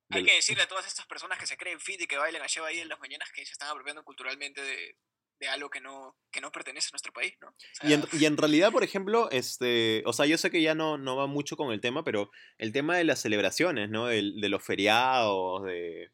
Hay 0.09 0.23
que 0.23 0.35
decirle 0.35 0.63
a 0.63 0.67
todas 0.67 0.85
estas 0.87 1.05
personas 1.07 1.39
que 1.39 1.47
se 1.47 1.57
creen 1.57 1.79
fit 1.79 2.01
y 2.01 2.07
que 2.07 2.17
bailan 2.17 2.41
a 2.41 2.47
Sheba 2.47 2.67
ahí 2.67 2.79
en 2.79 2.89
las 2.89 2.99
mañanas 2.99 3.31
que 3.33 3.45
se 3.45 3.53
están 3.53 3.69
apropiando 3.69 4.03
culturalmente 4.03 4.61
de, 4.61 4.97
de 5.39 5.47
algo 5.47 5.69
que 5.69 5.81
no, 5.81 6.15
que 6.31 6.41
no 6.41 6.51
pertenece 6.51 6.87
a 6.87 6.93
nuestro 6.93 7.11
país, 7.11 7.33
¿no? 7.41 7.49
O 7.49 7.87
Y 7.87 7.93
en, 7.93 8.03
sea, 8.03 8.19
y 8.19 8.25
en 8.25 8.37
realidad, 8.37 8.71
por 8.71 8.83
ejemplo, 8.83 9.29
este, 9.31 10.03
o 10.05 10.13
sea, 10.13 10.25
yo 10.25 10.37
sé 10.37 10.51
que 10.51 10.61
ya 10.61 10.75
no, 10.75 10.97
no 10.97 11.15
va 11.15 11.27
mucho 11.27 11.57
con 11.57 11.71
el 11.71 11.81
tema, 11.81 12.03
pero 12.03 12.31
el 12.57 12.71
tema 12.71 12.97
de 12.97 13.03
las 13.03 13.19
celebraciones, 13.21 13.89
¿no? 13.89 14.07
De, 14.07 14.21
los 14.21 14.63
feriados, 14.63 15.63
de, 15.63 16.11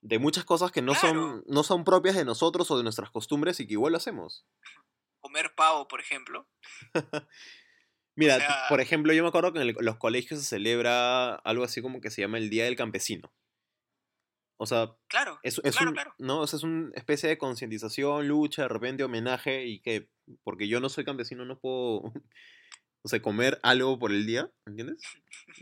de 0.00 0.18
muchas 0.18 0.44
cosas 0.44 0.70
que 0.70 0.82
no, 0.82 0.94
son, 0.94 1.44
no 1.46 1.62
son 1.62 1.84
propias 1.84 2.16
de 2.16 2.24
nosotros 2.24 2.70
o 2.70 2.76
de 2.76 2.82
nuestras 2.82 3.10
costumbres 3.10 3.60
y 3.60 3.66
que 3.66 3.74
igual 3.74 3.92
lo 3.92 3.98
hacemos. 3.98 4.46
comer 5.20 5.54
pavo, 5.54 5.88
por 5.88 6.00
ejemplo. 6.00 6.48
Mira, 8.18 8.36
O 8.36 8.38
sea- 8.40 8.64
por 8.68 8.80
ejemplo, 8.80 9.12
yo 9.12 9.22
me 9.22 9.28
acuerdo 9.28 9.52
que 9.52 9.60
en 9.60 9.68
el- 9.68 9.76
los 9.80 9.96
colegios 9.96 10.40
se 10.40 10.46
celebra 10.46 11.36
algo 11.36 11.62
así 11.62 11.80
como 11.80 12.00
que 12.00 12.10
se 12.10 12.20
llama 12.20 12.38
el 12.38 12.50
Día 12.50 12.64
del 12.64 12.74
Campesino. 12.74 13.32
O 14.60 14.66
sea, 14.66 14.96
Claro, 15.06 15.38
es, 15.44 15.60
es 15.62 15.76
claro, 15.76 15.90
un, 15.90 15.94
claro. 15.94 16.14
¿no? 16.18 16.40
O 16.40 16.46
sea, 16.48 16.56
es 16.56 16.64
una 16.64 16.90
especie 16.94 17.28
de 17.28 17.38
concientización, 17.38 18.26
lucha, 18.26 18.62
de 18.62 18.68
repente 18.68 19.04
homenaje 19.04 19.66
y 19.66 19.80
que 19.80 20.08
porque 20.42 20.66
yo 20.66 20.80
no 20.80 20.88
soy 20.88 21.04
campesino 21.04 21.44
no 21.44 21.60
puedo... 21.60 22.12
O 23.08 23.10
sea, 23.10 23.22
comer 23.22 23.58
algo 23.62 23.98
por 23.98 24.10
el 24.10 24.26
día, 24.26 24.50
¿entiendes? 24.66 25.02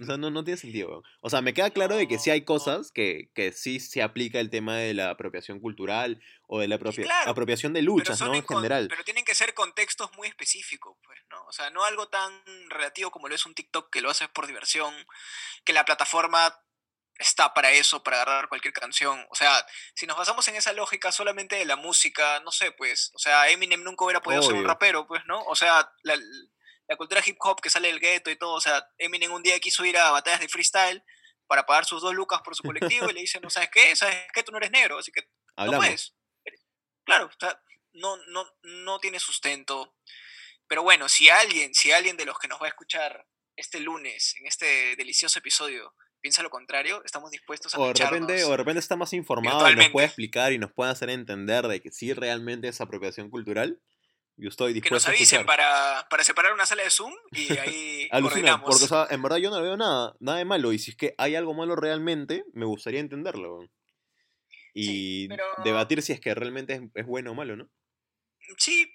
O 0.02 0.04
sea, 0.04 0.16
no, 0.16 0.30
no 0.30 0.42
tiene 0.42 0.58
sentido, 0.58 0.88
weón. 0.88 1.02
O 1.20 1.30
sea, 1.30 1.42
me 1.42 1.54
queda 1.54 1.70
claro 1.70 1.94
de 1.94 2.08
que 2.08 2.18
sí 2.18 2.30
hay 2.30 2.44
cosas 2.44 2.90
que, 2.90 3.30
que 3.36 3.52
sí 3.52 3.78
se 3.78 4.02
aplica 4.02 4.40
el 4.40 4.50
tema 4.50 4.76
de 4.76 4.94
la 4.94 5.10
apropiación 5.10 5.60
cultural 5.60 6.20
o 6.48 6.58
de 6.58 6.66
la 6.66 6.74
apropia- 6.74 7.04
claro, 7.04 7.30
apropiación 7.30 7.72
de 7.72 7.82
luchas, 7.82 8.20
¿no? 8.20 8.34
en 8.34 8.42
con- 8.42 8.56
general. 8.56 8.88
pero 8.88 9.04
tienen 9.04 9.24
que 9.24 9.36
ser 9.36 9.54
contextos 9.54 10.10
muy 10.16 10.26
específicos, 10.26 10.96
pues, 11.04 11.20
¿no? 11.30 11.44
O 11.46 11.52
sea, 11.52 11.70
no 11.70 11.84
algo 11.84 12.08
tan 12.08 12.32
relativo 12.68 13.12
como 13.12 13.28
lo 13.28 13.36
es 13.36 13.46
un 13.46 13.54
TikTok 13.54 13.90
que 13.92 14.00
lo 14.00 14.10
haces 14.10 14.28
por 14.28 14.48
diversión, 14.48 14.92
que 15.64 15.72
la 15.72 15.84
plataforma 15.84 16.52
está 17.18 17.54
para 17.54 17.70
eso, 17.70 18.02
para 18.02 18.20
agarrar 18.22 18.48
cualquier 18.48 18.74
canción. 18.74 19.24
O 19.30 19.34
sea, 19.34 19.64
si 19.94 20.04
nos 20.06 20.18
basamos 20.18 20.46
en 20.48 20.56
esa 20.56 20.72
lógica 20.74 21.12
solamente 21.12 21.56
de 21.56 21.64
la 21.64 21.76
música, 21.76 22.40
no 22.40 22.50
sé, 22.52 22.72
pues, 22.72 23.10
o 23.14 23.18
sea, 23.18 23.48
Eminem 23.50 23.82
nunca 23.84 24.04
hubiera 24.04 24.20
podido 24.20 24.42
ser 24.42 24.54
un 24.54 24.64
rapero, 24.66 25.06
pues, 25.06 25.22
¿no? 25.26 25.40
O 25.44 25.56
sea, 25.56 25.90
la, 26.02 26.18
la 26.88 26.96
cultura 26.96 27.22
hip 27.24 27.36
hop 27.40 27.60
que 27.60 27.70
sale 27.70 27.88
del 27.88 28.00
gueto 28.00 28.30
y 28.30 28.36
todo, 28.36 28.54
o 28.54 28.60
sea, 28.60 28.86
Eminem 28.98 29.32
un 29.32 29.42
día 29.42 29.58
quiso 29.60 29.84
ir 29.84 29.98
a 29.98 30.10
batallas 30.10 30.40
de 30.40 30.48
freestyle 30.48 31.02
para 31.46 31.66
pagar 31.66 31.84
sus 31.84 32.02
dos 32.02 32.14
lucas 32.14 32.40
por 32.42 32.54
su 32.54 32.62
colectivo 32.62 33.08
y 33.10 33.14
le 33.14 33.20
dicen, 33.20 33.42
no 33.42 33.50
sabes 33.50 33.70
qué, 33.72 33.94
sabes 33.96 34.16
qué, 34.32 34.42
tú 34.42 34.52
no 34.52 34.58
eres 34.58 34.70
negro, 34.70 34.98
así 34.98 35.12
que 35.12 35.22
no 35.22 35.28
Hablamos. 35.56 35.86
puedes. 35.86 36.14
Claro, 37.04 37.26
o 37.26 37.38
sea, 37.38 37.60
no, 37.92 38.16
no, 38.28 38.44
no 38.62 38.98
tiene 38.98 39.20
sustento. 39.20 39.94
Pero 40.66 40.82
bueno, 40.82 41.08
si 41.08 41.28
alguien, 41.28 41.72
si 41.74 41.92
alguien 41.92 42.16
de 42.16 42.24
los 42.24 42.38
que 42.38 42.48
nos 42.48 42.60
va 42.60 42.66
a 42.66 42.70
escuchar 42.70 43.26
este 43.56 43.80
lunes, 43.80 44.34
en 44.40 44.46
este 44.46 44.96
delicioso 44.96 45.38
episodio, 45.38 45.94
piensa 46.20 46.42
lo 46.42 46.50
contrario, 46.50 47.02
estamos 47.04 47.30
dispuestos 47.30 47.74
a 47.74 47.78
O 47.78 47.92
de 47.92 47.94
repente, 47.94 48.44
o 48.44 48.50
de 48.50 48.56
repente 48.56 48.80
está 48.80 48.96
más 48.96 49.12
informado 49.12 49.70
y 49.70 49.76
nos 49.76 49.90
puede 49.90 50.06
explicar 50.06 50.52
y 50.52 50.58
nos 50.58 50.72
puede 50.72 50.90
hacer 50.90 51.10
entender 51.10 51.68
de 51.68 51.80
que 51.80 51.92
sí 51.92 52.12
realmente 52.12 52.68
es 52.68 52.80
apropiación 52.80 53.30
cultural. 53.30 53.80
Yo 54.38 54.48
estoy 54.50 54.72
que 54.72 54.80
dispuesto 54.80 54.94
nos 54.94 55.06
a 55.06 55.10
avisen 55.16 55.46
para, 55.46 56.06
para 56.10 56.22
separar 56.24 56.52
una 56.52 56.66
sala 56.66 56.82
de 56.82 56.90
Zoom 56.90 57.14
y 57.32 57.48
ahí 57.58 58.08
Alucina, 58.12 58.60
porque 58.62 58.84
o 58.84 58.88
sea, 58.88 59.06
en 59.10 59.22
verdad 59.22 59.38
yo 59.38 59.50
no 59.50 59.62
veo 59.62 59.76
nada, 59.76 60.14
nada 60.20 60.38
de 60.38 60.44
malo. 60.44 60.72
Y 60.72 60.78
si 60.78 60.90
es 60.90 60.96
que 60.96 61.14
hay 61.18 61.34
algo 61.36 61.54
malo 61.54 61.74
realmente, 61.76 62.44
me 62.52 62.66
gustaría 62.66 63.00
entenderlo. 63.00 63.60
Y 64.74 65.28
pero- 65.28 65.44
debatir 65.64 66.02
si 66.02 66.12
es 66.12 66.20
que 66.20 66.34
realmente 66.34 66.74
es, 66.74 66.80
es 66.94 67.06
bueno 67.06 67.30
o 67.32 67.34
malo, 67.34 67.56
¿no? 67.56 67.68
Sí, 68.58 68.92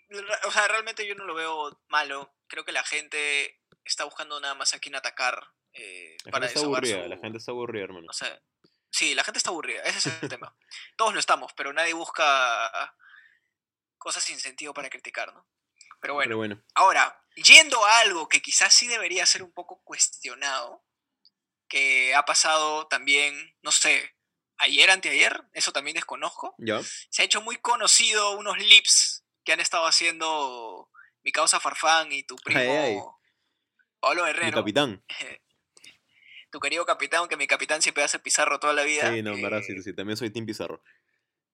o 0.48 0.52
sea, 0.52 0.68
realmente 0.68 1.06
yo 1.08 1.16
no 1.16 1.26
lo 1.26 1.34
veo 1.34 1.82
malo. 1.90 2.34
Creo 2.48 2.64
que 2.64 2.72
la 2.72 2.84
gente 2.84 3.60
está 3.84 4.06
buscando 4.06 4.40
nada 4.40 4.54
más 4.56 4.74
a 4.74 4.80
quien 4.80 4.96
atacar 4.96 5.44
eh, 5.74 6.16
La 6.26 6.32
para 6.32 6.48
gente 6.48 6.60
está 6.60 6.68
aburrida, 6.68 7.04
su- 7.04 7.10
la 7.10 7.18
gente 7.18 7.38
está 7.40 7.52
aburrida, 7.52 7.84
hermano. 7.86 8.08
O 8.10 8.14
sea, 8.14 8.40
sí, 8.92 9.16
la 9.16 9.24
gente 9.24 9.40
está 9.40 9.50
aburrida, 9.50 9.82
ese 9.84 10.10
es 10.10 10.24
el 10.24 10.30
tema. 10.30 10.56
Todos 10.96 11.14
lo 11.14 11.20
estamos, 11.20 11.52
pero 11.54 11.74
nadie 11.74 11.94
busca 11.94 12.94
cosas 14.02 14.24
sin 14.24 14.40
sentido 14.40 14.74
para 14.74 14.90
criticar, 14.90 15.32
¿no? 15.34 15.48
Pero 16.02 16.16
bueno, 16.16 16.28
Pero 16.30 16.38
bueno, 16.38 16.64
ahora, 16.74 17.24
yendo 17.36 17.86
a 17.86 18.00
algo 18.00 18.28
que 18.28 18.42
quizás 18.42 18.74
sí 18.74 18.88
debería 18.88 19.26
ser 19.28 19.44
un 19.44 19.52
poco 19.54 19.84
cuestionado, 19.84 20.84
que 21.70 22.16
ha 22.16 22.26
pasado 22.26 22.88
también, 22.88 23.56
no 23.62 23.72
sé, 23.72 24.16
ayer, 24.58 24.90
anteayer, 24.90 25.44
eso 25.54 25.72
también 25.72 25.94
desconozco, 25.96 26.56
ya. 26.58 26.82
se 27.10 27.22
ha 27.22 27.26
hecho 27.26 27.42
muy 27.42 27.58
conocido 27.58 28.32
unos 28.38 28.58
lips 28.58 29.24
que 29.46 29.54
han 29.54 29.60
estado 29.60 29.86
haciendo 29.86 30.90
mi 31.24 31.32
causa 31.32 31.60
Farfán 31.60 32.12
y 32.12 32.24
tu 32.24 32.36
primo 32.38 32.60
Ay, 32.60 32.68
ay. 32.70 32.98
Pablo 34.00 34.24
Mi 34.24 34.32
Herrero. 34.32 34.58
capitán. 34.58 35.06
tu 36.52 36.60
querido 36.60 36.86
capitán, 36.86 37.28
que 37.28 37.38
mi 37.38 37.46
capitán 37.46 37.84
siempre 37.84 38.04
hace 38.04 38.18
pizarro 38.18 38.60
toda 38.60 38.74
la 38.74 38.84
vida. 38.84 39.12
Sí, 39.14 39.22
no, 39.22 39.34
en 39.34 39.42
verdad, 39.44 39.60
eh, 39.60 39.64
sí, 39.64 39.82
sí, 39.84 39.94
también 39.94 40.18
soy 40.18 40.32
Tim 40.32 40.48
Pizarro. 40.48 40.84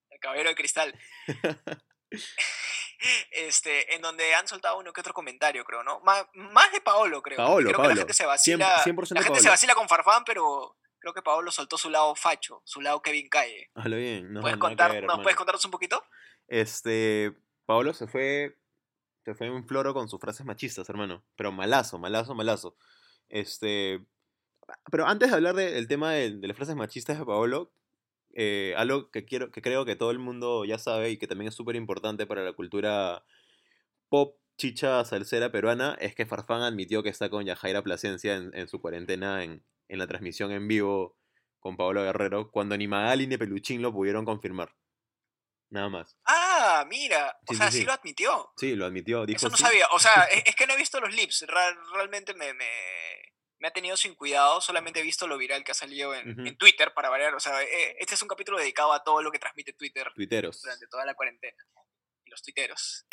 El 0.08 0.18
caballero 0.18 0.48
de 0.48 0.54
cristal. 0.56 0.98
este, 3.30 3.94
en 3.94 4.02
donde 4.02 4.34
han 4.34 4.46
soltado 4.48 4.78
uno 4.78 4.92
que 4.92 5.00
otro 5.00 5.14
comentario, 5.14 5.64
creo, 5.64 5.82
¿no? 5.82 6.00
Más, 6.00 6.24
más 6.34 6.72
de 6.72 6.80
Paolo, 6.80 7.22
creo. 7.22 7.36
Paolo, 7.36 7.56
creo 7.56 7.68
que 7.70 7.76
Paolo. 7.76 7.88
la 7.90 7.96
gente 8.00 8.14
se 8.14 8.26
vacila. 8.26 8.82
100% 8.84 9.14
la 9.14 9.22
gente 9.22 9.38
se 9.40 9.44
Paolo. 9.44 9.50
vacila 9.50 9.74
con 9.74 9.88
Farfán, 9.88 10.24
pero 10.24 10.76
creo 10.98 11.14
que 11.14 11.22
Paolo 11.22 11.50
soltó 11.50 11.78
su 11.78 11.90
lado 11.90 12.14
facho, 12.14 12.60
su 12.64 12.80
lado 12.80 13.00
Kevin 13.02 13.28
Calle. 13.28 13.70
Hazlo 13.74 13.96
bien. 13.96 14.32
No, 14.32 14.40
¿Puedes 14.40 14.56
que 14.56 14.60
contar, 14.60 14.92
ver, 14.92 15.04
¿Nos 15.04 15.20
puedes 15.20 15.36
contarnos 15.36 15.64
un 15.64 15.70
poquito? 15.70 16.04
Este, 16.48 17.32
Pablo 17.66 17.92
se 17.94 18.06
fue, 18.08 18.58
se 19.24 19.34
fue 19.34 19.46
en 19.46 19.66
floro 19.66 19.94
con 19.94 20.08
sus 20.08 20.20
frases 20.20 20.44
machistas, 20.44 20.88
hermano. 20.88 21.24
Pero 21.36 21.52
malazo, 21.52 21.98
malazo, 21.98 22.34
malazo. 22.34 22.76
Este, 23.28 24.00
pero 24.90 25.06
antes 25.06 25.28
de 25.30 25.36
hablar 25.36 25.54
de- 25.54 25.70
del 25.72 25.86
tema 25.86 26.12
de, 26.12 26.30
de 26.32 26.48
las 26.48 26.56
frases 26.56 26.74
machistas 26.74 27.18
de 27.18 27.24
Paolo, 27.24 27.70
eh, 28.40 28.72
algo 28.76 29.10
que 29.10 29.24
quiero, 29.24 29.50
que 29.50 29.60
creo 29.62 29.84
que 29.84 29.96
todo 29.96 30.12
el 30.12 30.20
mundo 30.20 30.64
ya 30.64 30.78
sabe 30.78 31.10
y 31.10 31.16
que 31.18 31.26
también 31.26 31.48
es 31.48 31.54
súper 31.56 31.74
importante 31.74 32.24
para 32.24 32.42
la 32.44 32.52
cultura 32.52 33.24
pop 34.08 34.36
chicha 34.56 35.04
salsera 35.04 35.50
peruana 35.50 35.96
es 36.00 36.14
que 36.14 36.24
Farfán 36.26 36.62
admitió 36.62 37.02
que 37.02 37.08
está 37.08 37.30
con 37.30 37.44
Yajaira 37.44 37.82
Plasencia 37.82 38.36
en, 38.36 38.50
en 38.54 38.68
su 38.68 38.80
cuarentena 38.80 39.42
en, 39.44 39.64
en 39.88 39.98
la 39.98 40.06
transmisión 40.06 40.52
en 40.52 40.68
vivo 40.68 41.16
con 41.58 41.76
Paolo 41.76 42.02
Guerrero, 42.04 42.50
cuando 42.52 42.76
ni 42.76 42.86
Magali 42.86 43.26
ni 43.26 43.36
Peluchín 43.36 43.82
lo 43.82 43.92
pudieron 43.92 44.24
confirmar. 44.24 44.74
Nada 45.70 45.88
más. 45.88 46.16
Ah, 46.24 46.86
mira. 46.88 47.36
O 47.46 47.52
Sí, 47.52 47.56
sea, 47.56 47.66
sí, 47.66 47.72
sí, 47.72 47.78
sí. 47.80 47.84
lo 47.86 47.92
admitió. 47.92 48.52
Sí, 48.56 48.74
lo 48.76 48.86
admitió. 48.86 49.26
Dijo, 49.26 49.36
Eso 49.36 49.48
no 49.50 49.56
sabía. 49.56 49.86
O 49.92 49.98
sea, 49.98 50.12
es, 50.32 50.44
es 50.46 50.54
que 50.54 50.66
no 50.66 50.74
he 50.74 50.76
visto 50.78 51.00
los 51.00 51.12
lips. 51.14 51.44
Ra- 51.48 51.76
realmente 51.94 52.32
me, 52.34 52.54
me, 52.54 52.64
me 53.60 53.68
ha 53.68 53.72
tenido 53.72 53.96
sin 53.96 54.14
cuidado. 54.14 54.60
Solamente 54.60 55.00
he 55.00 55.02
visto 55.02 55.26
lo 55.26 55.38
viral 55.38 55.64
que 55.64 55.72
ha 55.72 55.74
salido 55.74 56.14
en, 56.14 56.56
Twitter, 56.56 56.92
para 56.94 57.08
variar. 57.10 57.34
O 57.34 57.40
sea, 57.40 57.62
eh, 57.62 57.96
este 57.98 58.14
es 58.14 58.22
un 58.22 58.28
capítulo 58.28 58.58
dedicado 58.58 58.92
a 58.92 59.02
todo 59.02 59.22
lo 59.22 59.30
que 59.30 59.38
transmite 59.38 59.72
Twitter 59.72 60.10
durante 60.62 60.86
toda 60.86 61.04
la 61.04 61.14
cuarentena. 61.14 61.56
Y 62.24 62.30
los 62.30 62.42
tuiteros. 62.42 63.06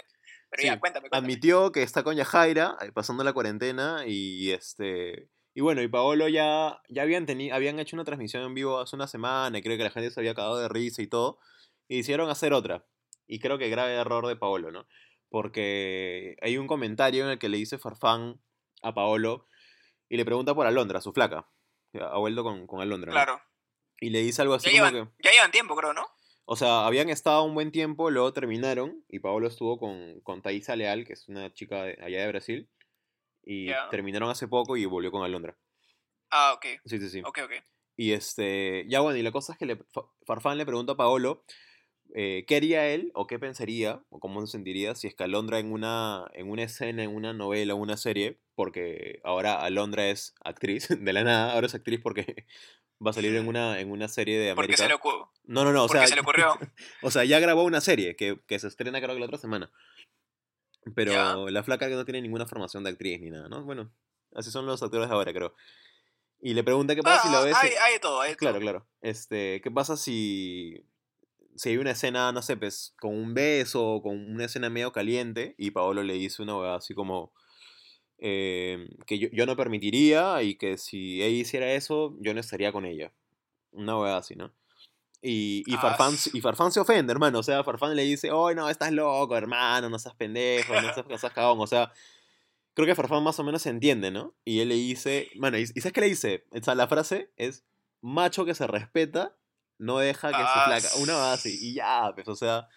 Pero 0.50 0.62
Sí, 0.62 0.68
ya, 0.68 0.80
cuéntame, 0.80 1.10
cuéntame. 1.10 1.26
Admitió 1.26 1.72
que 1.72 1.82
está 1.84 2.04
con 2.04 2.16
Yajaira, 2.16 2.78
eh, 2.82 2.92
pasando 2.92 3.24
la 3.24 3.34
cuarentena, 3.34 4.04
y 4.06 4.52
este. 4.52 5.30
Y 5.54 5.62
bueno, 5.62 5.82
y 5.82 5.88
Paolo 5.88 6.28
ya, 6.28 6.82
ya 6.90 7.02
habían, 7.02 7.26
teni- 7.26 7.52
habían 7.52 7.80
hecho 7.80 7.96
una 7.96 8.04
transmisión 8.04 8.44
en 8.44 8.54
vivo 8.54 8.80
hace 8.80 8.96
una 8.96 9.08
semana, 9.08 9.58
y 9.58 9.62
creo 9.64 9.78
que 9.78 9.84
la 9.86 9.90
gente 9.90 10.12
se 10.12 10.20
había 10.20 10.36
cagado 10.36 10.60
de 10.60 10.68
risa 10.68 11.02
y 11.02 11.08
todo, 11.08 11.40
y 11.88 12.00
hicieron 12.00 12.30
hacer 12.30 12.54
otra. 12.54 12.86
Y 13.26 13.40
creo 13.40 13.58
que 13.58 13.70
grave 13.70 13.96
error 13.96 14.28
de 14.28 14.36
Paolo, 14.36 14.72
¿no? 14.72 14.88
Porque 15.30 16.38
hay 16.42 16.58
un 16.58 16.68
comentario 16.68 17.24
en 17.26 17.32
el 17.32 17.40
que 17.40 17.50
le 17.50 17.58
dice 17.58 17.78
Farfán 17.78 18.40
a 18.82 18.94
Paolo 18.94 19.48
y 20.10 20.18
le 20.18 20.26
pregunta 20.26 20.54
por 20.56 20.66
Alondra, 20.68 21.02
su 21.02 21.12
flaca. 21.14 21.48
Ha 22.00 22.18
vuelto 22.18 22.44
con, 22.44 22.68
con 22.68 22.82
Alondra. 22.82 23.12
¿no? 23.12 23.14
Claro. 23.14 23.42
Y 24.00 24.10
le 24.10 24.20
dice 24.22 24.42
algo 24.42 24.56
Ya 24.56 24.58
así 24.58 24.78
como 24.78 24.90
llevan, 24.92 25.08
que. 25.18 25.24
ya 25.24 25.32
llevan 25.32 25.52
tiempo, 25.52 25.76
creo, 25.76 25.94
¿no? 25.94 26.06
O 26.46 26.56
sea, 26.56 26.86
habían 26.86 27.10
estado 27.10 27.44
un 27.44 27.56
buen 27.56 27.72
tiempo, 27.72 28.12
luego 28.12 28.32
terminaron 28.34 29.04
y 29.08 29.20
Paolo 29.20 29.48
estuvo 29.48 29.80
con, 29.80 30.20
con 30.22 30.42
Thaisa 30.42 30.76
Leal, 30.76 31.06
que 31.06 31.14
es 31.14 31.28
una 31.28 31.52
chica 31.54 31.84
de- 31.84 31.98
allá 32.04 32.22
de 32.22 32.28
Brasil, 32.28 32.70
y 33.44 33.68
Ya. 33.70 33.90
terminaron 33.90 34.30
hace 34.30 34.48
poco 34.48 34.78
y 34.78 34.86
volvió 34.86 35.10
con 35.12 35.24
Alondra. 35.24 35.58
Ah, 36.30 36.54
ok. 36.56 36.66
Sí, 36.86 37.00
sí, 37.00 37.10
sí. 37.10 37.22
Ok, 37.26 37.40
ok. 37.46 37.52
Y 37.98 38.12
este, 38.12 38.86
ya 38.90 39.00
bueno, 39.00 39.18
y 39.18 39.24
la 39.24 39.32
cosa 39.32 39.54
es 39.54 39.58
que 39.60 39.66
le, 39.66 39.78
Fa- 39.78 40.06
Farfán 40.28 40.58
le 40.58 40.66
pregunta 40.66 40.94
a 40.94 40.98
Paolo 40.98 41.46
eh, 42.18 42.46
qué 42.48 42.56
haría 42.56 42.88
él 42.88 43.12
o 43.14 43.28
qué 43.28 43.38
pensaría 43.40 44.02
o 44.10 44.20
cómo 44.22 44.40
se 44.46 44.52
sentiría 44.54 44.96
si 44.96 45.08
es 45.08 45.16
que 45.16 45.24
Alondra 45.26 45.60
en 45.60 45.72
una, 45.74 46.26
en 46.34 46.50
una 46.50 46.64
escena, 46.64 47.04
en 47.04 47.14
una 47.14 47.34
novela, 47.34 47.76
una 47.76 47.98
serie, 47.98 48.40
porque 48.56 49.20
ahora 49.26 49.62
Alondra 49.62 50.08
es 50.10 50.34
actriz, 50.44 50.88
de 51.00 51.14
la 51.14 51.24
nada, 51.24 51.54
ahora 51.54 51.68
es 51.68 51.76
actriz 51.76 52.00
porque 52.02 52.46
va 53.06 53.10
a 53.12 53.14
salir 53.14 53.36
en 53.36 53.48
una, 53.50 53.80
en 53.82 53.92
una 53.92 54.08
serie 54.08 54.40
de 54.40 54.52
América. 54.52 54.78
se 54.78 54.88
le, 54.88 54.96
ocu- 54.96 55.30
No, 55.44 55.66
no, 55.66 55.74
no, 55.74 55.84
o 55.84 55.90
sea, 55.90 56.08
se 56.08 56.16
le 56.16 56.22
ocurrió. 56.22 56.58
o 57.02 57.12
sea, 57.12 57.26
ya 57.26 57.40
grabó 57.40 57.64
una 57.64 57.82
serie 57.82 58.16
que, 58.16 58.40
que 58.48 58.60
se 58.60 58.68
estrena 58.70 59.02
creo 59.02 59.14
que 59.14 59.20
la 59.20 59.26
otra 59.26 59.38
semana. 59.38 59.70
Pero 60.96 61.12
Ya. 61.48 61.52
la 61.52 61.64
flaca 61.64 61.88
que 61.90 61.96
no 61.96 62.06
tiene 62.06 62.22
ninguna 62.22 62.46
formación 62.46 62.84
de 62.84 62.92
actriz 62.92 63.20
ni 63.20 63.30
nada, 63.32 63.50
¿no? 63.50 63.64
Bueno, 63.64 63.92
así 64.36 64.52
son 64.52 64.66
los 64.68 64.82
actores 64.84 65.10
ahora, 65.10 65.34
creo. 65.34 65.54
Y 66.40 66.54
le 66.54 66.64
pregunta 66.64 66.94
qué 66.96 67.02
pasa 67.02 67.24
si 67.24 67.28
Ah, 67.30 67.40
lo 67.40 67.44
ves. 67.46 67.58
hay, 67.60 67.72
hay 67.82 68.00
todo, 68.00 68.22
hay 68.22 68.36
Claro, 68.36 68.56
todo. 68.56 68.62
claro. 68.62 68.88
Este, 69.02 69.62
¿qué 69.62 69.72
pasa 69.72 69.98
si, 69.98 70.86
si 71.56 71.70
hay 71.70 71.78
una 71.78 71.92
escena, 71.92 72.32
no 72.32 72.42
sé, 72.42 72.58
pues, 72.58 72.94
con 73.00 73.14
un 73.16 73.34
beso 73.34 73.86
o 73.86 74.02
con 74.02 74.18
una 74.18 74.46
escena 74.46 74.70
medio 74.70 74.92
caliente 74.92 75.56
y 75.58 75.72
Paolo 75.72 76.04
le 76.04 76.14
dice 76.14 76.42
una 76.44 76.58
hueá 76.58 76.76
así 76.76 76.94
como 76.94 77.32
eh, 78.18 78.88
que 79.06 79.20
yo, 79.20 79.28
yo 79.32 79.46
no 79.46 79.56
permitiría 79.56 80.42
y 80.42 80.56
que 80.56 80.78
si 80.78 81.22
ella 81.22 81.42
hiciera 81.42 81.74
eso, 81.74 82.16
yo 82.20 82.34
no 82.34 82.40
estaría 82.40 82.72
con 82.72 82.86
ella. 82.86 83.14
Una 83.72 84.00
hueá 84.00 84.18
así, 84.18 84.36
¿no? 84.36 84.54
Y, 85.22 85.64
y, 85.66 85.74
Ah, 85.76 85.82
Farfán, 85.82 86.16
y 86.34 86.42
Farfán 86.42 86.72
se 86.72 86.80
ofende, 86.80 87.12
hermano. 87.12 87.40
O 87.40 87.44
sea, 87.44 87.64
Farfán 87.64 87.96
le 87.96 88.04
dice, 88.04 88.32
oh, 88.32 88.54
no, 88.54 88.70
estás 88.70 88.92
loco, 88.92 89.36
hermano, 89.36 89.90
no 89.90 89.98
seas 89.98 90.16
pendejo, 90.16 90.74
no 90.82 90.94
seas, 90.94 91.08
no 91.08 91.18
seas 91.18 91.34
cagón". 91.34 91.60
O 91.60 91.68
sea, 91.68 91.92
creo 92.74 92.86
que 92.86 92.96
Farfán 92.96 93.24
más 93.24 93.40
o 93.40 93.44
menos 93.44 93.64
se 93.64 93.70
entiende, 93.70 94.12
¿no? 94.12 94.36
Y 94.46 94.60
él 94.60 94.70
le 94.70 94.76
dice, 94.76 95.30
bueno, 95.38 95.58
¿y, 95.58 95.64
y 95.64 95.82
sabes 95.82 95.94
qué 95.94 96.02
le 96.02 96.08
dice? 96.08 96.46
O 96.52 96.64
sea, 96.64 96.76
la 96.76 96.88
frase 96.88 97.32
es, 97.38 97.66
macho 98.02 98.46
que 98.46 98.54
se 98.54 98.68
respeta, 98.68 99.36
no 99.78 100.00
deja 100.00 100.30
que 100.30 100.38
su 100.38 100.44
Ah, 100.44 100.66
flaca... 100.66 100.96
Una 100.98 101.16
va 101.16 101.34
así, 101.34 101.58
y 101.60 101.76
ya, 101.76 102.12
pues, 102.14 102.28
o 102.28 102.36
sea... 102.36 102.68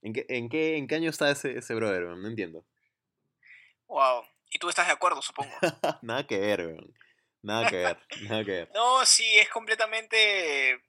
¿En 0.00 0.12
qué, 0.12 0.26
en 0.28 0.48
qué, 0.48 0.76
en 0.76 0.86
qué 0.86 0.94
año 0.94 1.10
está 1.10 1.30
ese, 1.30 1.58
ese 1.58 1.74
brother? 1.74 2.02
No 2.02 2.28
entiendo. 2.28 2.64
Wow. 3.88 4.24
Y 4.50 4.58
tú 4.58 4.68
estás 4.68 4.86
de 4.86 4.92
acuerdo, 4.92 5.20
supongo. 5.22 5.50
nada 6.02 6.26
que 6.26 6.38
ver, 6.38 6.66
weón. 6.66 6.94
Nada 7.42 7.68
que 7.68 7.76
ver, 7.76 7.98
nada 8.28 8.44
que 8.44 8.50
ver. 8.50 8.70
No, 8.74 9.04
sí, 9.04 9.38
es 9.38 9.48
completamente 9.48 10.80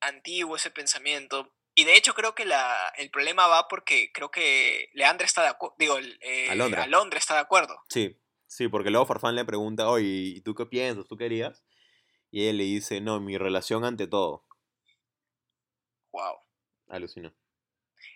antiguo 0.00 0.56
ese 0.56 0.70
pensamiento. 0.70 1.54
Y 1.74 1.84
de 1.84 1.96
hecho 1.96 2.14
creo 2.14 2.34
que 2.34 2.44
la, 2.44 2.92
el 2.98 3.10
problema 3.10 3.46
va 3.46 3.68
porque 3.68 4.10
creo 4.12 4.30
que 4.30 4.90
Leandra 4.92 5.24
está 5.24 5.42
de 5.42 5.48
acuerdo. 5.48 5.76
Digo, 5.78 5.98
eh, 6.20 6.50
Alondra. 6.50 6.82
Alondra 6.82 7.18
está 7.18 7.34
de 7.34 7.40
acuerdo. 7.40 7.80
Sí, 7.88 8.18
Sí, 8.52 8.68
porque 8.68 8.90
luego 8.90 9.06
Farfán 9.06 9.34
le 9.34 9.46
pregunta, 9.46 9.88
oye, 9.88 10.04
¿y 10.06 10.40
tú 10.42 10.54
qué 10.54 10.66
piensas? 10.66 11.08
¿Tú 11.08 11.16
querías? 11.16 11.64
Y 12.32 12.48
él 12.48 12.56
le 12.56 12.64
dice, 12.64 13.00
no, 13.02 13.20
mi 13.20 13.36
relación 13.36 13.84
ante 13.84 14.06
todo. 14.06 14.44
Wow. 16.12 16.38
Alucinó. 16.88 17.32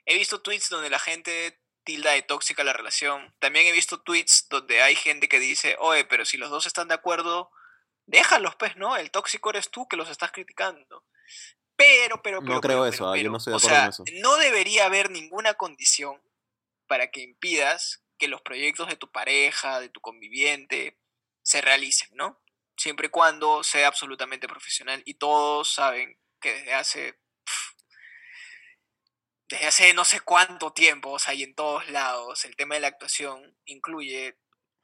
He 0.06 0.16
visto 0.16 0.40
tweets 0.40 0.70
donde 0.70 0.88
la 0.88 0.98
gente 0.98 1.60
tilda 1.84 2.12
de 2.12 2.22
tóxica 2.22 2.64
la 2.64 2.72
relación. 2.72 3.34
También 3.38 3.66
he 3.66 3.72
visto 3.72 4.00
tweets 4.00 4.48
donde 4.48 4.80
hay 4.80 4.96
gente 4.96 5.28
que 5.28 5.38
dice, 5.38 5.76
oye, 5.78 6.06
pero 6.06 6.24
si 6.24 6.38
los 6.38 6.48
dos 6.48 6.66
están 6.66 6.88
de 6.88 6.94
acuerdo, 6.94 7.50
déjalos, 8.06 8.56
pues, 8.56 8.76
¿no? 8.76 8.96
El 8.96 9.10
tóxico 9.10 9.50
eres 9.50 9.70
tú 9.70 9.86
que 9.86 9.98
los 9.98 10.08
estás 10.08 10.32
criticando. 10.32 11.04
Pero, 11.76 12.22
pero, 12.22 12.40
pero. 12.40 12.54
No 12.54 12.60
creo 12.62 12.78
pero, 12.78 12.86
eso, 12.86 13.04
pero, 13.04 13.10
ah, 13.10 13.16
yo 13.18 13.30
no 13.30 13.36
estoy 13.36 13.52
de 13.52 13.54
o 13.56 13.58
acuerdo 13.58 13.76
sea, 13.76 13.90
con 13.90 13.90
eso. 13.90 14.04
No 14.22 14.36
debería 14.36 14.86
haber 14.86 15.10
ninguna 15.10 15.54
condición 15.54 16.22
para 16.86 17.10
que 17.10 17.20
impidas 17.20 18.02
que 18.16 18.28
los 18.28 18.40
proyectos 18.40 18.88
de 18.88 18.96
tu 18.96 19.12
pareja, 19.12 19.78
de 19.78 19.90
tu 19.90 20.00
conviviente, 20.00 20.98
se 21.42 21.60
realicen, 21.60 22.08
¿no? 22.14 22.40
Siempre 22.76 23.06
y 23.08 23.10
cuando 23.10 23.62
sea 23.64 23.88
absolutamente 23.88 24.46
profesional. 24.48 25.02
Y 25.06 25.14
todos 25.14 25.72
saben 25.72 26.18
que 26.40 26.52
desde 26.52 26.74
hace. 26.74 27.20
desde 29.48 29.66
hace 29.66 29.94
no 29.94 30.04
sé 30.04 30.20
cuánto 30.20 30.72
tiempo, 30.72 31.10
o 31.12 31.18
sea, 31.18 31.32
y 31.34 31.42
en 31.44 31.54
todos 31.54 31.88
lados, 31.90 32.44
el 32.44 32.56
tema 32.56 32.74
de 32.74 32.80
la 32.80 32.88
actuación 32.88 33.56
incluye 33.64 34.38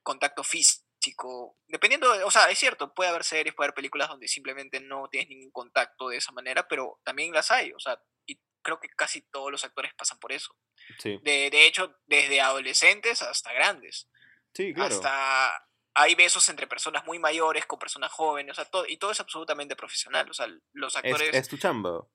contacto 0.05 0.45
físico. 0.45 1.59
Dependiendo, 1.67 2.13
de- 2.17 2.23
o 2.23 2.31
sea, 2.31 2.49
es 2.49 2.59
cierto, 2.61 2.95
puede 2.95 3.11
haber 3.11 3.25
series, 3.25 3.55
puede 3.57 3.67
haber 3.67 3.75
películas 3.75 4.09
donde 4.09 4.29
simplemente 4.29 4.79
no 4.81 5.09
tienes 5.09 5.29
ningún 5.31 5.51
contacto 5.51 6.09
de 6.09 6.17
esa 6.19 6.31
manera, 6.33 6.69
pero 6.69 7.01
también 7.05 7.33
las 7.33 7.51
hay, 7.51 7.73
o 7.73 7.81
sea, 7.81 8.01
y 8.25 8.41
creo 8.63 8.79
que 8.79 8.89
casi 8.89 9.23
todos 9.23 9.51
los 9.51 9.65
actores 9.65 9.93
pasan 9.95 10.19
por 10.21 10.31
eso. 10.31 10.57
Sí, 11.01 11.19
De, 11.25 11.51
de 11.51 11.67
hecho, 11.67 11.97
desde 12.07 12.41
adolescentes 12.41 13.21
hasta 13.23 13.53
grandes. 13.53 14.09
sí, 14.55 14.73
claro. 14.73 14.95
Hasta 14.95 15.69
hay 15.95 16.15
besos 16.15 16.49
entre 16.49 16.67
personas 16.67 17.05
muy 17.07 17.19
mayores 17.19 17.67
con 17.67 17.79
personas 17.79 18.11
jóvenes, 18.13 18.53
o 18.53 18.55
sea, 18.63 18.71
todo, 18.71 18.87
y 18.89 18.97
todo 18.97 19.11
es 19.11 19.21
absolutamente 19.21 19.77
profesional. 19.77 20.29
O 20.31 20.35
sea, 20.35 20.47
los 20.73 20.95
Es, 20.95 20.97
actores. 20.97 21.35
es 21.35 21.49
tu 21.49 21.59
chamba. 21.59 22.07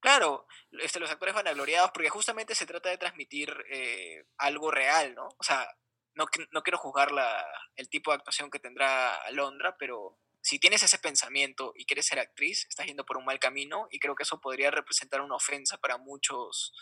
Claro, 0.00 0.46
este, 0.80 0.98
los 0.98 1.10
actores 1.10 1.34
vanagloriados, 1.34 1.92
porque 1.92 2.10
justamente 2.10 2.54
se 2.54 2.66
trata 2.66 2.88
de 2.88 2.98
transmitir 2.98 3.54
eh, 3.70 4.24
algo 4.36 4.70
real, 4.70 5.14
¿no? 5.14 5.28
O 5.38 5.42
sea, 5.42 5.68
no, 6.14 6.26
no 6.50 6.62
quiero 6.62 6.78
juzgar 6.78 7.12
la, 7.12 7.44
el 7.76 7.88
tipo 7.88 8.10
de 8.10 8.16
actuación 8.16 8.50
que 8.50 8.58
tendrá 8.58 9.14
Alondra, 9.22 9.76
pero 9.78 10.18
si 10.40 10.58
tienes 10.58 10.82
ese 10.82 10.98
pensamiento 10.98 11.72
y 11.76 11.86
quieres 11.86 12.06
ser 12.06 12.18
actriz, 12.18 12.66
estás 12.68 12.86
yendo 12.86 13.04
por 13.04 13.16
un 13.16 13.24
mal 13.24 13.38
camino 13.38 13.86
y 13.92 14.00
creo 14.00 14.16
que 14.16 14.24
eso 14.24 14.40
podría 14.40 14.72
representar 14.72 15.20
una 15.20 15.36
ofensa 15.36 15.78
para 15.78 15.98
muchos, 15.98 16.72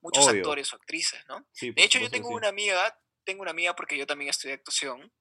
muchos 0.00 0.28
Obvio. 0.28 0.38
actores 0.38 0.72
o 0.72 0.76
actrices, 0.76 1.26
¿no? 1.26 1.44
Sí, 1.52 1.72
De 1.72 1.82
hecho, 1.82 1.98
yo 1.98 2.08
tengo 2.08 2.28
sí. 2.28 2.34
una 2.34 2.48
amiga, 2.48 2.96
tengo 3.24 3.42
una 3.42 3.50
amiga 3.50 3.74
porque 3.74 3.98
yo 3.98 4.06
también 4.06 4.30
estudié 4.30 4.54
actuación, 4.54 5.12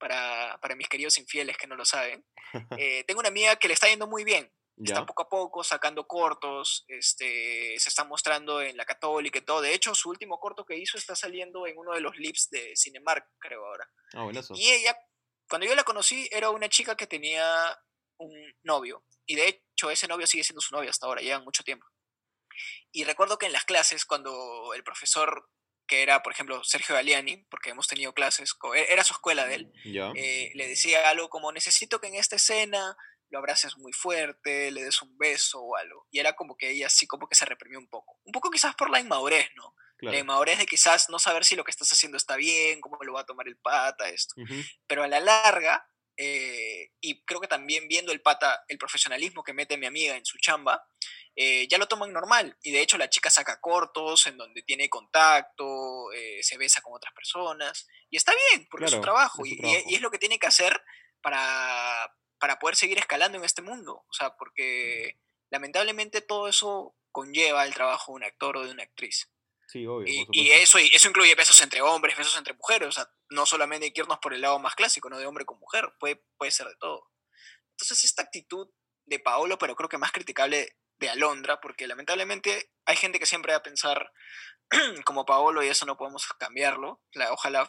para, 0.00 0.58
para 0.60 0.74
mis 0.74 0.88
queridos 0.88 1.18
infieles 1.18 1.56
que 1.56 1.68
no 1.68 1.76
lo 1.76 1.84
saben. 1.84 2.24
Eh, 2.78 3.04
tengo 3.04 3.20
una 3.20 3.28
amiga 3.28 3.54
que 3.54 3.68
le 3.68 3.74
está 3.74 3.86
yendo 3.86 4.08
muy 4.08 4.24
bien, 4.24 4.52
está 4.76 5.06
poco 5.06 5.22
a 5.22 5.28
poco 5.28 5.62
sacando 5.62 6.06
cortos, 6.08 6.84
este, 6.88 7.78
se 7.78 7.88
está 7.88 8.04
mostrando 8.04 8.60
en 8.60 8.76
la 8.76 8.84
católica 8.84 9.38
y 9.38 9.42
todo. 9.42 9.60
De 9.60 9.72
hecho, 9.72 9.94
su 9.94 10.08
último 10.10 10.40
corto 10.40 10.64
que 10.64 10.76
hicho 10.76 10.98
está 10.98 11.14
saliendo 11.14 11.66
en 11.68 11.78
uno 11.78 11.92
de 11.92 12.00
los 12.00 12.16
lips 12.16 12.50
de 12.50 12.74
Cinemark, 12.74 13.24
creo 13.38 13.64
ahora. 13.64 13.88
Ah, 14.14 14.24
buenazo. 14.24 14.54
Y 14.56 14.70
ella, 14.70 14.96
cuando 15.48 15.66
yo 15.66 15.76
la 15.76 15.84
conocí, 15.84 16.28
era 16.32 16.50
una 16.50 16.68
chica 16.68 16.96
que 16.96 17.06
tenía 17.06 17.78
un 18.18 18.32
novio. 18.64 19.04
Y 19.26 19.36
de 19.36 19.48
hecho, 19.48 19.90
ese 19.90 20.08
novio 20.08 20.26
sigue 20.26 20.42
siendo 20.42 20.60
su 20.60 20.74
novio 20.74 20.90
hasta 20.90 21.06
ahora, 21.06 21.20
llevan 21.20 21.44
mucho 21.44 21.62
tiempo. 21.62 21.86
Y 22.92 23.04
recuerdo 23.04 23.38
que 23.38 23.46
en 23.46 23.52
las 23.52 23.64
clases, 23.64 24.04
cuando 24.04 24.74
el 24.74 24.82
profesor, 24.82 25.48
que 25.90 26.02
era, 26.02 26.22
por 26.22 26.32
ejemplo, 26.32 26.62
Sergio 26.62 26.94
Galiani, 26.94 27.44
porque 27.50 27.70
hemos 27.70 27.88
tenido 27.88 28.14
clases, 28.14 28.54
e- 28.76 28.92
era 28.92 29.02
su 29.02 29.12
escuela 29.14 29.44
de 29.46 29.56
él, 29.56 29.72
¿Ya? 29.84 30.12
eh, 30.14 30.52
le 30.54 30.68
decía 30.68 31.10
algo 31.10 31.28
como, 31.28 31.50
necesito 31.50 32.00
que 32.00 32.06
en 32.06 32.14
esta 32.14 32.36
escena 32.36 32.96
lo 33.28 33.38
abraces 33.40 33.76
muy 33.76 33.92
fuerte, 33.92 34.70
le 34.70 34.84
des 34.84 35.02
un 35.02 35.18
beso 35.18 35.60
o 35.60 35.76
algo. 35.76 36.06
Y 36.12 36.20
era 36.20 36.34
como 36.34 36.56
que 36.56 36.70
ella 36.70 36.86
así 36.86 37.06
como 37.08 37.26
que 37.28 37.34
se 37.34 37.44
reprimió 37.44 37.78
un 37.80 37.88
poco. 37.88 38.18
Un 38.24 38.32
poco 38.32 38.50
quizás 38.50 38.74
por 38.76 38.88
la 38.88 39.00
inmadurez, 39.00 39.48
¿no? 39.56 39.74
La 40.00 40.10
Claro. 40.12 40.18
inmadurez 40.18 40.58
de 40.58 40.66
quizás 40.66 41.10
no 41.10 41.18
saber 41.18 41.44
si 41.44 41.56
lo 41.56 41.64
que 41.64 41.70
estás 41.72 41.92
haciendo 41.92 42.16
está 42.16 42.36
bien, 42.36 42.80
cómo 42.80 42.96
lo 43.02 43.12
va 43.14 43.20
a 43.22 43.26
tomar 43.26 43.46
el 43.48 43.56
pata, 43.58 44.08
esto 44.08 44.34
Ujú. 44.40 44.54
pero 44.86 45.02
a 45.02 45.08
la 45.08 45.18
larga, 45.20 45.84
eh, 46.16 46.90
y 47.00 47.24
creo 47.24 47.40
que 47.40 47.48
también 47.48 47.88
viendo 47.88 48.12
el 48.12 48.20
pata, 48.22 48.62
el 48.68 48.78
profesionalismo 48.78 49.42
que 49.42 49.52
mete 49.54 49.76
mi 49.76 49.86
amiga 49.86 50.16
en 50.16 50.24
su 50.24 50.38
chamba, 50.38 50.82
eh, 51.42 51.66
ya 51.68 51.78
lo 51.78 51.86
toman 51.86 52.12
normal. 52.12 52.56
Y 52.62 52.70
de 52.72 52.82
hecho 52.82 52.98
la 52.98 53.08
chica 53.08 53.30
saca 53.30 53.60
cortos 53.60 54.26
en 54.26 54.36
donde 54.36 54.62
tiene 54.62 54.88
contacto, 54.90 56.12
eh, 56.12 56.42
se 56.42 56.58
besa 56.58 56.82
con 56.82 56.92
otras 56.94 57.14
personas, 57.14 57.86
y 58.10 58.16
está 58.18 58.32
bien, 58.50 58.66
porque 58.70 58.84
es 58.86 58.90
su 58.90 58.96
Claro, 58.98 59.12
trabajo, 59.14 59.42
es 59.44 59.48
su 59.48 59.54
y- 59.54 59.58
trabajo. 59.58 59.82
y 59.88 59.94
es 59.94 60.00
lo 60.02 60.10
que 60.10 60.18
tiene 60.18 60.38
que 60.38 60.46
hacer 60.48 60.82
para, 61.22 62.14
para 62.38 62.58
poder 62.58 62.76
seguir 62.76 62.98
escalando 62.98 63.38
en 63.38 63.44
este 63.44 63.62
mundo. 63.62 64.04
O 64.08 64.12
sea, 64.12 64.36
porque 64.36 65.18
lamentablemente 65.50 66.20
todo 66.20 66.48
eso 66.48 66.94
conlleva 67.12 67.64
el 67.64 67.74
trabajo 67.74 68.12
de 68.12 68.16
un 68.16 68.24
actor 68.24 68.56
o 68.56 68.64
de 68.64 68.70
una 68.72 68.82
actriz. 68.84 69.30
Sí, 69.66 69.86
obvio, 69.86 70.26
Y, 70.32 70.50
eso, 70.50 70.78
y 70.80 70.90
eso 70.94 71.08
incluye 71.08 71.34
besos 71.36 71.60
entre 71.62 71.80
hombres, 71.80 72.16
besos 72.16 72.36
entre 72.36 72.54
mujeres. 72.54 72.88
O 72.88 72.92
sea, 72.92 73.08
no 73.30 73.46
solamente 73.46 73.86
hay 73.86 73.92
que 73.92 74.00
irnos 74.00 74.18
por 74.18 74.34
el 74.34 74.40
lado 74.40 74.58
más 74.58 74.74
clásico, 74.74 75.08
no 75.08 75.16
de 75.18 75.26
hombre 75.26 75.44
con 75.44 75.58
mujer, 75.60 75.92
puede, 76.00 76.22
puede 76.36 76.50
ser 76.50 76.66
de 76.66 76.76
todo. 76.76 77.08
Entonces, 77.72 78.04
esta 78.04 78.22
actitud 78.22 78.68
de 79.06 79.18
Paolo, 79.20 79.58
pero 79.58 79.76
creo 79.76 79.88
que 79.88 79.96
más 79.98 80.10
criticable 80.12 80.76
de 81.00 81.08
Alondra, 81.08 81.60
porque 81.60 81.88
lamentablemente 81.88 82.70
hay 82.84 82.96
gente 82.96 83.18
que 83.18 83.26
siempre 83.26 83.52
va 83.52 83.58
a 83.58 83.62
pensar 83.62 84.12
como 85.04 85.26
Paolo 85.26 85.62
y 85.64 85.68
eso 85.68 85.86
no 85.86 85.96
podemos 85.96 86.26
cambiarlo. 86.38 87.02
La- 87.12 87.32
ojalá 87.32 87.68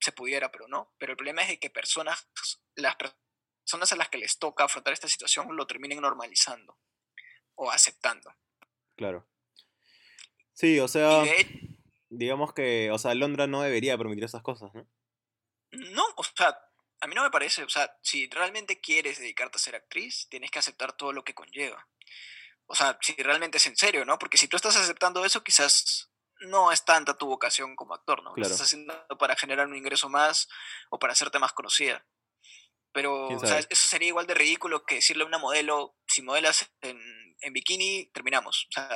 se 0.00 0.12
pudiera, 0.12 0.50
pero 0.50 0.68
no. 0.68 0.92
Pero 0.98 1.12
el 1.12 1.16
problema 1.16 1.42
es 1.42 1.48
de 1.48 1.58
que 1.60 1.70
personas, 1.70 2.28
las 2.74 2.96
personas 2.96 3.92
a 3.92 3.96
las 3.96 4.08
que 4.10 4.18
les 4.18 4.38
toca 4.38 4.64
afrontar 4.64 4.92
esta 4.92 5.08
situación 5.08 5.56
lo 5.56 5.66
terminen 5.66 6.00
normalizando 6.00 6.76
o 7.54 7.70
aceptando. 7.70 8.34
Claro. 8.96 9.26
Sí, 10.52 10.78
o 10.80 10.88
sea, 10.88 11.22
de 11.22 11.76
digamos 12.10 12.52
que, 12.52 12.90
o 12.90 12.98
sea, 12.98 13.14
Londra 13.14 13.46
no 13.46 13.62
debería 13.62 13.96
permitir 13.98 14.24
esas 14.24 14.42
cosas, 14.42 14.72
¿no? 14.74 14.86
No, 15.72 16.04
o 16.16 16.22
sea, 16.24 16.56
a 17.00 17.06
mí 17.06 17.14
no 17.14 17.22
me 17.24 17.30
parece, 17.30 17.64
o 17.64 17.68
sea, 17.68 17.96
si 18.02 18.28
realmente 18.28 18.80
quieres 18.80 19.18
dedicarte 19.18 19.56
a 19.56 19.60
ser 19.60 19.74
actriz, 19.74 20.28
tienes 20.28 20.50
que 20.50 20.60
aceptar 20.60 20.92
todo 20.96 21.12
lo 21.12 21.24
que 21.24 21.34
conlleva. 21.34 21.88
O 22.66 22.74
sea, 22.74 22.98
si 23.02 23.14
realmente 23.16 23.58
es 23.58 23.66
en 23.66 23.76
serio, 23.76 24.04
¿no? 24.04 24.18
Porque 24.18 24.38
si 24.38 24.48
tú 24.48 24.56
estás 24.56 24.76
aceptando 24.76 25.24
eso, 25.24 25.42
quizás 25.44 26.10
no 26.40 26.72
es 26.72 26.84
tanta 26.84 27.16
tu 27.16 27.26
vocación 27.26 27.76
como 27.76 27.94
actor, 27.94 28.22
¿no? 28.22 28.30
Lo 28.30 28.34
Claro. 28.36 28.50
estás 28.50 28.66
haciendo 28.66 28.94
para 29.18 29.36
generar 29.36 29.66
un 29.66 29.76
ingreso 29.76 30.08
más 30.08 30.48
o 30.90 30.98
para 30.98 31.12
hacerte 31.12 31.38
más 31.38 31.52
conocida. 31.52 32.06
Pero, 32.92 33.26
¿Quién 33.28 33.38
o 33.42 33.46
sea, 33.46 33.58
eso 33.58 33.88
sería 33.88 34.08
igual 34.08 34.26
de 34.26 34.34
ridículo 34.34 34.84
que 34.86 34.96
decirle 34.96 35.24
a 35.24 35.26
una 35.26 35.38
modelo, 35.38 35.96
si 36.06 36.22
modelas 36.22 36.70
en, 36.80 36.98
en 37.40 37.52
bikini, 37.52 38.10
terminamos. 38.12 38.66
O 38.70 38.72
sea, 38.72 38.88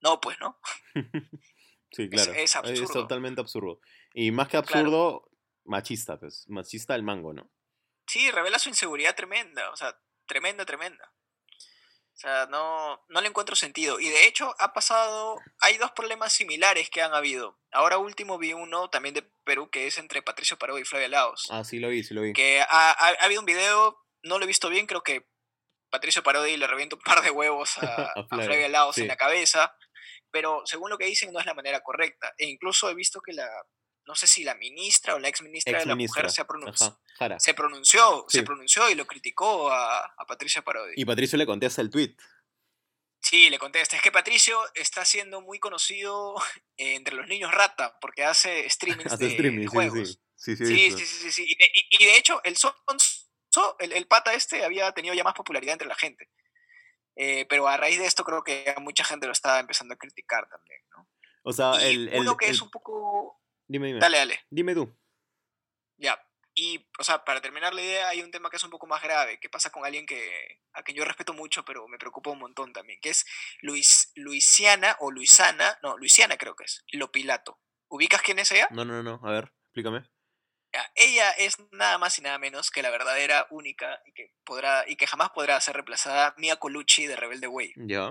no, 0.00 0.20
pues, 0.20 0.38
¿no? 0.40 0.58
Sí, 1.92 2.08
claro. 2.08 2.32
es 2.34 2.54
absurdo. 2.54 2.92
totalmente 2.92 3.40
absurdo. 3.40 3.80
Y 4.14 4.30
más 4.30 4.46
que 4.46 4.62
Claro. 4.62 4.66
absurdo, 4.68 5.30
machista, 5.64 6.20
pues. 6.20 6.44
Machista 6.48 6.94
al 6.94 7.02
mango, 7.02 7.32
¿no? 7.32 7.50
Sí, 8.06 8.30
revela 8.30 8.60
su 8.60 8.68
inseguridad 8.68 9.16
tremenda, 9.16 9.68
o 9.70 9.76
sea, 9.76 10.00
tremenda, 10.26 10.64
tremenda. 10.64 11.12
O 12.20 12.22
sea, 12.22 12.44
no, 12.50 13.02
no 13.08 13.20
le 13.22 13.28
encuentro 13.28 13.56
sentido. 13.56 13.98
Y 13.98 14.10
de 14.10 14.26
hecho 14.26 14.54
ha 14.58 14.74
pasado, 14.74 15.38
hay 15.60 15.78
dos 15.78 15.90
problemas 15.92 16.34
similares 16.34 16.90
que 16.90 17.00
han 17.00 17.14
habido. 17.14 17.58
Ahora 17.72 17.96
último 17.96 18.36
vi 18.36 18.52
uno 18.52 18.90
también 18.90 19.14
de 19.14 19.22
Perú 19.42 19.70
que 19.70 19.86
es 19.86 19.96
entre 19.96 20.20
Patricio 20.20 20.58
Parodi 20.58 20.82
y 20.82 20.84
Flavia 20.84 21.08
Laos. 21.08 21.48
Ah, 21.50 21.64
sí 21.64 21.78
lo 21.78 21.88
vi, 21.88 22.04
sí 22.04 22.12
lo 22.12 22.20
vi. 22.20 22.34
Que 22.34 22.60
ha, 22.60 22.66
ha- 22.68 23.16
ha 23.18 23.24
habido 23.24 23.40
un 23.40 23.46
video, 23.46 23.96
no 24.22 24.36
lo 24.38 24.44
he 24.44 24.46
visto 24.46 24.68
bien, 24.68 24.86
creo 24.86 25.02
que 25.02 25.26
Patricio 25.88 26.22
Parodi 26.22 26.58
le 26.58 26.66
revienta 26.66 26.94
un 26.96 27.00
par 27.02 27.22
de 27.22 27.30
huevos 27.30 27.78
a, 27.78 27.84
A 28.14 28.24
Flavia, 28.28 28.44
Flavia 28.44 28.68
Laos 28.68 28.96
sí. 28.96 29.00
en 29.00 29.08
la 29.08 29.16
cabeza. 29.16 29.74
Pero 30.30 30.60
según 30.66 30.90
lo 30.90 30.98
que 30.98 31.06
dicen 31.06 31.32
no 31.32 31.40
es 31.40 31.46
la 31.46 31.54
manera 31.54 31.80
correcta. 31.80 32.34
E 32.36 32.44
incluso 32.48 32.90
he 32.90 32.94
visto 32.94 33.22
que 33.22 33.32
la, 33.32 33.48
no 34.10 34.16
sé 34.16 34.26
si 34.26 34.42
la 34.44 34.54
ministra 34.56 35.14
o 35.14 35.18
la 35.18 35.28
ex 35.28 35.40
ministra 35.40 35.78
de 35.78 35.86
la 35.86 35.94
mujer 35.94 36.30
se 36.30 36.40
ha 36.40 36.44
pronunciado 36.46 37.00
Ajá, 37.20 37.38
se 37.38 37.54
pronunció, 37.54 38.24
Sí. 38.28 38.38
se 38.38 38.42
pronunció 38.42 38.90
y 38.90 38.94
lo 38.96 39.06
criticó 39.06 39.70
a, 39.70 40.04
a 40.16 40.26
Patricia 40.26 40.62
Parodi. 40.62 40.94
Y 40.96 41.04
Patricio 41.04 41.38
le 41.38 41.46
contesta 41.46 41.80
el 41.82 41.90
tweet. 41.90 42.16
Sí, 43.22 43.50
le 43.50 43.58
contesta, 43.58 43.96
es 43.96 44.02
que 44.02 44.10
Patricio 44.10 44.58
está 44.74 45.04
siendo 45.04 45.40
muy 45.42 45.58
conocido 45.60 46.34
eh, 46.76 46.94
entre 46.96 47.14
los 47.14 47.26
niños 47.28 47.52
rata 47.52 47.98
porque 48.00 48.24
hace 48.24 48.68
streamings 48.68 49.12
Hace 49.12 49.24
de, 49.24 49.30
streaming, 49.30 49.60
de 49.62 49.66
juegos. 49.68 50.08
sí. 50.36 50.56
Sí, 50.56 50.56
sí, 50.66 50.90
Sí, 51.06 51.30
sí. 51.32 51.44
Y, 51.46 51.54
de, 51.56 51.64
y- 51.74 52.04
y 52.04 52.06
de 52.06 52.16
hecho, 52.16 52.40
el 52.44 52.56
Sonso, 52.56 53.76
el, 53.78 53.92
el 53.92 54.06
pata 54.06 54.32
este, 54.32 54.64
había 54.64 54.90
tenido 54.92 55.14
ya 55.14 55.22
más 55.22 55.34
popularidad 55.34 55.74
entre 55.74 55.86
la 55.88 55.94
gente. 55.94 56.30
Eh, 57.16 57.44
pero 57.50 57.68
a 57.68 57.76
raíz 57.76 57.98
de 57.98 58.06
esto 58.06 58.24
creo 58.24 58.42
que 58.42 58.74
mucha 58.78 59.04
gente 59.04 59.26
lo 59.26 59.32
estaba 59.32 59.58
empezando 59.60 59.92
a 59.94 59.98
criticar 59.98 60.48
también, 60.48 60.80
¿no? 60.96 61.06
O 61.42 61.52
sea, 61.52 61.72
Y 61.82 61.94
el, 61.94 62.08
el- 62.08 62.20
uno 62.20 62.36
que 62.36 62.46
es 62.48 62.62
un 62.62 62.70
poco... 62.70 63.39
Dime, 63.70 63.86
dime. 63.86 64.00
Dale, 64.00 64.18
dale. 64.18 64.40
Dime 64.50 64.74
tú. 64.74 64.92
Ya. 65.96 66.20
Y, 66.56 66.84
o 66.98 67.04
sea, 67.04 67.24
para 67.24 67.40
terminar 67.40 67.72
la 67.72 67.82
idea, 67.82 68.08
hay 68.08 68.20
un 68.20 68.32
tema 68.32 68.50
que 68.50 68.56
es 68.56 68.64
un 68.64 68.70
poco 68.70 68.88
más 68.88 69.00
grave, 69.00 69.38
que 69.38 69.48
pasa 69.48 69.70
con 69.70 69.84
alguien 69.84 70.06
que, 70.06 70.60
a 70.72 70.82
quien 70.82 70.96
yo 70.96 71.04
respeto 71.04 71.34
mucho, 71.34 71.64
pero 71.64 71.86
me 71.86 71.96
preocupa 71.96 72.30
un 72.30 72.40
montón 72.40 72.72
también, 72.72 72.98
que 73.00 73.10
es 73.10 73.24
Luis, 73.60 74.10
Luisiana 74.16 74.96
o 74.98 75.12
Luisana, 75.12 75.78
no, 75.84 75.96
Luisiana 75.96 76.36
creo 76.36 76.56
que 76.56 76.64
es, 76.64 76.82
Lopilato. 76.90 77.60
¿Ubicas 77.88 78.22
quién 78.22 78.40
es 78.40 78.50
ella? 78.50 78.66
No, 78.72 78.84
no, 78.84 79.04
no. 79.04 79.20
A 79.22 79.30
ver, 79.30 79.52
explícame. 79.66 80.10
Ella 80.96 81.30
es 81.30 81.56
nada 81.70 81.98
más 81.98 82.18
y 82.18 82.22
nada 82.22 82.38
menos 82.38 82.72
que 82.72 82.82
la 82.82 82.90
verdadera, 82.90 83.46
única 83.50 84.02
y 84.04 84.12
que, 84.12 84.34
podrá, 84.44 84.84
y 84.88 84.96
que 84.96 85.06
jamás 85.06 85.30
podrá 85.30 85.60
ser 85.60 85.74
reemplazada 85.74 86.34
Mia 86.38 86.56
Colucci 86.56 87.06
de 87.06 87.14
Rebelde 87.14 87.46
Way. 87.46 87.74
Ya. 87.76 88.10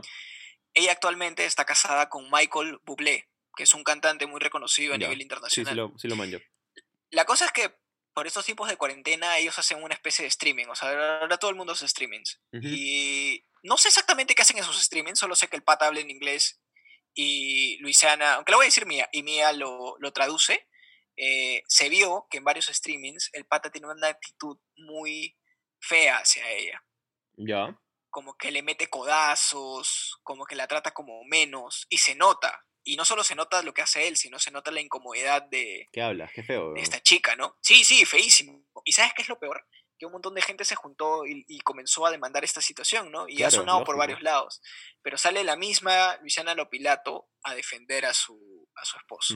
Ella 0.73 0.93
actualmente 0.93 1.43
está 1.43 1.65
casada 1.65 2.07
con 2.07 2.29
Michael 2.31 2.79
Bublé, 2.85 3.29
que 3.59 3.65
es 3.65 3.73
un 3.73 3.83
cantante 3.83 4.25
muy 4.25 4.39
reconocido 4.39 4.93
a 4.93 4.97
Ya. 4.97 5.07
nivel 5.07 5.21
internacional. 5.21 5.73
sí 5.73 5.75
lo, 5.75 5.93
sí 5.99 6.07
lo 6.07 6.15
manjo. 6.15 6.39
La 7.11 7.25
cosa 7.25 7.43
es 7.45 7.51
que 7.51 7.75
por 8.13 8.25
estos 8.25 8.45
tiempos 8.45 8.69
de 8.69 8.77
cuarentena 8.77 9.37
ellos 9.37 9.59
hacen 9.59 9.83
una 9.83 9.93
especie 9.93 10.23
de 10.23 10.29
streaming, 10.29 10.67
o 10.67 10.75
sea, 10.75 10.89
ahora 11.19 11.37
todo 11.37 11.51
el 11.51 11.57
mundo 11.57 11.73
hace 11.73 11.85
streamings. 11.89 12.39
Y 12.53 13.45
no 13.63 13.75
sé 13.77 13.89
exactamente 13.89 14.33
qué 14.33 14.43
hacen 14.43 14.57
en 14.57 14.63
sus 14.63 14.81
streamings, 14.81 15.19
solo 15.19 15.35
sé 15.35 15.49
que 15.49 15.57
el 15.57 15.63
pata 15.63 15.87
habla 15.87 15.99
en 15.99 16.09
inglés 16.09 16.61
y 17.13 17.77
Luisiana, 17.79 18.35
aunque 18.35 18.51
lo 18.53 18.59
voy 18.59 18.65
a 18.65 18.67
decir 18.71 18.85
Mía, 18.85 19.09
y 19.11 19.23
Mía 19.23 19.51
lo, 19.51 19.95
lo 19.99 20.13
traduce, 20.13 20.67
eh, 21.17 21.63
se 21.67 21.89
vio 21.89 22.27
que 22.29 22.37
en 22.37 22.45
varios 22.45 22.67
streamings 22.67 23.29
el 23.33 23.45
pata 23.45 23.69
tiene 23.69 23.87
una 23.87 24.07
actitud 24.07 24.57
muy 24.77 25.37
fea 25.81 26.19
hacia 26.19 26.49
ella, 26.49 26.81
Ya. 27.35 27.77
como 28.09 28.37
que 28.37 28.51
le 28.51 28.63
mete 28.63 28.87
codazos, 28.87 30.17
como 30.23 30.45
que 30.45 30.55
la 30.55 30.67
trata 30.67 30.91
como 30.91 31.23
menos, 31.25 31.85
y 31.89 31.97
se 31.97 32.15
nota. 32.15 32.65
Y 32.83 32.95
no 32.95 33.05
solo 33.05 33.23
se 33.23 33.35
nota 33.35 33.61
lo 33.61 33.73
que 33.73 33.81
hace 33.81 34.07
él, 34.07 34.15
sino 34.17 34.39
se 34.39 34.51
nota 34.51 34.71
la 34.71 34.81
incomodidad 34.81 35.43
de, 35.43 35.89
¿Qué 35.91 36.01
hablas? 36.01 36.31
Qué 36.33 36.43
feo. 36.43 36.73
de 36.73 36.81
esta 36.81 37.01
chica, 37.01 37.35
¿no? 37.35 37.57
Sí, 37.61 37.83
sí, 37.83 38.05
feísimo. 38.05 38.65
¿Y 38.85 38.93
sabes 38.93 39.13
qué 39.13 39.21
es 39.21 39.29
lo 39.29 39.37
peor? 39.39 39.65
Que 39.97 40.05
un 40.05 40.13
montón 40.13 40.33
de 40.33 40.41
gente 40.41 40.63
se 40.63 40.75
juntó 40.75 41.25
y, 41.27 41.43
y 41.47 41.59
comenzó 41.59 42.05
a 42.05 42.11
demandar 42.11 42.43
esta 42.45 42.61
situación, 42.61 43.11
¿no? 43.11 43.27
Y 43.27 43.43
ha 43.43 43.51
sonado 43.51 43.83
por 43.83 43.97
varios 43.97 44.21
lados. 44.21 44.61
Pero 45.01 45.17
sale 45.17 45.43
la 45.43 45.57
misma 45.57 46.17
Luciana 46.21 46.55
Lopilato 46.55 47.29
a 47.43 47.53
defender 47.53 48.05
a 48.05 48.13
su, 48.13 48.67
a 48.75 48.85
su 48.85 48.97
esposo. 48.97 49.35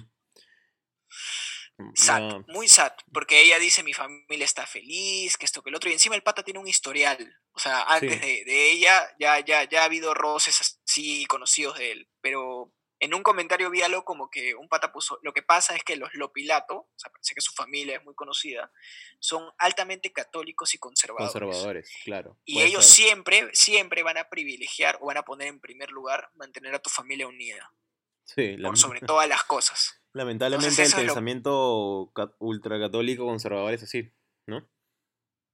Sad, 1.96 2.20
No, 2.22 2.46
muy 2.48 2.68
sad, 2.68 2.94
porque 3.12 3.42
ella 3.42 3.58
dice 3.60 3.84
mi 3.84 3.94
familia 3.94 4.46
está 4.46 4.66
feliz, 4.68 5.38
que 5.38 5.46
esto, 5.46 5.62
que 5.64 5.70
el 5.70 5.76
otro, 5.76 5.90
y 5.90 5.94
encima 5.94 6.16
el 6.16 6.22
pata 6.24 6.44
tiene 6.44 6.60
un 6.60 6.68
historial. 6.68 7.36
O 7.52 7.60
sea, 7.60 7.82
antes 7.84 8.14
Sí. 8.14 8.20
de, 8.20 8.44
de 8.46 8.72
ella 8.72 9.10
ya, 9.20 9.40
ya, 9.40 9.64
ya 9.68 9.82
ha 9.82 9.86
habido 9.86 10.14
roces 10.14 10.62
así 10.86 11.26
conocidos 11.26 11.78
de 11.78 11.92
él. 11.92 12.10
Pero 12.22 12.72
en 13.04 13.14
un 13.14 13.24
comentario 13.24 13.70
vi 13.70 13.82
algo 13.82 14.04
como 14.06 14.30
que 14.30 14.56
un 14.56 14.68
pata 14.70 14.92
puso, 14.92 15.20
lo 15.24 15.34
que 15.34 15.42
pasa 15.44 15.76
es 15.76 15.84
que 15.84 15.96
los 15.96 16.14
Lopilato, 16.14 16.76
o 16.76 16.90
sea, 16.96 17.12
parece 17.12 17.36
que 17.36 17.42
su 17.42 17.52
familia 17.54 17.98
es 17.98 18.04
muy 18.04 18.16
conocida, 18.16 18.72
son 19.20 19.52
altamente 19.58 20.12
católicos 20.12 20.74
y 20.74 20.78
conservadores. 20.78 21.32
conservadores, 21.34 21.92
claro. 22.04 22.38
Y 22.46 22.62
ellos 22.62 22.86
ser. 22.86 23.06
siempre, 23.06 23.50
siempre 23.54 24.04
van 24.04 24.18
a 24.18 24.30
privilegiar 24.30 24.98
o 25.02 25.08
van 25.08 25.18
a 25.18 25.24
poner 25.24 25.48
en 25.48 25.60
primer 25.60 25.92
lugar 25.92 26.30
mantener 26.36 26.74
a 26.76 26.80
tu 26.80 26.90
familia 26.90 27.28
unida, 27.28 27.74
Sí, 28.26 28.58
por 28.58 28.78
sobre 28.78 29.02
todas 29.02 29.28
las 29.28 29.44
cosas. 29.44 30.02
lamentablemente 30.14 30.70
Entonces, 30.70 30.94
el 30.94 31.06
lo- 31.08 31.14
pensamiento 31.14 32.12
ca- 32.16 32.34
ultracatólico 32.40 33.26
conservador 33.26 33.74
es 33.74 33.84
así, 33.84 34.12
¿no? 34.48 34.70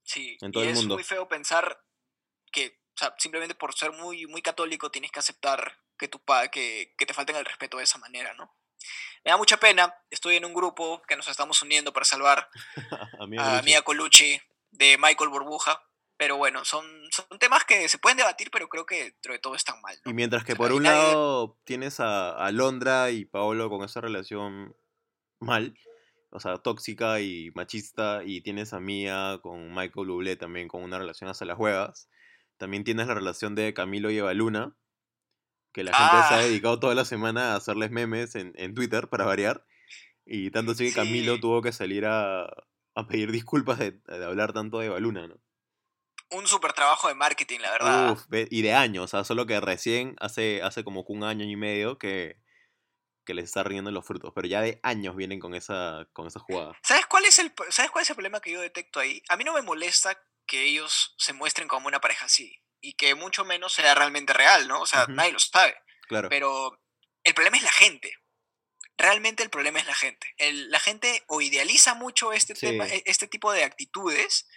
Sí, 0.04 0.38
en 0.42 0.50
y 0.50 0.52
todo 0.52 0.64
el 0.64 0.70
es 0.70 0.76
mundo. 0.76 0.96
muy 0.96 1.04
feo 1.04 1.28
pensar 1.28 1.84
que, 2.52 2.80
o 2.96 2.98
sea, 2.98 3.16
simplemente 3.18 3.56
por 3.56 3.74
ser 3.76 3.92
muy, 3.92 4.26
muy 4.28 4.42
católico 4.42 4.90
tienes 4.92 5.12
que 5.12 5.20
aceptar 5.20 5.80
que, 6.00 6.08
tu 6.08 6.20
pa 6.20 6.48
que, 6.48 6.96
que 6.98 7.06
te 7.06 7.14
falten 7.14 7.36
el 7.36 7.46
respeto 7.46 7.78
de 7.78 7.84
esa 7.84 8.00
manera, 8.00 8.34
¿no? 8.34 8.56
Me 9.26 9.32
da 9.32 9.38
mucha 9.38 9.58
pena, 9.58 9.94
estoy 10.10 10.38
en 10.38 10.46
un 10.46 10.54
grupo 10.54 11.02
que 11.08 11.18
nos 11.18 11.28
estamos 11.28 11.62
uniendo 11.62 11.92
para 11.94 12.06
salvar 12.06 12.50
a. 13.38 13.62
Mia 13.62 13.82
Colucci 13.84 14.40
de 14.72 14.98
Michael 14.98 15.30
Burbuja, 15.30 15.82
pero 16.16 16.38
bueno, 16.38 16.64
son, 16.66 16.86
son 17.12 17.38
temas 17.40 17.66
que 17.66 17.88
se 17.90 17.98
pueden 17.98 18.18
debatir, 18.18 18.50
pero 18.52 18.70
creo 18.70 18.86
que 18.86 19.04
dentro 19.06 19.34
de 19.34 19.40
todo 19.40 19.56
están 19.56 19.82
mal, 19.82 20.00
¿no? 20.06 20.12
Y 20.12 20.14
mientras 20.14 20.44
que 20.46 20.54
O 20.54 20.56
sea, 20.56 20.64
por 20.66 20.74
un 20.74 20.84
nadie- 20.84 21.12
lado 21.12 21.60
tienes 21.66 22.00
a, 22.00 22.32
a 22.32 22.52
Londra 22.52 23.12
y 23.12 23.26
Paolo 23.26 23.70
con 23.70 23.84
esa 23.84 24.00
relación 24.02 24.76
mal, 25.40 25.74
o 26.32 26.40
sea, 26.40 26.58
tóxica 26.58 27.20
y 27.20 27.52
machista, 27.56 28.22
y 28.26 28.42
tienes 28.42 28.72
a 28.74 28.80
Mia 28.80 29.40
con 29.42 29.74
Michael 29.74 30.08
Bublé 30.08 30.36
también 30.38 30.68
con 30.68 30.84
una 30.84 30.98
relación 31.00 31.30
hasta 31.30 31.44
las 31.46 31.58
juegas. 31.58 32.10
También 32.58 32.84
tienes 32.84 33.08
la 33.08 33.14
relación 33.16 33.56
de 33.56 33.74
Camilo 33.74 34.12
y 34.12 34.18
Eva 34.18 34.34
Luna, 34.34 34.76
que 35.74 35.84
la 35.84 35.94
gente 35.94 36.28
se 36.28 36.34
ha 36.34 36.38
Ah. 36.38 36.42
dedicado 36.42 36.80
toda 36.80 36.96
la 36.96 37.06
semana 37.06 37.54
a 37.54 37.56
hacerles 37.58 37.92
memes 37.92 38.36
en, 38.36 38.54
en 38.56 38.74
Twitter 38.74 39.08
para 39.10 39.26
variar. 39.26 39.66
Y 40.26 40.52
tanto 40.52 40.74
así 40.74 40.90
que 40.90 40.94
Camilo 40.94 41.40
tuvo 41.40 41.62
que 41.62 41.72
salir 41.72 42.06
a, 42.06 42.44
a 42.96 43.08
pedir 43.08 43.32
disculpas 43.32 43.80
de, 43.80 43.92
de 43.92 44.26
hablar 44.26 44.54
tanto 44.54 44.80
de 44.80 44.88
Eva 44.88 45.00
Luna, 45.00 45.28
¿no? 45.28 45.36
Un 46.32 46.46
super 46.48 46.74
trabajo 46.74 47.08
de 47.08 47.16
marketing, 47.16 47.60
la 47.60 47.72
verdad. 47.72 48.12
Uf, 48.12 48.26
y 48.32 48.62
de 48.62 48.74
años, 48.74 49.06
o 49.06 49.08
sea, 49.08 49.24
solo 49.24 49.48
que 49.48 49.60
recién, 49.60 50.16
hace, 50.20 50.62
hace 50.62 50.84
como 50.84 51.02
un 51.08 51.24
año 51.24 51.44
y 51.46 51.56
medio 51.56 51.98
que, 51.98 52.38
que 53.26 53.34
les 53.34 53.46
está 53.46 53.64
riendo 53.64 53.90
los 53.90 54.06
frutos, 54.06 54.32
pero 54.36 54.48
ya 54.48 54.62
de 54.62 54.80
años 54.84 55.16
vienen 55.16 55.40
con 55.40 55.56
esa, 55.56 56.08
con 56.14 56.28
esa 56.28 56.40
jugada. 56.40 56.78
¿Sabes 56.84 57.08
cuál, 57.08 57.26
es 57.26 57.40
el, 57.40 57.52
¿Sabes 57.70 57.90
cuál 57.90 58.04
es 58.04 58.10
el 58.12 58.16
problema 58.16 58.40
que 58.42 58.52
yo 58.52 58.62
detecto 58.62 59.00
ahí? 59.00 59.24
A 59.30 59.38
mí 59.38 59.44
no 59.44 59.54
me 59.56 59.64
molesta 59.64 60.16
que 60.46 60.66
ellos 60.66 61.16
se 61.18 61.34
muestren 61.34 61.68
como 61.68 61.88
una 61.88 62.00
pareja 62.00 62.28
así 62.28 62.62
y 62.82 62.94
que 62.94 63.16
mucho 63.16 63.44
menos 63.46 63.74
sea 63.74 63.94
realmente 63.96 64.34
real, 64.34 64.68
¿no? 64.68 64.82
O 64.82 64.86
sea, 64.86 65.04
Ujú. 65.04 65.12
nadie 65.14 65.32
lo 65.32 65.40
sabe. 65.40 65.76
Claro. 66.08 66.30
Pero 66.30 66.82
el 67.24 67.34
problema 67.34 67.58
es 67.58 67.64
la 67.64 67.72
gente. 67.72 68.14
Realmente 68.98 69.44
el 69.44 69.50
problema 69.50 69.80
es 69.80 69.86
la 69.86 69.96
gente. 69.96 70.28
El- 70.38 70.70
la 70.72 70.80
gente 70.80 71.24
o 71.28 71.42
idealiza 71.42 71.94
mucho 71.94 72.34
este, 72.34 72.56
Sí. 72.56 72.66
tema, 72.68 72.86
este 72.88 73.28
tipo 73.28 73.52
de 73.54 73.64
actitudes 73.64 74.48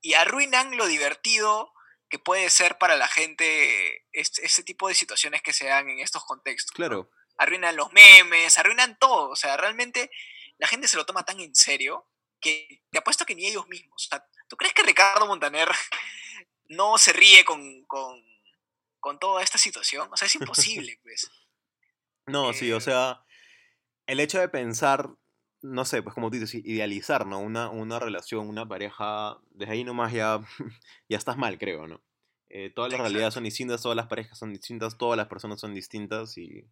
y 0.00 0.14
arruinan 0.14 0.76
lo 0.76 0.86
divertido 0.86 1.72
que 2.10 2.18
puede 2.18 2.50
ser 2.50 2.76
para 2.78 2.96
la 2.96 3.08
gente 3.08 4.04
este, 4.12 4.44
este 4.44 4.62
tipo 4.64 4.88
de 4.88 4.94
situaciones 4.94 5.40
que 5.42 5.52
se 5.52 5.66
dan 5.66 5.88
en 5.88 6.00
estos 6.00 6.24
contextos. 6.24 6.72
¿no? 6.72 6.76
Claro. 6.76 7.10
arruinan 7.38 7.74
los 7.76 7.92
memes, 7.92 8.58
arruinan 8.58 8.98
todo. 8.98 9.30
O 9.30 9.36
sea, 9.36 9.56
realmente 9.56 10.10
la 10.58 10.68
gente 10.68 10.86
se 10.86 10.96
lo 10.96 11.06
toma 11.06 11.24
tan 11.24 11.40
en 11.40 11.54
serio 11.54 12.08
que 12.40 12.82
te 12.90 12.98
apuesto 12.98 13.24
que 13.24 13.34
ni 13.34 13.46
ellos 13.46 13.66
mismos. 13.68 14.06
O 14.06 14.08
sea, 14.10 14.24
¿tú 14.48 14.56
crees 14.56 14.74
que 14.74 14.82
Ricardo 14.82 15.26
Montaner 15.26 15.68
no 16.76 16.98
se 16.98 17.12
ríe 17.12 17.44
con, 17.44 17.84
con, 17.86 18.20
con 19.00 19.18
toda 19.18 19.42
esta 19.42 19.58
situación? 19.58 20.08
O 20.12 20.16
sea, 20.16 20.26
es 20.26 20.34
imposible, 20.34 20.98
pues. 21.02 21.30
No, 22.26 22.52
sí, 22.52 22.72
o 22.72 22.78
Eh, 22.78 22.80
sea, 22.80 23.24
el 24.06 24.20
hecho 24.20 24.38
de 24.40 24.48
pensar, 24.48 25.10
no 25.62 25.84
sé, 25.84 26.02
pues 26.02 26.14
como 26.14 26.30
tú 26.30 26.38
dices, 26.38 26.54
idealizar, 26.54 27.26
¿no? 27.26 27.40
Una, 27.40 27.70
una 27.70 27.98
relación, 27.98 28.48
una 28.48 28.66
pareja, 28.68 29.38
desde 29.50 29.72
ahí 29.72 29.84
nomás 29.84 30.12
ya, 30.12 30.40
ya 31.08 31.18
estás 31.18 31.36
mal, 31.36 31.58
creo, 31.58 31.86
¿no? 31.88 32.02
Eh, 32.48 32.70
todas 32.74 32.92
las 32.92 33.00
realidades 33.00 33.34
son 33.34 33.44
distintas, 33.44 33.82
todas 33.82 33.96
las 33.96 34.08
parejas 34.08 34.38
son 34.38 34.52
distintas, 34.52 34.98
todas 34.98 35.16
las 35.16 35.28
personas 35.28 35.58
son 35.60 35.74
distintas 35.74 36.36
y, 36.36 36.68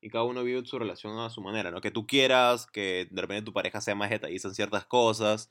y 0.00 0.08
cada 0.10 0.24
uno 0.24 0.44
vive 0.44 0.64
su 0.64 0.78
relación 0.78 1.18
a 1.18 1.30
su 1.30 1.40
manera, 1.42 1.70
¿no? 1.70 1.80
Que 1.80 1.90
tú 1.90 2.06
quieras, 2.06 2.66
que 2.66 3.08
de 3.10 3.20
repente 3.22 3.44
tu 3.44 3.52
pareja 3.52 3.80
sea 3.80 3.94
más 3.96 4.10
detallista 4.10 4.48
en 4.48 4.54
ciertas 4.54 4.86
cosas, 4.86 5.50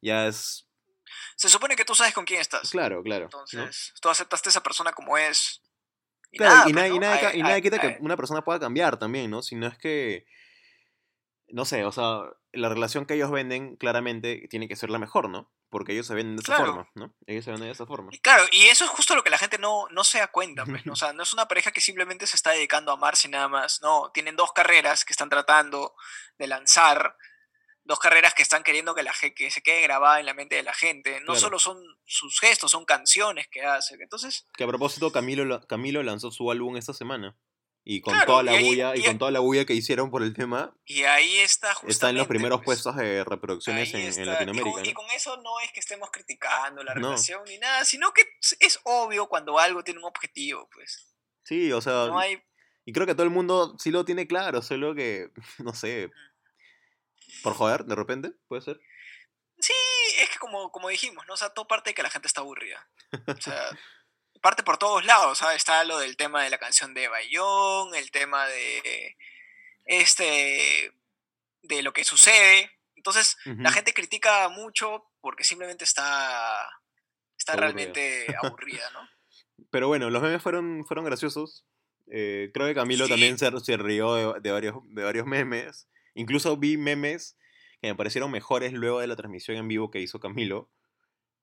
ya 0.00 0.26
es... 0.26 0.68
Se 1.36 1.48
supone 1.48 1.76
que 1.76 1.84
tú 1.84 1.94
sabes 1.94 2.14
con 2.14 2.24
quién 2.24 2.40
estás. 2.40 2.70
Claro, 2.70 3.02
claro. 3.02 3.28
¿no? 3.32 3.40
Entonces, 3.40 3.92
tú 4.00 4.08
aceptaste 4.08 4.48
a 4.48 4.50
esa 4.50 4.62
persona 4.62 4.92
como 4.92 5.16
es. 5.18 5.62
Y 6.30 6.38
Claro, 6.38 6.54
nada, 6.54 6.68
y, 6.68 6.72
pues, 6.72 6.86
y, 6.94 6.98
ca- 6.98 7.28
Ay, 7.28 7.38
y 7.38 7.42
nadie 7.42 7.54
ay, 7.56 7.62
quita 7.62 7.78
que 7.78 7.98
una 8.00 8.16
persona 8.16 8.42
pueda 8.42 8.58
cambiar 8.58 8.98
también, 8.98 9.30
¿no? 9.30 9.42
Si 9.42 9.54
no 9.54 9.66
es 9.66 9.76
que, 9.76 10.24
no 11.48 11.64
sé, 11.64 11.84
o 11.84 11.92
sea, 11.92 12.20
la 12.52 12.68
relación 12.68 13.04
que 13.06 13.14
ellos 13.14 13.30
venden 13.30 13.76
claramente 13.76 14.46
tiene 14.48 14.68
que 14.68 14.76
ser 14.76 14.88
la 14.90 14.98
mejor, 14.98 15.28
¿no? 15.28 15.52
Porque 15.68 15.92
ellos 15.92 16.06
se 16.06 16.14
venden 16.14 16.36
de 16.36 16.42
esa 16.42 16.54
Claro. 16.54 16.72
forma, 16.72 16.90
¿no? 16.94 17.14
Ellos 17.26 17.44
se 17.44 17.50
venden 17.50 17.68
de 17.68 17.72
esa 17.72 17.86
forma. 17.86 18.10
Y 18.12 18.18
Claro, 18.20 18.44
y 18.52 18.64
eso 18.64 18.84
es 18.84 18.90
justo 18.90 19.14
lo 19.14 19.22
que 19.22 19.30
la 19.30 19.38
gente 19.38 19.58
no, 19.58 19.86
no 19.90 20.04
se 20.04 20.18
da 20.18 20.28
cuenta, 20.28 20.64
pues, 20.64 20.84
¿no? 20.86 20.92
O 20.92 20.96
sea, 20.96 21.12
no 21.12 21.22
es 21.22 21.32
una 21.32 21.48
pareja 21.48 21.70
que 21.70 21.80
simplemente 21.80 22.26
se 22.26 22.36
está 22.36 22.50
dedicando 22.50 22.90
a 22.90 22.94
amarse 22.94 23.28
nada 23.28 23.48
más, 23.48 23.80
no, 23.82 24.10
tienen 24.12 24.36
dos 24.36 24.52
carreras 24.52 25.04
que 25.04 25.12
están 25.12 25.28
tratando 25.30 25.94
de 26.38 26.46
lanzar, 26.46 27.16
dos 27.84 27.98
carreras 27.98 28.34
que 28.34 28.42
están 28.42 28.62
queriendo 28.62 28.94
que, 28.94 29.02
la, 29.02 29.12
que 29.34 29.50
se 29.50 29.62
quede 29.62 29.80
grabada 29.82 30.20
en 30.20 30.26
la 30.26 30.34
mente 30.34 30.54
de 30.56 30.62
la 30.62 30.74
gente, 30.74 31.20
no 31.20 31.26
Claro. 31.32 31.40
solo 31.40 31.58
son 31.58 31.82
sus 32.04 32.38
gestos, 32.40 32.70
son 32.70 32.84
canciones 32.84 33.48
que 33.50 33.62
hacen, 33.62 34.00
entonces, 34.00 34.46
Que 34.56 34.64
a 34.64 34.68
propósito, 34.68 35.10
Camilo, 35.12 35.66
Camilo 35.66 36.02
lanzó 36.02 36.30
su 36.30 36.50
álbum 36.50 36.76
esta 36.76 36.92
semana. 36.94 37.36
Y 37.84 38.00
con 38.00 38.12
Claro, 38.14 38.26
toda 38.26 38.42
la 38.44 38.52
y 38.52 38.56
ahí- 38.58 38.64
bulla, 38.68 38.94
y, 38.94 39.00
y- 39.00 39.04
con 39.04 39.18
toda 39.18 39.32
la 39.32 39.40
bulla 39.40 39.64
que 39.64 39.74
hicieron 39.74 40.12
por 40.12 40.22
el 40.22 40.34
tema, 40.34 40.72
y 40.84 41.02
ahí 41.02 41.38
está 41.38 41.70
justamente... 41.74 41.92
está 41.92 42.10
en 42.10 42.16
los 42.18 42.28
primeros 42.28 42.58
pues, 42.58 42.80
puestos 42.80 42.94
de 42.94 43.24
reproducciones 43.24 43.92
en, 43.94 44.02
en 44.02 44.06
está. 44.10 44.22
Y 44.22 44.26
Latinoamérica, 44.26 44.70
con, 44.70 44.86
y 44.86 44.92
con 44.92 45.10
eso 45.10 45.36
no 45.38 45.58
es 45.58 45.72
que 45.72 45.80
estemos 45.80 46.08
criticando 46.12 46.84
la 46.84 46.94
No. 46.94 47.08
relación 47.08 47.42
ni 47.48 47.58
nada, 47.58 47.84
sino 47.84 48.12
que 48.12 48.22
es 48.60 48.78
obvio 48.84 49.26
cuando 49.26 49.58
algo 49.58 49.82
tiene 49.82 49.98
un 49.98 50.04
objetivo, 50.06 50.68
pues. 50.72 51.12
Sí, 51.42 51.72
o 51.72 51.80
sea, 51.80 52.06
No 52.06 52.20
hay 52.20 52.40
y 52.84 52.92
creo 52.92 53.04
que 53.06 53.14
todo 53.14 53.24
el 53.24 53.30
mundo 53.30 53.76
sí 53.80 53.90
lo 53.90 54.04
tiene 54.04 54.28
claro, 54.28 54.62
solo 54.62 54.94
que, 54.94 55.30
no 55.58 55.74
sé, 55.74 56.08
por 57.42 57.54
joder, 57.54 57.84
de 57.84 57.94
repente, 57.94 58.32
puede 58.48 58.62
ser. 58.62 58.80
Sí, 59.58 59.72
es 60.18 60.28
que 60.30 60.38
como, 60.38 60.70
como 60.72 60.88
dijimos, 60.88 61.24
¿no? 61.26 61.34
O 61.34 61.36
sea, 61.36 61.50
todo 61.50 61.66
parte 61.68 61.90
de 61.90 61.94
que 61.94 62.02
la 62.02 62.10
gente 62.10 62.26
está 62.26 62.40
aburrida. 62.40 62.88
O 63.26 63.40
sea, 63.40 63.70
parte 64.40 64.62
por 64.62 64.76
todos 64.78 65.04
lados, 65.04 65.38
¿sabes? 65.38 65.56
Está 65.58 65.84
lo 65.84 65.98
del 65.98 66.16
tema 66.16 66.42
de 66.42 66.50
la 66.50 66.58
canción 66.58 66.94
de 66.94 67.08
Bayón, 67.08 67.94
el 67.94 68.10
tema 68.10 68.46
de 68.46 69.16
este 69.84 70.92
de 71.62 71.82
lo 71.82 71.92
que 71.92 72.04
sucede. 72.04 72.70
Entonces, 72.96 73.36
la 73.44 73.72
gente 73.72 73.94
critica 73.94 74.48
mucho 74.48 75.10
porque 75.20 75.44
simplemente 75.44 75.84
está 75.84 76.68
está 77.38 77.52
Aburrida. 77.52 77.66
realmente 77.72 78.36
aburrida, 78.42 78.90
¿no? 78.90 79.08
Pero 79.70 79.88
bueno, 79.88 80.10
los 80.10 80.22
memes 80.22 80.42
fueron, 80.42 80.84
fueron 80.86 81.04
graciosos. 81.04 81.64
Eh, 82.10 82.50
creo 82.52 82.66
que 82.66 82.74
Camilo 82.74 83.04
Sí. 83.06 83.10
también 83.10 83.38
se, 83.38 83.48
se 83.60 83.76
rió 83.76 84.14
de, 84.34 84.40
de 84.40 84.50
varios, 84.52 84.76
de 84.88 85.02
varios 85.04 85.26
memes. 85.26 85.88
Incluso 86.14 86.56
vi 86.56 86.76
memes 86.76 87.36
que 87.80 87.88
me 87.88 87.94
parecieron 87.94 88.30
mejores 88.30 88.72
luego 88.72 89.00
de 89.00 89.06
la 89.06 89.16
transmisión 89.16 89.56
en 89.56 89.68
vivo 89.68 89.90
que 89.90 90.00
hizo 90.00 90.20
Camilo. 90.20 90.70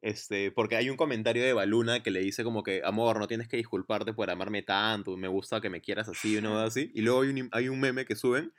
Este, 0.02 0.52
porque 0.52 0.78
hay 0.78 0.90
un 0.90 0.96
comentario 0.96 1.44
de 1.44 1.52
Baluna 1.52 2.02
que 2.02 2.12
le 2.12 2.22
dice 2.22 2.46
como 2.46 2.64
que, 2.64 2.82
amor, 2.86 3.20
no 3.20 3.28
tienes 3.28 3.50
que 3.50 3.58
disculparte 3.58 4.14
por 4.14 4.30
amarme 4.30 4.62
tanto, 4.62 5.18
me 5.18 5.28
gusta 5.28 5.60
que 5.60 5.70
me 5.70 5.82
quieras 5.82 6.08
así, 6.08 6.38
una 6.38 6.64
así. 6.64 6.92
Y 6.94 7.02
luego 7.02 7.22
hay 7.22 7.30
un, 7.30 7.50
hay 7.52 7.68
un 7.68 7.80
meme 7.82 8.06
que 8.06 8.16
suben, 8.16 8.54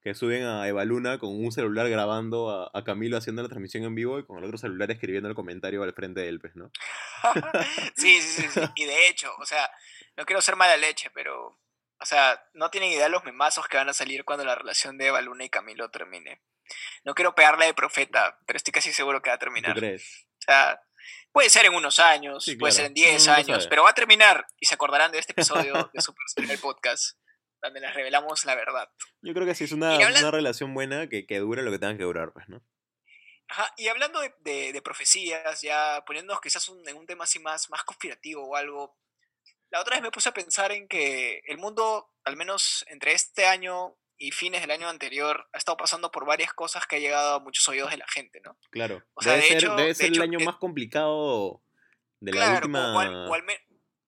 que 0.00 0.14
suben 0.14 0.44
a 0.44 0.68
Evaluna 0.68 1.18
con 1.18 1.30
un 1.30 1.50
celular 1.50 1.88
grabando 1.88 2.70
a, 2.72 2.84
Camilo 2.84 3.16
haciendo 3.16 3.42
la 3.42 3.48
transmisión 3.48 3.82
en 3.82 3.96
vivo 3.96 4.20
y 4.20 4.24
con 4.24 4.38
el 4.38 4.44
otro 4.44 4.58
celular 4.58 4.88
escribiendo 4.92 5.28
el 5.28 5.34
comentario 5.34 5.82
al 5.82 5.92
frente 5.92 6.20
de 6.20 6.28
él, 6.28 6.38
pues, 6.38 6.54
¿no? 6.54 6.70
sí, 7.96 8.20
sí, 8.20 8.46
sí. 8.48 8.60
Y 8.76 8.84
de 8.84 9.08
hecho, 9.08 9.28
o 9.40 9.44
sea, 9.44 9.68
no 10.16 10.24
quiero 10.24 10.40
ser 10.40 10.54
mala 10.54 10.76
leche, 10.76 11.10
pero, 11.12 11.58
o 12.00 12.04
sea, 12.06 12.42
no 12.54 12.70
tienen 12.70 12.90
idea 12.92 13.08
los 13.08 13.24
memazos 13.24 13.68
que 13.68 13.76
van 13.76 13.88
a 13.88 13.94
salir 13.94 14.24
cuando 14.24 14.44
la 14.44 14.54
relación 14.54 14.98
de 14.98 15.06
Evaluna 15.08 15.44
y 15.44 15.50
Camilo 15.50 15.90
termine. 15.90 16.42
No 17.04 17.14
quiero 17.14 17.34
pegarle 17.34 17.66
de 17.66 17.74
profeta, 17.74 18.38
pero 18.46 18.56
estoy 18.56 18.72
casi 18.72 18.92
seguro 18.92 19.22
que 19.22 19.30
va 19.30 19.36
a 19.36 19.38
terminar. 19.38 19.74
¿Tú 19.74 19.80
crees? 19.80 20.26
O 20.38 20.42
sea, 20.46 20.80
puede 21.32 21.48
ser 21.50 21.66
en 21.66 21.74
unos 21.74 21.98
años, 22.00 22.44
Sí, 22.44 22.56
puede 22.56 22.72
claro. 22.72 22.76
ser 22.76 22.86
en 22.86 22.94
10 22.94 23.26
No, 23.26 23.32
no 23.32 23.38
años, 23.38 23.56
sabe. 23.58 23.68
pero 23.70 23.82
va 23.84 23.90
a 23.90 23.94
terminar 23.94 24.46
y 24.58 24.66
se 24.66 24.74
acordarán 24.74 25.12
de 25.12 25.18
este 25.18 25.32
episodio 25.32 25.90
de 25.92 26.00
Super 26.00 26.24
Serial 26.26 26.58
Podcast, 26.58 27.16
donde 27.62 27.80
les 27.80 27.94
revelamos 27.94 28.44
la 28.44 28.54
verdad. 28.54 28.90
Yo 29.22 29.32
creo 29.34 29.46
que 29.46 29.54
sí 29.54 29.64
es 29.64 29.72
una, 29.72 29.96
una 29.96 30.30
relación 30.30 30.74
buena 30.74 31.08
que, 31.08 31.26
que 31.26 31.38
dure 31.38 31.62
lo 31.62 31.70
que 31.70 31.78
tenga 31.78 31.96
que 31.96 32.02
durar, 32.04 32.32
pues, 32.32 32.48
¿no? 32.48 32.62
Ajá, 33.48 33.72
y 33.76 33.86
hablando 33.86 34.18
de, 34.20 34.34
de- 34.40 34.72
de 34.72 34.82
profecías, 34.82 35.60
ya 35.62 36.02
poniéndonos 36.04 36.40
quizás 36.40 36.68
un- 36.68 36.86
en 36.88 36.96
un 36.96 37.06
tema 37.06 37.24
así 37.24 37.38
más, 37.38 37.70
más 37.70 37.84
conspirativo 37.84 38.44
o 38.44 38.56
algo, 38.56 38.98
la 39.70 39.80
otra 39.80 39.96
vez 39.96 40.02
me 40.02 40.10
puse 40.10 40.28
a 40.28 40.34
pensar 40.34 40.72
en 40.72 40.88
que 40.88 41.40
el 41.46 41.58
mundo, 41.58 42.10
al 42.24 42.36
menos 42.36 42.84
entre 42.88 43.12
este 43.12 43.46
año 43.46 43.96
y 44.18 44.30
fines 44.32 44.60
del 44.62 44.70
año 44.70 44.88
anterior, 44.88 45.48
ha 45.52 45.58
estado 45.58 45.76
pasando 45.76 46.10
por 46.10 46.24
varias 46.24 46.52
cosas 46.54 46.86
que 46.86 46.96
ha 46.96 47.00
llegado 47.00 47.34
a 47.34 47.40
muchos 47.40 47.68
oídos 47.68 47.90
de 47.90 47.98
la 47.98 48.08
gente, 48.08 48.40
¿no? 48.42 48.56
Claro. 48.70 49.02
O 49.14 49.22
sea, 49.22 49.32
debe 49.32 49.42
de 49.42 49.48
ser, 49.48 49.56
hecho- 49.58 49.74
debe 49.76 49.88
de 49.88 49.94
ser 49.94 50.06
el 50.12 50.22
año 50.22 50.38
eh, 50.40 50.44
más 50.44 50.56
complicado 50.56 51.62
de 52.20 52.32
la 52.32 52.36
Claro, 52.38 52.52
o- 52.52 52.56
última... 52.56 52.94
o 52.96 52.98
al- 53.00 53.28
o 53.30 53.34
al 53.34 53.42
me- 53.42 53.60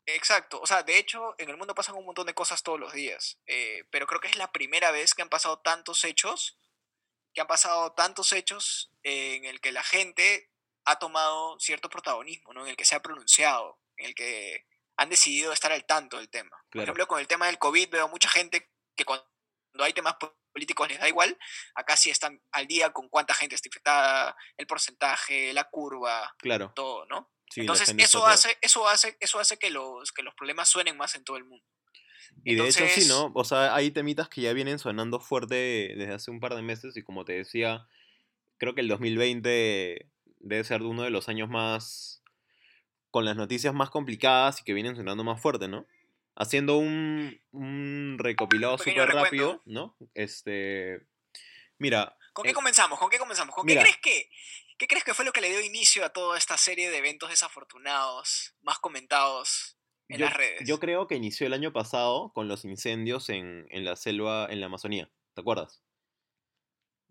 Exacto, 0.06 0.58
o 0.62 0.66
sea, 0.66 0.82
de 0.82 0.96
hecho, 0.96 1.34
en 1.36 1.50
el 1.50 1.58
mundo 1.58 1.74
pasan 1.74 1.94
un 1.96 2.06
montón 2.06 2.26
de 2.26 2.32
cosas 2.32 2.62
todos 2.62 2.80
los 2.80 2.94
días, 2.94 3.38
eh, 3.46 3.84
pero 3.90 4.06
creo 4.06 4.20
que 4.22 4.28
es 4.28 4.36
la 4.38 4.50
primera 4.52 4.90
vez 4.90 5.12
que 5.12 5.20
han 5.20 5.28
pasado 5.28 5.58
tantos 5.58 6.02
hechos, 6.04 6.58
que 7.34 7.42
han 7.42 7.46
pasado 7.46 7.92
tantos 7.92 8.32
hechos 8.32 8.90
en 9.02 9.44
el 9.44 9.60
que 9.60 9.70
la 9.70 9.82
gente 9.84 10.50
ha 10.86 10.98
tomado 10.98 11.60
cierto 11.60 11.90
protagonismo, 11.90 12.54
¿no? 12.54 12.62
En 12.62 12.68
el 12.70 12.76
que 12.78 12.86
se 12.86 12.94
ha 12.94 13.02
pronunciado, 13.02 13.78
en 13.98 14.06
el 14.06 14.14
que 14.14 14.64
han 14.98 15.08
decidido 15.08 15.52
estar 15.52 15.72
al 15.72 15.86
tanto 15.86 16.18
del 16.18 16.28
tema. 16.28 16.50
Por 16.70 16.82
ejemplo, 16.82 17.06
con 17.06 17.18
el 17.20 17.26
tema 17.26 17.46
del 17.46 17.58
COVID 17.58 17.88
veo 17.90 18.08
mucha 18.08 18.28
gente 18.28 18.70
que 18.94 19.04
cuando 19.04 19.24
hay 19.78 19.92
temas 19.92 20.14
po- 20.20 20.36
políticos 20.52 20.88
les 20.88 20.98
da 20.98 21.08
igual, 21.08 21.38
acá 21.74 21.96
sí 21.96 22.10
están 22.10 22.42
al 22.52 22.66
día 22.66 22.90
con 22.92 23.08
cuánta 23.08 23.32
gente 23.32 23.54
está 23.54 23.68
infectada, 23.68 24.36
el 24.56 24.66
porcentaje, 24.66 25.52
la 25.52 25.64
curva, 25.64 26.34
Claro. 26.38 26.72
todo, 26.74 27.06
¿no? 27.06 27.30
Sí, 27.50 27.60
Entonces 27.62 27.94
eso 27.96 28.26
hace, 28.26 28.58
eso 28.60 28.86
hace, 28.88 29.16
eso 29.20 29.38
hace 29.40 29.56
que 29.56 29.70
los, 29.70 30.12
que 30.12 30.22
los 30.22 30.34
problemas 30.34 30.68
suenen 30.68 30.96
más 30.98 31.14
en 31.14 31.24
todo 31.24 31.36
el 31.38 31.44
mundo. 31.44 31.64
Y 32.44 32.56
de 32.56 32.68
hecho 32.68 32.86
sí, 32.88 33.06
¿no? 33.08 33.32
O 33.34 33.44
sea, 33.44 33.74
hay 33.74 33.90
temitas 33.90 34.28
que 34.28 34.42
ya 34.42 34.52
vienen 34.52 34.78
sonando 34.78 35.18
fuerte 35.20 35.94
desde 35.96 36.12
hace 36.12 36.30
un 36.30 36.40
par 36.40 36.54
de 36.54 36.62
meses 36.62 36.96
y 36.96 37.02
como 37.02 37.24
te 37.24 37.32
decía, 37.34 37.86
creo 38.58 38.74
que 38.74 38.80
el 38.82 38.88
2020 38.88 40.10
debe 40.40 40.64
ser 40.64 40.82
uno 40.82 41.02
de 41.04 41.10
los 41.10 41.28
años 41.28 41.48
más... 41.48 42.22
con 43.10 43.24
las 43.24 43.36
noticias 43.36 43.72
más 43.74 43.90
complicadas 43.90 44.60
y 44.60 44.64
que 44.64 44.74
vienen 44.74 44.96
sonando 44.96 45.24
más 45.24 45.40
fuerte, 45.40 45.68
¿no? 45.68 45.86
Haciendo 46.36 46.76
un, 46.78 47.40
un 47.52 48.16
recopilado 48.18 48.78
súper 48.78 49.08
rápido. 49.08 49.62
¿no? 49.64 49.96
Este... 50.14 51.06
Mira, 51.78 52.16
¿Con 52.32 52.44
qué 52.44 52.50
Eh, 52.50 52.54
comenzamos? 52.54 52.98
¿Con 52.98 53.10
qué 53.10 53.18
comenzamos? 53.18 53.54
¿Con 53.54 53.66
mira. 53.66 53.82
qué 53.82 53.90
crees 53.90 53.98
que 54.02 54.30
qué 54.78 54.86
crees 54.86 55.02
que 55.04 55.14
fue 55.14 55.24
lo 55.24 55.32
que 55.32 55.40
le 55.40 55.48
dio 55.50 55.60
inicio 55.60 56.04
a 56.04 56.10
toda 56.10 56.38
esta 56.38 56.56
serie 56.56 56.88
de 56.90 56.98
eventos 56.98 57.30
desafortunados, 57.30 58.54
más 58.62 58.78
comentados 58.78 59.76
en 60.08 60.18
yo, 60.18 60.24
las 60.26 60.34
redes? 60.34 60.60
yo 60.68 60.78
creo 60.78 61.08
que 61.08 61.16
inició 61.16 61.46
el 61.48 61.52
año 61.52 61.72
pasado 61.72 62.32
con 62.32 62.46
los 62.46 62.64
incendios 62.64 63.28
en, 63.28 63.66
en 63.70 63.84
la 63.84 63.96
selva, 63.96 64.46
en 64.50 64.60
la 64.60 64.66
Amazonía, 64.66 65.10
¿te 65.34 65.40
acuerdas? 65.40 65.82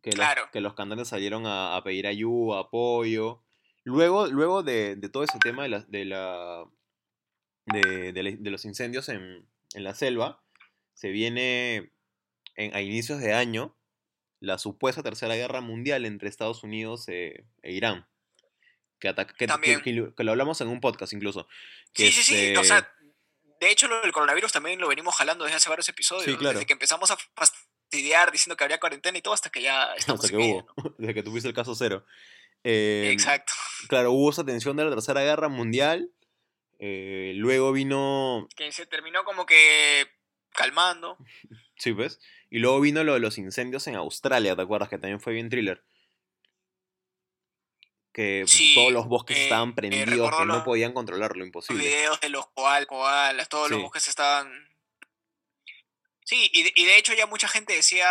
Que, 0.01 0.11
los- 0.11 0.19
Claro. 0.19 0.49
que 0.53 0.61
los 0.61 0.75
cantantes 0.75 1.09
salieron 1.09 1.45
a, 1.45 1.75
a 1.75 1.83
pedir 1.83 2.07
ayuda, 2.07 2.59
apoyo. 2.61 3.43
Luego, 3.87 4.27
luego 4.27 4.63
de, 4.63 4.97
de 4.97 5.07
todo 5.09 5.23
ese 5.23 5.39
tema 5.39 5.63
de, 5.63 5.69
la, 5.69 5.79
de, 5.87 6.03
la, 6.05 6.65
de, 7.65 8.11
de 8.11 8.51
los 8.51 8.65
incendios 8.65 9.07
en, 9.07 9.47
en 9.73 9.83
la 9.83 9.95
selva, 9.95 10.43
se 10.93 11.09
viene 11.09 11.93
en- 12.55 12.75
a 12.75 12.81
inicios 12.81 13.19
de 13.21 13.33
año 13.33 13.77
la 14.41 14.57
supuesta 14.57 15.03
tercera 15.03 15.35
guerra 15.35 15.61
mundial 15.61 16.05
entre 16.05 16.27
Estados 16.27 16.63
Unidos 16.63 17.05
eh, 17.07 17.45
e 17.61 17.71
Irán. 17.71 18.05
Que, 18.99 19.07
ataca- 19.07 19.31
que, 19.33 19.37
que- 19.37 19.47
También. 19.47 19.81
que 19.81 19.93
lo- 19.93 20.31
hablamos 20.31 20.59
en 20.59 20.67
un 20.67 20.81
podcast 20.81 21.13
incluso. 21.13 21.47
que 21.93 22.11
sí, 22.11 22.21
sí, 22.21 22.23
sí. 22.23 22.35
O 22.57 22.61
este- 22.61 22.63
sea, 22.65 22.93
de 23.61 23.71
hecho, 23.71 23.87
lo 23.87 24.01
del 24.01 24.11
coronavirus 24.11 24.51
también 24.51 24.79
lo 24.81 24.89
venimos 24.89 25.15
jalando 25.15 25.45
desde 25.45 25.55
hace 25.57 25.69
varios 25.69 25.87
episodios. 25.87 26.37
claro. 26.37 26.59
Desde 26.59 26.67
que 26.67 26.73
empezamos 26.73 27.09
a 27.09 27.17
fastidiar 27.35 28.33
diciendo 28.33 28.57
que 28.57 28.65
habría 28.65 28.79
cuarentena 28.81 29.17
y 29.17 29.21
todo, 29.21 29.33
hasta 29.33 29.49
que 29.49 29.61
ya 29.61 29.93
estamos 29.97 30.25
hasta 30.25 30.37
que 30.37 30.43
en 30.43 30.51
hubo, 30.51 30.67
¿no? 30.75 30.95
desde 30.97 31.13
que 31.13 31.23
tuviste 31.23 31.47
el 31.47 31.55
caso 31.55 31.73
cero. 31.73 32.05
Eh, 32.63 33.09
Exacto. 33.13 33.53
Claro, 33.87 34.11
hubo 34.11 34.29
esa 34.29 34.45
tensión 34.45 34.75
de 34.77 34.83
la 34.85 34.89
Tercera 34.91 35.21
Guerra 35.21 35.47
Mundial. 35.49 36.09
eh, 36.79 37.33
luego 37.35 37.71
vino, 37.71 38.47
Que 38.55 38.71
se 38.71 38.85
terminó 38.85 39.23
como 39.23 39.45
que 39.45 40.07
calmando. 40.51 41.17
sí, 41.77 41.93
pues, 41.93 42.19
y 42.49 42.59
luego 42.59 42.79
vino 42.81 43.03
lo 43.03 43.13
de 43.13 43.19
los 43.19 43.37
incendios 43.37 43.87
en 43.87 43.95
Australia, 43.95 44.55
¿te 44.55 44.61
acuerdas? 44.61 44.89
Que 44.89 44.97
también 44.97 45.19
fue 45.21 45.33
bien 45.33 45.49
thriller. 45.49 45.83
Que 48.13 48.45
Sí, 48.47 48.73
todos 48.75 48.91
los 48.91 49.07
bosques 49.07 49.37
eh, 49.37 49.43
estaban 49.43 49.69
eh, 49.69 49.73
prendidos, 49.75 50.35
que 50.37 50.45
no 50.45 50.63
podían 50.63 50.93
controlarlo, 50.93 51.37
Los 51.39 51.47
imposible. 51.47 51.83
videos 51.83 52.19
de 52.19 52.29
los 52.29 52.45
koal- 52.55 52.87
koalas, 52.87 53.47
todos 53.49 53.69
los 53.69 53.81
bosques 53.81 54.07
estaban... 54.07 54.51
Sí, 56.25 56.49
y 56.51 56.63
de, 56.63 56.71
y 56.75 56.85
de 56.85 56.97
hecho 56.97 57.13
ya 57.13 57.25
mucha 57.27 57.47
gente 57.47 57.73
decía, 57.73 58.07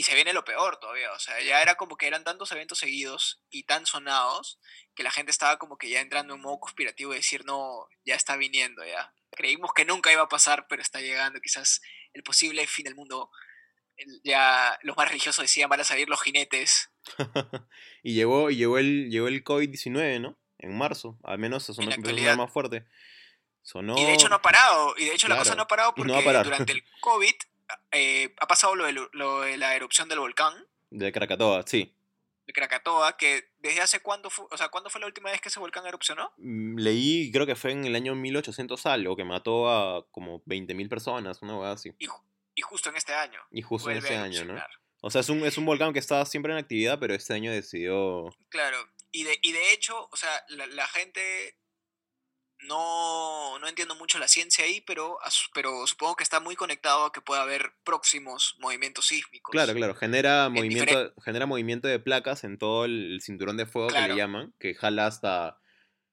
y 0.00 0.02
se 0.02 0.14
viene 0.14 0.32
lo 0.32 0.46
peor 0.46 0.78
todavía, 0.78 1.12
o 1.12 1.18
sea, 1.18 1.38
ya 1.42 1.60
era 1.60 1.74
como 1.74 1.98
que 1.98 2.06
eran 2.06 2.24
tantos 2.24 2.50
eventos 2.52 2.78
seguidos 2.78 3.42
y 3.50 3.64
tan 3.64 3.84
sonados 3.84 4.58
que 4.94 5.02
la 5.02 5.10
gente 5.10 5.30
estaba 5.30 5.58
como 5.58 5.76
que 5.76 5.90
ya 5.90 6.00
entrando 6.00 6.34
en 6.34 6.40
modo 6.40 6.58
conspirativo 6.58 7.12
y 7.12 7.16
decir, 7.16 7.44
no, 7.44 7.86
ya 8.06 8.14
está 8.14 8.38
viniendo, 8.38 8.82
ya. 8.82 9.12
Creímos 9.30 9.72
que 9.74 9.84
nunca 9.84 10.10
iba 10.10 10.22
a 10.22 10.28
pasar, 10.30 10.64
pero 10.70 10.80
está 10.80 11.02
llegando 11.02 11.38
quizás 11.42 11.82
el 12.14 12.22
posible 12.22 12.66
fin 12.66 12.84
del 12.84 12.94
mundo. 12.94 13.30
Ya 14.24 14.78
los 14.84 14.96
más 14.96 15.06
religiosos 15.06 15.42
decían, 15.42 15.68
van 15.68 15.80
a 15.80 15.84
salir 15.84 16.08
los 16.08 16.22
jinetes. 16.22 16.90
y 18.02 18.14
llegó, 18.14 18.48
llegó 18.48 18.78
el, 18.78 19.10
llegó 19.10 19.28
el 19.28 19.44
COVID-19, 19.44 20.18
¿no? 20.18 20.40
En 20.56 20.78
marzo, 20.78 21.18
al 21.24 21.38
menos 21.38 21.68
la 21.68 21.88
que 21.88 22.10
empezó 22.10 22.36
más 22.38 22.50
fuerte. 22.50 22.86
Sonó... 23.60 23.98
Y 23.98 24.04
de 24.04 24.14
hecho 24.14 24.30
no 24.30 24.36
ha 24.36 24.42
parado, 24.42 24.94
y 24.96 25.04
de 25.04 25.12
hecho 25.12 25.28
la 25.28 25.36
cosa 25.36 25.50
Claro, 25.50 25.56
no 25.58 25.62
ha 25.64 25.68
parado 25.68 25.88
no 25.90 25.94
porque 25.96 26.12
va 26.12 26.20
a 26.20 26.24
parar. 26.24 26.44
durante 26.46 26.72
el 26.72 26.82
COVID 27.00 27.34
eh, 27.92 28.34
ha 28.40 28.46
pasado 28.46 28.74
lo 28.74 28.86
de, 28.86 28.92
lo 29.12 29.40
de 29.42 29.56
la 29.56 29.74
erupción 29.74 30.08
del 30.08 30.18
volcán 30.18 30.54
De 30.90 31.12
Krakatoa, 31.12 31.64
sí. 31.66 31.94
de 32.46 32.52
Krakatoa, 32.52 33.16
que 33.16 33.50
desde 33.58 33.80
hace 33.80 34.00
cuándo 34.00 34.30
fue, 34.30 34.46
o 34.50 34.56
sea, 34.56 34.68
¿cuándo 34.68 34.90
fue 34.90 35.00
la 35.00 35.06
última 35.06 35.30
vez 35.30 35.40
que 35.40 35.48
ese 35.48 35.60
volcán 35.60 35.86
erupcionó? 35.86 36.32
Mm, 36.38 36.78
Leí, 36.78 37.30
creo 37.32 37.46
que 37.46 37.56
fue 37.56 37.72
en 37.72 37.84
el 37.84 37.94
año 37.94 38.14
1800 38.14 38.86
algo, 38.86 39.16
que 39.16 39.24
mató 39.24 39.70
a 39.70 40.06
como 40.10 40.42
20.000 40.44 40.88
personas, 40.88 41.42
una 41.42 41.58
hueá 41.58 41.72
así. 41.72 41.92
Y, 41.98 42.06
y 42.54 42.62
justo 42.62 42.90
en 42.90 42.96
este 42.96 43.14
año. 43.14 43.40
Y 43.50 43.62
justo 43.62 43.90
en 43.90 44.04
a 44.04 44.22
año, 44.22 44.44
¿no? 44.44 44.60
O 45.02 45.10
sea, 45.10 45.22
es 45.22 45.28
un, 45.30 45.44
es 45.46 45.56
un 45.56 45.64
volcán 45.64 45.92
que 45.92 45.98
está 45.98 46.24
siempre 46.26 46.52
en 46.52 46.58
actividad, 46.58 46.98
pero 46.98 47.14
este 47.14 47.32
año 47.32 47.50
decidió... 47.50 48.34
Claro, 48.50 48.76
y 49.12 49.24
de, 49.24 49.38
y 49.42 49.52
de 49.52 49.72
hecho, 49.72 50.08
o 50.10 50.16
sea, 50.16 50.44
la, 50.48 50.66
la 50.66 50.86
gente 50.86 51.56
no, 52.62 53.58
no 53.58 53.68
entiendo 53.68 53.94
mucho 53.94 54.18
la 54.18 54.28
ciencia 54.28 54.64
ahí, 54.64 54.80
pero, 54.82 55.18
pero 55.54 55.86
supongo 55.86 56.16
que 56.16 56.22
está 56.24 56.40
muy 56.40 56.56
conectado 56.56 57.04
a 57.06 57.12
que 57.12 57.20
pueda 57.20 57.42
haber 57.42 57.72
próximos 57.84 58.56
movimientos 58.58 59.06
sísmicos. 59.06 59.52
Claro, 59.52 59.74
claro, 59.74 59.94
genera 59.94 60.48
movimiento, 60.48 61.12
genera 61.24 61.46
movimiento 61.46 61.88
de 61.88 61.98
placas 61.98 62.44
en 62.44 62.58
todo 62.58 62.84
el 62.84 63.20
cinturón 63.22 63.56
de 63.56 63.66
fuego 63.66 63.88
que 63.88 64.00
le 64.00 64.16
llaman, 64.16 64.54
que 64.58 64.74
jala 64.74 65.06
hasta 65.06 65.58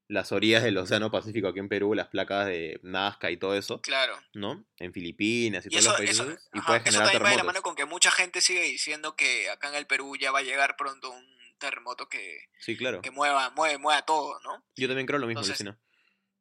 las 0.09 0.31
orillas 0.31 0.63
del 0.63 0.77
Océano 0.77 1.11
Pacífico 1.11 1.49
aquí 1.49 1.59
en 1.59 1.67
Perú, 1.67 1.93
las 1.93 2.07
placas 2.07 2.45
de 2.47 2.79
Nazca 2.81 3.29
y 3.29 3.35
todo 3.35 3.55
eso, 3.57 3.81
Claro. 3.81 4.17
¿no? 4.33 4.65
En 4.77 4.93
Filipinas 4.93 5.65
y, 5.65 5.67
Y 5.67 5.71
todos 5.71 5.81
eso, 5.83 5.89
los 5.89 5.97
países, 5.97 6.19
eso, 6.19 6.31
y 6.53 6.59
ajá, 6.59 6.67
puede 6.67 6.79
eso 6.79 6.83
generar 6.85 7.03
también 7.03 7.03
va 7.03 7.09
de 7.09 7.13
la 7.13 7.19
terremotos. 7.19 7.45
mano 7.45 7.61
con 7.61 7.75
que 7.75 7.83
mucha 7.85 8.09
gente 8.11 8.39
sigue 8.39 8.61
diciendo 8.61 9.17
que 9.17 9.49
acá 9.49 9.67
en 9.67 9.75
el 9.75 9.85
Perú 9.85 10.15
ya 10.15 10.31
va 10.31 10.39
a 10.39 10.43
llegar 10.43 10.77
pronto 10.77 11.11
un 11.11 11.25
terremoto 11.59 12.07
que, 12.07 12.37
Sí, 12.59 12.77
claro. 12.77 13.01
que 13.01 13.11
mueva, 13.11 13.49
mueve, 13.49 13.79
mueva 13.79 14.03
todo, 14.03 14.39
¿no? 14.45 14.63
Yo 14.77 14.87
también 14.87 15.07
creo 15.07 15.19
lo 15.19 15.27
mismo, 15.27 15.41
Entonces, 15.41 15.59
Lucina. 15.65 15.77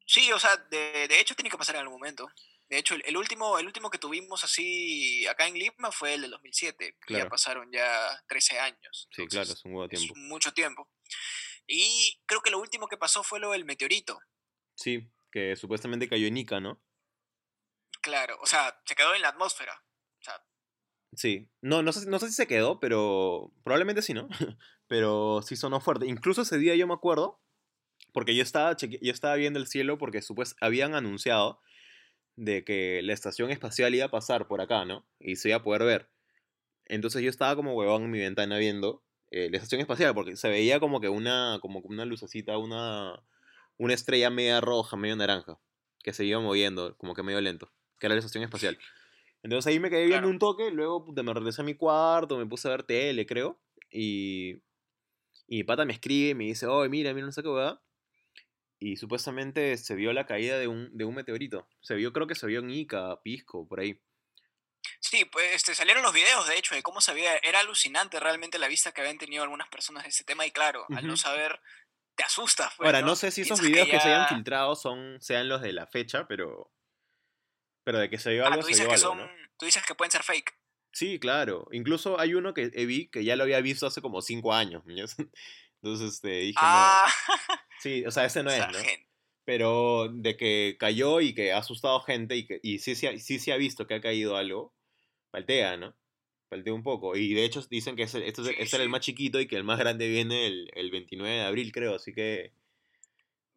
Sí, 0.07 0.31
o 0.33 0.39
sea, 0.39 0.57
de, 0.57 1.09
de 1.09 1.21
hecho 1.21 1.35
tiene 1.35 1.51
que 1.51 1.59
pasar 1.59 1.75
en 1.75 1.83
algún 1.83 1.99
momento. 1.99 2.29
De 2.69 2.79
hecho, 2.79 2.95
el, 2.95 3.03
el 3.07 3.17
último, 3.17 3.59
el 3.59 3.67
último 3.67 3.91
que 3.91 3.99
tuvimos 3.99 4.43
así 4.45 5.27
acá 5.27 5.47
en 5.47 5.55
Lima 5.55 5.93
fue 5.93 6.15
el 6.15 6.23
del 6.23 6.31
2007. 6.33 6.93
que 6.93 6.99
Claro. 7.01 7.25
Ya 7.25 7.31
pasaron 7.31 7.71
ya 7.73 8.23
13 8.29 8.59
años. 8.59 9.09
Sí, 9.11 9.27
claro, 9.27 9.53
es 9.53 9.65
un 9.65 9.73
huevo 9.75 9.89
de 9.89 9.95
es 9.97 10.01
tiempo. 10.01 10.19
mucho 10.21 10.53
tiempo. 10.53 10.91
Y 11.67 12.21
creo 12.27 12.41
que 12.41 12.51
lo 12.51 12.59
último 12.61 12.89
que 12.89 12.97
pasó 12.97 13.23
fue 13.23 13.41
lo 13.41 13.51
del 13.53 13.65
meteorito. 13.65 14.19
Sí, 14.77 15.11
que 15.31 15.55
supuestamente 15.57 16.09
cayó 16.09 16.27
en 16.27 16.37
Ica, 16.37 16.61
¿no? 16.61 16.83
Claro, 18.03 18.39
o 18.41 18.47
sea, 18.47 18.81
se 18.85 18.95
quedó 18.95 19.15
en 19.15 19.23
la 19.23 19.29
atmósfera. 19.29 19.83
O 20.21 20.25
sea, 20.25 20.45
Sí, 21.15 21.49
no, 21.61 21.83
no 21.83 21.93
sé, 21.93 22.07
no 22.07 22.19
sé 22.19 22.27
si 22.29 22.35
se 22.35 22.47
quedó, 22.47 22.79
pero 22.79 23.53
probablemente 23.65 24.03
sí, 24.03 24.13
¿no? 24.13 24.29
pero 24.87 25.41
sí 25.43 25.57
sonó 25.57 25.81
fuerte. 25.81 26.07
Incluso 26.07 26.43
ese 26.43 26.59
día 26.59 26.75
yo 26.77 26.87
me 26.87 26.95
acuerdo, 26.95 27.41
porque 28.17 28.35
yo 28.35 28.43
estaba, 28.43 28.75
cheque- 28.75 28.99
yo 29.03 29.13
estaba 29.13 29.35
viendo 29.35 29.59
el 29.59 29.67
cielo 29.67 29.99
porque 29.99 30.23
supues, 30.23 30.57
habían 30.63 30.95
anunciado 30.95 31.61
de 32.37 32.65
que 32.65 33.03
la 33.05 33.13
estación 33.13 33.51
espacial 33.51 33.95
iba 33.95 34.07
a 34.07 34.11
pasar 34.11 34.49
por 34.49 34.61
acá, 34.63 34.85
¿no? 34.87 35.07
Y 35.21 35.37
se 35.37 35.51
iba 35.51 35.59
a 35.59 35.63
poder 35.63 35.85
ver. 35.85 36.11
Entonces 36.87 37.23
yo 37.23 37.31
estaba 37.31 37.57
como 37.57 37.75
huevón 37.75 38.05
en 38.05 38.11
mi 38.13 38.21
ventana 38.21 38.59
viendo 38.59 39.05
eh, 39.31 39.51
la 39.51 39.59
estación 39.59 39.83
espacial, 39.83 40.15
porque 40.15 40.37
se 40.37 40.49
veía 40.49 40.81
como 40.81 41.01
que 41.01 41.11
una, 41.11 41.59
como 41.63 41.81
una 41.81 42.07
lucecita, 42.07 42.59
una, 42.59 43.23
una 43.79 43.95
estrella 43.95 44.31
media 44.31 44.61
roja, 44.63 44.97
medio 44.97 45.17
naranja, 45.17 45.61
que 46.05 46.13
se 46.15 46.25
iba 46.25 46.41
moviendo, 46.41 46.97
como 46.99 47.15
que 47.15 47.23
medio 47.23 47.41
lento, 47.43 47.73
que 48.01 48.07
era 48.07 48.15
la 48.17 48.21
estación 48.21 48.45
espacial. 48.45 48.79
Entonces 49.43 49.69
ahí 49.73 49.81
me 49.81 49.91
quedé 49.91 50.07
viendo 50.07 50.29
Claro. 50.29 50.31
un 50.31 50.39
toque, 50.41 50.71
luego 50.73 51.05
puta, 51.05 51.23
me 51.23 51.35
regresé 51.35 51.63
a 51.63 51.65
mi 51.67 51.75
cuarto, 51.75 52.39
me 52.39 52.47
puse 52.47 52.69
a 52.69 52.73
ver 52.73 52.85
tele, 52.85 53.27
creo, 53.27 53.61
y, 53.91 54.57
y 55.49 55.59
mi 55.59 55.65
pata 55.65 55.85
me 55.85 55.93
escribe 55.95 56.31
y 56.31 56.35
me 56.35 56.45
dice, 56.45 56.67
oye, 56.67 56.89
mira, 56.89 57.15
mira, 57.15 57.27
no 57.27 57.33
sé 57.33 57.43
qué 57.43 57.49
hueá. 57.49 57.81
Y 58.79 58.97
supuestamente 58.97 59.77
se 59.79 59.95
vio 59.95 60.13
la 60.13 60.27
caída 60.27 60.59
de 60.59 60.69
un, 60.69 60.97
de 60.97 61.05
un 61.05 61.15
meteorito. 61.15 61.67
Se 61.81 61.95
vio, 61.95 62.13
creo 62.13 62.27
que 62.27 62.35
se 62.35 62.47
vio 62.47 62.61
en 62.61 62.71
Ica, 62.71 63.21
Pisco, 63.23 63.67
por 63.67 63.81
ahí. 63.81 64.01
Sí, 65.01 65.25
pues 65.25 65.55
este, 65.55 65.75
salieron 65.75 66.03
los 66.03 66.13
videos, 66.13 66.47
de 66.47 66.57
hecho, 66.59 66.75
de 66.75 66.83
cómo 66.83 67.01
se 67.01 67.15
veía. 67.15 67.37
Era 67.39 67.61
alucinante 67.61 68.21
realmente 68.21 68.59
la 68.59 68.69
vista 68.69 68.93
que 68.93 69.01
habían 69.01 69.19
tenido 69.19 69.43
algunas 69.43 69.69
personas 69.69 70.03
de 70.03 70.11
ese 70.11 70.25
tema. 70.25 70.47
Y 70.47 70.51
claro, 70.51 70.87
al 70.95 71.07
no 71.07 71.17
saber, 71.17 71.61
te 72.15 72.23
asustas. 72.25 72.73
pues, 72.77 72.87
Ahora, 72.87 73.01
¿no? 73.01 73.09
no 73.09 73.17
sé 73.17 73.31
si 73.31 73.43
esos 73.43 73.61
videos 73.61 73.89
que, 73.89 73.99
se 73.99 74.09
hayan 74.09 74.23
ya- 74.29 74.29
filtrado 74.35 74.77
son, 74.77 75.21
sean 75.21 75.49
los 75.49 75.63
de 75.63 75.73
la 75.73 75.87
fecha, 75.87 76.27
pero. 76.29 76.71
Pero 77.85 77.99
de 77.99 78.11
que 78.11 78.19
se 78.19 78.31
vio 78.33 78.45
Ah, 78.45 78.49
algo, 78.49 78.61
tú 78.61 78.67
se 78.67 78.69
dices 78.73 78.87
vio 78.87 78.89
que 78.91 78.95
algo, 79.03 79.09
son. 79.09 79.19
¿no? 79.19 79.49
Tú 79.59 79.65
dices 79.67 79.83
que 79.87 79.95
pueden 79.95 80.11
ser 80.11 80.23
fake. 80.23 80.55
Sí, 80.93 81.19
claro. 81.19 81.67
Incluso 81.73 82.19
hay 82.21 82.35
uno 82.35 82.53
que 82.55 82.69
vi 82.69 83.09
que 83.09 83.25
ya 83.25 83.37
lo 83.37 83.43
había 83.45 83.61
visto 83.61 83.87
hace 83.87 84.01
como 84.03 84.23
cinco 84.23 84.53
años. 84.55 84.85
¿mañas? 84.87 85.17
Entonces 85.83 86.15
este, 86.15 86.29
dije, 86.29 86.59
Ah, 86.61 87.07
no. 87.29 87.55
Sí, 87.81 88.05
o 88.07 88.11
sea, 88.11 88.25
ese 88.25 88.43
no 88.43 88.51
es, 88.51 88.57
esa 88.57 88.69
¿no? 88.69 88.79
gente. 88.79 89.07
Pero 89.45 90.09
de 90.13 90.37
que 90.37 90.77
cayó 90.79 91.21
y 91.21 91.35
que 91.35 91.53
ha 91.53 91.59
asustado 91.59 92.01
gente 92.01 92.37
y 92.37 92.47
que 92.47 92.59
y 92.63 92.79
sí, 92.81 92.95
se 92.97 93.09
ha- 93.09 93.19
sí 93.19 93.39
se 93.39 93.53
ha 93.53 93.57
visto 93.57 93.87
que 93.87 93.95
ha 93.95 94.01
caído 94.01 94.37
algo, 94.37 94.75
paltea, 95.31 95.77
¿no? 95.77 95.95
Paltea 96.49 96.73
un 96.75 96.83
poco. 96.83 97.15
Y 97.17 97.33
de 97.35 97.45
hecho 97.45 97.63
dicen 97.71 97.95
que 97.95 98.05
ese, 98.05 98.27
esto 98.27 98.43
es- 98.43 98.49
Sí, 98.49 98.55
este 98.59 98.77
era 98.77 98.83
el 98.83 98.89
sí. 98.89 98.93
más 98.93 99.01
chiquito 99.03 99.39
y 99.41 99.47
que 99.47 99.57
el 99.57 99.63
más 99.65 99.79
grande 99.79 100.09
viene 100.09 100.47
el, 100.47 100.71
el 100.75 100.91
29 100.91 101.33
de 101.37 101.45
abril, 101.45 101.71
creo. 101.73 101.95
Así 101.95 102.13
que 102.13 102.53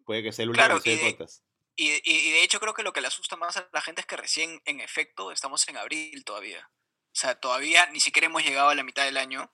puede 0.05 0.21
que 0.23 0.31
sea 0.31 0.43
el 0.43 0.49
último 0.49 0.65
Claro, 0.65 0.79
de- 0.79 0.97
podcast. 0.97 1.43
Y, 1.75 1.89
y- 1.89 2.01
y 2.03 2.31
de 2.31 2.43
hecho 2.43 2.59
creo 2.59 2.73
que 2.73 2.83
lo 2.83 2.91
que 2.93 3.01
le 3.01 3.07
asusta 3.07 3.35
más 3.37 3.57
a 3.57 3.67
la 3.71 3.81
gente 3.81 4.01
es 4.01 4.07
que 4.07 4.17
recién, 4.17 4.61
en 4.65 4.81
efecto, 4.81 5.31
estamos 5.31 5.67
en 5.69 5.77
abril 5.77 6.23
todavía. 6.25 6.69
O 7.05 7.15
sea, 7.15 7.39
todavía 7.39 7.87
ni 7.91 7.99
siquiera 7.99 8.27
hemos 8.27 8.43
llegado 8.43 8.69
a 8.69 8.75
la 8.75 8.83
mitad 8.83 9.05
del 9.05 9.17
año 9.17 9.51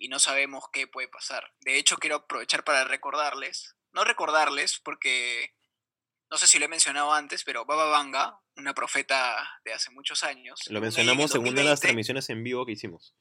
y 0.00 0.08
no 0.08 0.18
sabemos 0.18 0.64
qué 0.72 0.88
puede 0.88 1.08
pasar. 1.08 1.52
De 1.60 1.76
hecho, 1.76 1.96
quiero 1.96 2.16
aprovechar 2.16 2.64
para 2.64 2.84
recordarles, 2.84 3.76
no 3.92 4.02
recordarles 4.02 4.80
porque 4.80 5.54
no 6.30 6.38
sé 6.38 6.46
si 6.46 6.58
lo 6.58 6.64
he 6.64 6.68
mencionado 6.68 7.12
antes, 7.12 7.44
pero 7.44 7.66
Baba 7.66 7.84
Vanga, 7.86 8.40
una 8.56 8.72
profeta 8.72 9.60
de 9.62 9.74
hace 9.74 9.90
muchos 9.90 10.24
años, 10.24 10.58
Lo 10.70 10.80
mencionamos 10.80 11.34
en 11.34 11.42
una 11.42 11.50
de 11.50 11.64
las 11.64 11.80
2020 11.80 11.80
transmisiones 11.82 12.30
en 12.30 12.42
vivo 12.42 12.64
que 12.64 12.72
hicimos. 12.72 13.14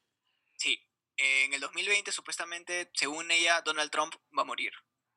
Sí, 0.55 0.81
en 1.17 1.53
el 1.53 1.59
2020 1.59 2.13
supuestamente, 2.13 2.89
según 2.93 3.29
ella, 3.29 3.61
Donald 3.61 3.91
Trump 3.91 4.15
va 4.35 4.43
a 4.43 4.45
morir 4.45 4.71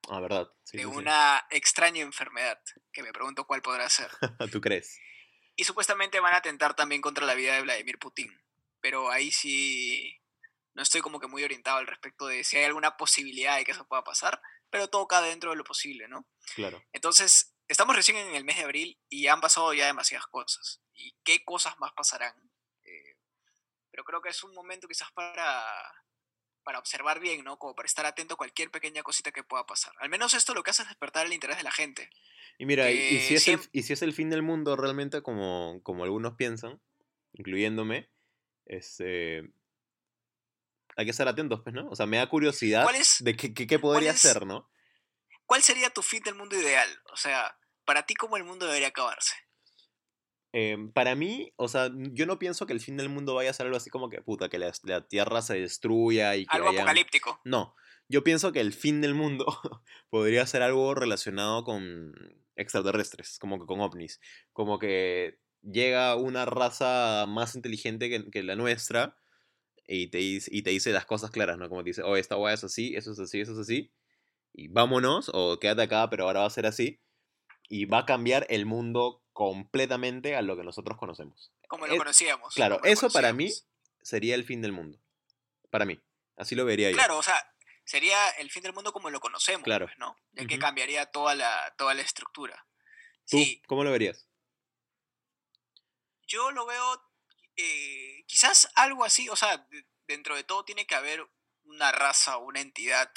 Ah, 0.08 0.18
verdad. 0.18 0.48
Sí, 0.64 0.78
de 0.78 0.82
sí, 0.82 0.88
sí. 0.90 0.96
una 0.96 1.46
extraña 1.50 2.02
enfermedad, 2.02 2.60
que 2.92 3.04
me 3.04 3.12
pregunto 3.12 3.46
cuál 3.46 3.62
podrá 3.62 3.88
ser. 3.88 4.10
¿Tú 4.52 4.60
crees? 4.60 4.98
Y 5.54 5.62
supuestamente 5.62 6.18
van 6.18 6.34
a 6.34 6.38
atentar 6.38 6.74
también 6.74 7.00
contra 7.00 7.24
la 7.24 7.34
vida 7.34 7.54
de 7.54 7.62
Vladimir 7.62 8.00
Putin. 8.00 8.36
Pero 8.80 9.12
ahí 9.12 9.30
sí 9.30 10.21
no 10.74 10.82
estoy 10.82 11.00
como 11.00 11.20
que 11.20 11.26
muy 11.26 11.44
orientado 11.44 11.78
al 11.78 11.86
respecto 11.86 12.26
de 12.26 12.44
si 12.44 12.56
hay 12.56 12.64
alguna 12.64 12.96
posibilidad 12.96 13.56
de 13.56 13.64
que 13.64 13.72
eso 13.72 13.86
pueda 13.86 14.04
pasar, 14.04 14.40
pero 14.70 14.88
todo 14.88 15.06
cae 15.06 15.28
dentro 15.28 15.50
de 15.50 15.56
lo 15.56 15.64
posible, 15.64 16.08
¿no? 16.08 16.26
Claro. 16.54 16.82
Entonces, 16.92 17.54
estamos 17.68 17.94
recién 17.94 18.16
en 18.16 18.34
el 18.34 18.44
mes 18.44 18.56
de 18.56 18.64
abril 18.64 18.98
y 19.08 19.26
han 19.26 19.40
pasado 19.40 19.74
ya 19.74 19.86
demasiadas 19.86 20.26
cosas. 20.26 20.80
¿Y 20.94 21.14
qué 21.24 21.44
cosas 21.44 21.78
más 21.78 21.92
pasarán? 21.92 22.34
Eh, 22.84 23.16
pero 23.90 24.04
creo 24.04 24.22
que 24.22 24.30
es 24.30 24.42
un 24.42 24.54
momento 24.54 24.88
quizás 24.88 25.10
para, 25.12 25.62
para 26.62 26.78
observar 26.78 27.20
bien, 27.20 27.44
¿no? 27.44 27.58
Como 27.58 27.74
para 27.74 27.86
estar 27.86 28.06
atento 28.06 28.34
a 28.34 28.38
cualquier 28.38 28.70
pequeña 28.70 29.02
cosita 29.02 29.32
que 29.32 29.44
pueda 29.44 29.66
pasar. 29.66 29.92
Al 29.98 30.08
menos 30.08 30.34
esto 30.34 30.54
lo 30.54 30.62
que 30.62 30.70
hace 30.70 30.82
es 30.82 30.88
despertar 30.88 31.26
el 31.26 31.34
interés 31.34 31.58
de 31.58 31.64
la 31.64 31.72
gente. 31.72 32.08
Y 32.58 32.66
mira, 32.66 32.90
y, 32.90 33.20
si 33.20 33.34
es 33.34 33.48
el, 33.48 33.60
y 33.72 33.82
si 33.82 33.92
es 33.92 34.02
el 34.02 34.12
fin 34.12 34.30
del 34.30 34.42
mundo 34.42 34.76
realmente 34.76 35.22
como, 35.22 35.80
como 35.82 36.04
algunos 36.04 36.34
piensan, 36.36 36.80
incluyéndome, 37.32 38.10
este, 38.66 39.50
hay 40.96 41.04
que 41.04 41.10
estar 41.10 41.26
atentos, 41.28 41.60
pues, 41.62 41.74
¿no? 41.74 41.88
O 41.88 41.96
sea, 41.96 42.06
me 42.06 42.18
da 42.18 42.28
curiosidad 42.28 42.82
¿Cuál 42.84 42.96
es- 42.96 43.16
de 43.20 43.36
qué, 43.36 43.52
qué- 43.54 43.66
qué 43.66 43.78
podría 43.78 44.16
ser, 44.16 44.46
¿no? 44.46 44.68
¿Cuál 45.46 45.62
sería 45.62 45.90
tu 45.90 46.02
fin 46.02 46.22
del 46.22 46.34
mundo 46.34 46.56
ideal? 46.58 46.88
O 47.12 47.16
sea, 47.16 47.56
para 47.84 48.04
ti, 48.04 48.14
¿cómo 48.14 48.36
el 48.36 48.44
mundo 48.44 48.66
debería 48.66 48.88
acabarse? 48.88 49.34
Eh, 50.54 50.76
para 50.92 51.14
mí, 51.14 51.52
o 51.56 51.66
sea, 51.68 51.90
yo 51.94 52.26
no 52.26 52.38
pienso 52.38 52.66
que 52.66 52.74
el 52.74 52.80
fin 52.80 52.96
del 52.98 53.08
mundo 53.08 53.34
vaya 53.34 53.50
a 53.50 53.54
ser 53.54 53.66
algo 53.66 53.76
así 53.78 53.88
como 53.88 54.10
que, 54.10 54.20
puta, 54.20 54.48
que 54.50 54.58
la, 54.58 54.70
la 54.82 55.06
Tierra 55.06 55.40
se 55.40 55.54
destruya 55.58 56.36
y 56.36 56.44
que 56.46 56.54
Algo 56.56 56.68
hayan- 56.68 56.82
apocalíptico. 56.82 57.40
No, 57.44 57.74
yo 58.08 58.22
pienso 58.22 58.52
que 58.52 58.60
el 58.60 58.74
fin 58.74 59.00
del 59.00 59.14
mundo 59.14 59.46
podría 60.10 60.46
ser 60.46 60.62
algo 60.62 60.94
relacionado 60.94 61.64
con 61.64 62.12
extraterrestres, 62.56 63.38
como 63.38 63.58
que 63.58 63.66
con 63.66 63.80
ovnis. 63.80 64.20
Como 64.52 64.78
que 64.78 65.38
llega 65.62 66.16
una 66.16 66.44
raza 66.44 67.24
más 67.26 67.54
inteligente 67.54 68.10
que, 68.10 68.30
que 68.30 68.42
la 68.42 68.54
nuestra 68.54 69.16
y 69.86 70.08
te, 70.08 70.18
dice, 70.18 70.50
y 70.52 70.62
te 70.62 70.70
dice 70.70 70.90
las 70.92 71.04
cosas 71.06 71.30
claras, 71.30 71.58
¿no? 71.58 71.68
Como 71.68 71.82
te 71.82 71.90
dice, 71.90 72.02
oh, 72.02 72.16
esta 72.16 72.36
weá 72.36 72.54
es 72.54 72.64
así, 72.64 72.94
eso 72.96 73.12
es 73.12 73.18
así, 73.18 73.40
eso 73.40 73.52
es 73.52 73.58
así. 73.58 73.92
Y 74.52 74.68
vámonos, 74.68 75.30
o 75.32 75.58
quédate 75.58 75.82
acá, 75.82 76.08
pero 76.10 76.24
ahora 76.26 76.40
va 76.40 76.46
a 76.46 76.50
ser 76.50 76.66
así. 76.66 77.00
Y 77.68 77.86
va 77.86 77.98
a 78.00 78.06
cambiar 78.06 78.46
el 78.50 78.66
mundo 78.66 79.22
completamente 79.32 80.36
a 80.36 80.42
lo 80.42 80.56
que 80.56 80.62
nosotros 80.64 80.98
conocemos. 80.98 81.52
Como 81.68 81.86
lo 81.86 81.92
Es- 81.94 81.98
conocíamos. 81.98 82.54
claro, 82.54 82.78
lo 82.82 82.84
eso 82.90 83.08
para 83.10 83.32
mí 83.32 83.44
conocíamos. 83.46 83.68
sería 84.02 84.34
el 84.34 84.44
fin 84.44 84.60
del 84.60 84.72
mundo. 84.72 84.98
Para 85.70 85.84
mí. 85.86 85.98
Así 86.36 86.54
lo 86.54 86.64
vería 86.66 86.90
yo. 86.90 86.96
Claro, 86.96 87.16
o 87.18 87.22
sea, 87.22 87.34
sería 87.84 88.28
el 88.38 88.50
fin 88.50 88.62
del 88.62 88.74
mundo 88.74 88.92
como 88.92 89.08
lo 89.10 89.20
conocemos, 89.20 89.64
Claro. 89.64 89.86
pues, 89.86 89.98
¿no? 89.98 90.16
Ya 90.32 90.46
que 90.46 90.54
Ujú. 90.56 90.60
cambiaría 90.60 91.06
toda 91.06 91.34
la, 91.34 91.74
toda 91.78 91.94
la 91.94 92.02
estructura. 92.02 92.66
¿Tú 93.28 93.38
Sí, 93.38 93.62
cómo 93.66 93.84
lo 93.84 93.90
verías? 93.90 94.28
yo 96.28 96.50
lo 96.50 96.66
veo 96.66 97.02
eh, 97.62 98.24
quizás 98.26 98.68
algo 98.74 99.04
así, 99.04 99.28
o 99.28 99.36
sea, 99.36 99.58
de- 99.58 99.86
dentro 100.06 100.36
de 100.36 100.44
todo 100.44 100.64
tiene 100.64 100.86
que 100.86 100.94
haber 100.94 101.26
una 101.64 101.92
raza 101.92 102.36
o 102.38 102.44
una 102.46 102.60
entidad 102.60 103.10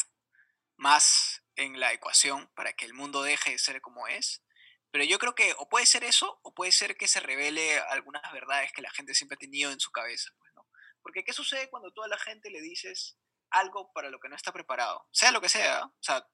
más 0.78 1.42
en 1.56 1.80
la 1.80 1.94
ecuación 1.94 2.52
para 2.56 2.74
que 2.74 2.86
el 2.86 2.94
mundo 2.94 3.24
deje 3.24 3.52
de 3.52 3.58
ser 3.60 3.82
como 3.82 4.08
es. 4.08 4.44
Pero 4.92 5.04
yo 5.06 5.20
creo 5.20 5.36
que 5.36 5.54
o 5.58 5.68
puede 5.70 5.86
ser 5.86 6.04
eso 6.04 6.40
o 6.44 6.54
puede 6.54 6.72
ser 6.72 6.96
que 6.98 7.08
se 7.08 7.20
revele 7.20 7.80
algunas 7.80 8.22
verdades 8.32 8.72
que 8.72 8.82
la 8.82 8.92
gente 8.92 9.14
siempre 9.14 9.36
ha 9.36 9.40
tenido 9.40 9.72
en 9.72 9.80
su 9.80 9.92
cabeza. 9.92 10.30
Pues, 10.40 10.52
¿no? 10.56 10.68
Porque 11.02 11.24
¿qué 11.24 11.34
sucede 11.34 11.70
cuando 11.70 11.92
tú 11.92 12.04
a 12.04 12.08
la 12.08 12.18
gente 12.20 12.50
le 12.50 12.62
dices 12.62 13.18
algo 13.52 13.92
para 13.94 14.10
lo 14.10 14.20
que 14.20 14.30
no 14.30 14.36
está 14.36 14.52
preparado? 14.54 15.08
Sea 15.12 15.32
lo 15.32 15.42
que 15.42 15.50
sea. 15.50 15.86
O 15.86 16.04
sea, 16.04 16.26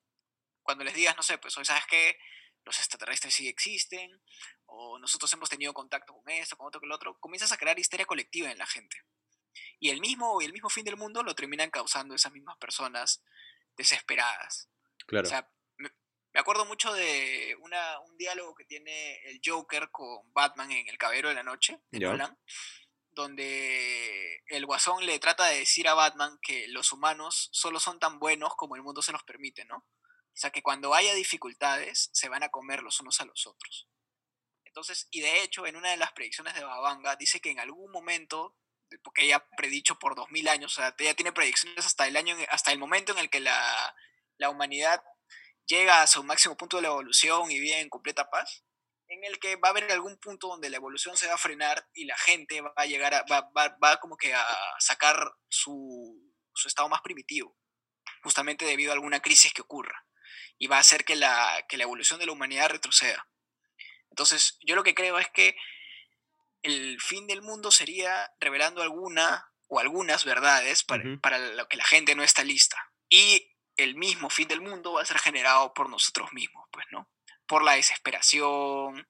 cuando 0.63 0.83
les 0.83 0.93
digas, 0.93 1.15
no 1.17 1.23
sé, 1.23 1.37
pues 1.37 1.57
hoy 1.57 1.65
sabes 1.65 1.85
que 1.87 2.17
los 2.65 2.77
extraterrestres 2.77 3.33
sí 3.33 3.47
existen, 3.47 4.21
o 4.65 4.99
nosotros 4.99 5.31
hemos 5.33 5.49
tenido 5.49 5.73
contacto 5.73 6.13
con 6.13 6.29
esto, 6.29 6.55
con 6.55 6.67
otro, 6.67 6.79
con 6.79 6.89
el 6.89 6.93
otro, 6.93 7.17
comienzas 7.19 7.51
a 7.51 7.57
crear 7.57 7.77
histeria 7.77 8.05
colectiva 8.05 8.51
en 8.51 8.57
la 8.57 8.65
gente. 8.65 8.97
Y 9.79 9.89
el 9.89 9.99
mismo, 9.99 10.41
y 10.41 10.45
el 10.45 10.53
mismo 10.53 10.69
fin 10.69 10.85
del 10.85 10.97
mundo 10.97 11.23
lo 11.23 11.35
terminan 11.35 11.69
causando 11.69 12.15
esas 12.15 12.31
mismas 12.31 12.57
personas 12.57 13.23
desesperadas. 13.75 14.69
Claro. 15.05 15.27
O 15.27 15.29
sea, 15.29 15.49
me, 15.77 15.89
acuerdo 16.39 16.65
mucho 16.65 16.93
de 16.93 17.55
una, 17.61 17.99
un 18.01 18.17
diálogo 18.17 18.55
que 18.55 18.65
tiene 18.65 19.17
el 19.25 19.41
Joker 19.43 19.89
con 19.91 20.31
Batman 20.33 20.71
en 20.71 20.87
El 20.87 20.97
Caballero 20.97 21.29
de 21.29 21.35
la 21.35 21.43
Noche, 21.43 21.81
de. 21.91 21.99
Nolan, 21.99 22.37
donde 23.11 24.41
el 24.47 24.65
guasón 24.65 25.05
le 25.05 25.19
trata 25.19 25.45
de 25.47 25.59
decir 25.59 25.87
a 25.87 25.93
Batman 25.93 26.39
que 26.41 26.67
los 26.69 26.93
humanos 26.93 27.49
solo 27.51 27.79
son 27.79 27.99
tan 27.99 28.19
buenos 28.19 28.55
como 28.55 28.75
el 28.75 28.83
mundo 28.83 29.01
se 29.01 29.11
los 29.11 29.23
permite, 29.23 29.65
¿no? 29.65 29.85
O 30.33 30.37
sea, 30.41 30.49
que 30.51 30.63
cuando 30.63 30.93
haya 30.93 31.13
dificultades 31.13 32.09
se 32.13 32.29
van 32.29 32.43
a 32.43 32.49
comer 32.49 32.81
los 32.83 32.99
unos 32.99 33.19
a 33.21 33.25
los 33.25 33.45
otros. 33.47 33.87
Entonces, 34.65 35.07
y 35.11 35.21
de 35.21 35.43
hecho, 35.43 35.65
en 35.67 35.75
una 35.75 35.91
de 35.91 35.97
las 35.97 36.13
predicciones 36.13 36.53
de 36.55 36.63
Babanga 36.63 37.15
dice 37.17 37.41
que 37.41 37.51
en 37.51 37.59
algún 37.59 37.91
momento, 37.91 38.55
porque 39.03 39.25
ella 39.25 39.37
ha 39.37 39.49
predicho 39.57 39.99
por 39.99 40.15
2000 40.15 40.47
años, 40.47 40.77
o 40.77 40.81
sea, 40.81 40.95
ella 40.97 41.13
tiene 41.13 41.33
predicciones 41.33 41.85
hasta 41.85 42.07
el, 42.07 42.15
año, 42.15 42.35
hasta 42.49 42.71
el 42.71 42.79
momento 42.79 43.11
en 43.11 43.17
el 43.19 43.29
que 43.29 43.41
la, 43.41 43.95
la 44.37 44.49
humanidad 44.49 45.03
llega 45.67 46.01
a 46.01 46.07
su 46.07 46.23
máximo 46.23 46.55
punto 46.55 46.77
de 46.77 46.83
la 46.83 46.87
evolución 46.89 47.51
y 47.51 47.59
vive 47.59 47.79
en 47.81 47.89
completa 47.89 48.29
paz, 48.29 48.63
en 49.07 49.25
el 49.25 49.39
que 49.39 49.57
va 49.57 49.67
a 49.67 49.71
haber 49.71 49.91
algún 49.91 50.17
punto 50.17 50.47
donde 50.47 50.69
la 50.69 50.77
evolución 50.77 51.17
se 51.17 51.27
va 51.27 51.33
a 51.33 51.37
frenar 51.37 51.85
y 51.93 52.05
la 52.05 52.17
gente 52.17 52.61
va 52.61 52.73
a 52.77 52.85
llegar 52.85 53.13
a, 53.13 53.23
va, 53.29 53.41
va- 53.55 53.77
va 53.83 53.97
como 53.97 54.15
que 54.15 54.33
a 54.33 54.45
sacar 54.79 55.33
su, 55.49 56.17
su 56.53 56.67
estado 56.69 56.87
más 56.87 57.01
primitivo, 57.01 57.57
justamente 58.23 58.63
debido 58.65 58.91
a 58.91 58.93
alguna 58.95 59.19
crisis 59.19 59.53
que 59.53 59.61
ocurra, 59.63 60.05
y 60.61 60.67
va 60.67 60.77
a 60.77 60.81
hacer 60.81 61.03
que 61.03 61.15
la, 61.15 61.65
que 61.67 61.75
la 61.77 61.83
evolución 61.85 62.19
de 62.19 62.27
la 62.27 62.33
humanidad 62.33 62.69
retroceda. 62.69 63.27
Entonces, 64.11 64.59
yo 64.61 64.75
lo 64.75 64.83
que 64.83 64.93
creo 64.93 65.17
es 65.17 65.27
que 65.29 65.55
el 66.61 67.01
fin 67.01 67.25
del 67.25 67.41
mundo 67.41 67.71
sería 67.71 68.31
revelando 68.39 68.83
alguna 68.83 69.51
o 69.67 69.79
algunas 69.79 70.23
verdades 70.23 70.83
para, 70.83 71.03
para 71.19 71.39
lo 71.39 71.67
que 71.67 71.77
la 71.77 71.85
gente 71.85 72.13
no 72.13 72.21
está 72.23 72.43
lista. 72.43 72.77
Y 73.09 73.55
el 73.75 73.95
mismo 73.95 74.29
fin 74.29 74.47
del 74.47 74.61
mundo 74.61 74.93
va 74.93 75.01
a 75.01 75.05
ser 75.05 75.17
generado 75.17 75.73
por 75.73 75.89
nosotros 75.89 76.31
mismos, 76.33 76.67
pues, 76.71 76.85
¿no? 76.91 77.09
Por 77.47 77.63
la 77.63 77.73
desesperación, 77.73 79.07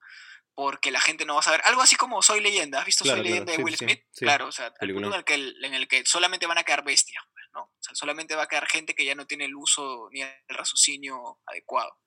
porque 0.53 0.89
la 0.91 1.01
gente 1.01 1.25
no 1.25 1.33
va 1.33 1.41
a 1.41 1.43
saber. 1.43 1.61
Algo 1.65 1.81
así 1.81 1.97
como 1.97 2.21
Soy 2.21 2.39
Leyenda. 2.39 2.79
¿Has 2.79 2.85
visto 2.85 3.03
Claro, 3.03 3.17
Soy 3.17 3.23
claro, 3.27 3.29
Leyenda 3.45 3.57
de 3.57 3.63
Will 3.63 3.77
sí, 3.77 3.83
Smith? 3.85 4.03
sí. 4.11 4.23
Claro, 4.25 4.47
o 4.47 4.51
sea, 4.53 4.71
punto 4.73 5.07
en 5.07 5.13
el, 5.13 5.23
que, 5.25 5.33
el- 5.33 5.65
en 5.65 5.73
el 5.73 5.87
que 5.89 6.05
solamente 6.05 6.45
van 6.45 6.59
a 6.59 6.63
quedar 6.63 6.83
bestias, 6.85 7.21
¿no? 7.53 7.63
O 7.63 7.77
sea, 7.79 7.95
solamente 7.95 8.35
va 8.35 8.43
a 8.43 8.47
quedar 8.47 8.67
gente 8.67 8.93
que 8.95 9.05
ya 9.05 9.15
no 9.15 9.25
tiene 9.27 9.45
el 9.45 9.55
uso 9.55 10.09
ni 10.11 10.21
el 10.21 10.33
raciocinio 10.47 11.39
adecuado. 11.45 11.97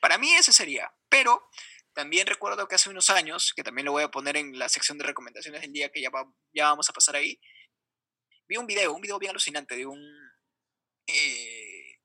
Para 0.00 0.18
mí 0.18 0.32
ese 0.34 0.52
sería. 0.52 0.90
Pero 1.08 1.48
también 1.94 2.26
recuerdo 2.26 2.68
que 2.68 2.76
hace 2.76 2.90
unos 2.90 3.10
años, 3.10 3.52
que 3.56 3.62
también 3.64 3.86
lo 3.86 3.92
voy 3.92 4.04
a 4.04 4.10
poner 4.10 4.36
en 4.36 4.58
la 4.58 4.68
sección 4.68 4.98
de 4.98 5.04
recomendaciones 5.04 5.60
del 5.62 5.72
día 5.72 5.90
que 5.90 6.00
ya, 6.00 6.10
va- 6.10 6.30
ya 6.52 6.68
vamos 6.68 6.88
a 6.88 6.92
pasar 6.92 7.16
ahí, 7.16 7.40
vi 8.48 8.56
un 8.56 8.66
video, 8.66 8.92
un 8.92 9.00
video 9.00 9.18
bien 9.18 9.30
alucinante 9.30 9.76
de 9.76 9.86
un... 9.86 10.00
eh, 11.06 11.98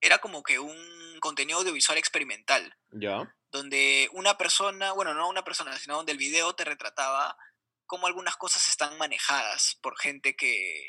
era 0.00 0.18
como 0.18 0.42
que 0.42 0.58
un 0.58 1.18
contenido 1.20 1.58
audiovisual 1.58 1.98
experimental 1.98 2.72
Ya. 2.92 3.34
donde 3.50 4.08
una 4.12 4.36
persona, 4.38 4.92
bueno, 4.92 5.14
no 5.14 5.28
una 5.28 5.42
persona, 5.44 5.76
sino 5.78 5.96
donde 5.96 6.12
el 6.12 6.18
video 6.18 6.54
te 6.54 6.64
retrataba 6.64 7.36
cómo 7.86 8.06
algunas 8.06 8.36
cosas 8.36 8.68
están 8.68 8.96
manejadas 8.98 9.78
por 9.82 9.98
gente 9.98 10.36
que, 10.36 10.88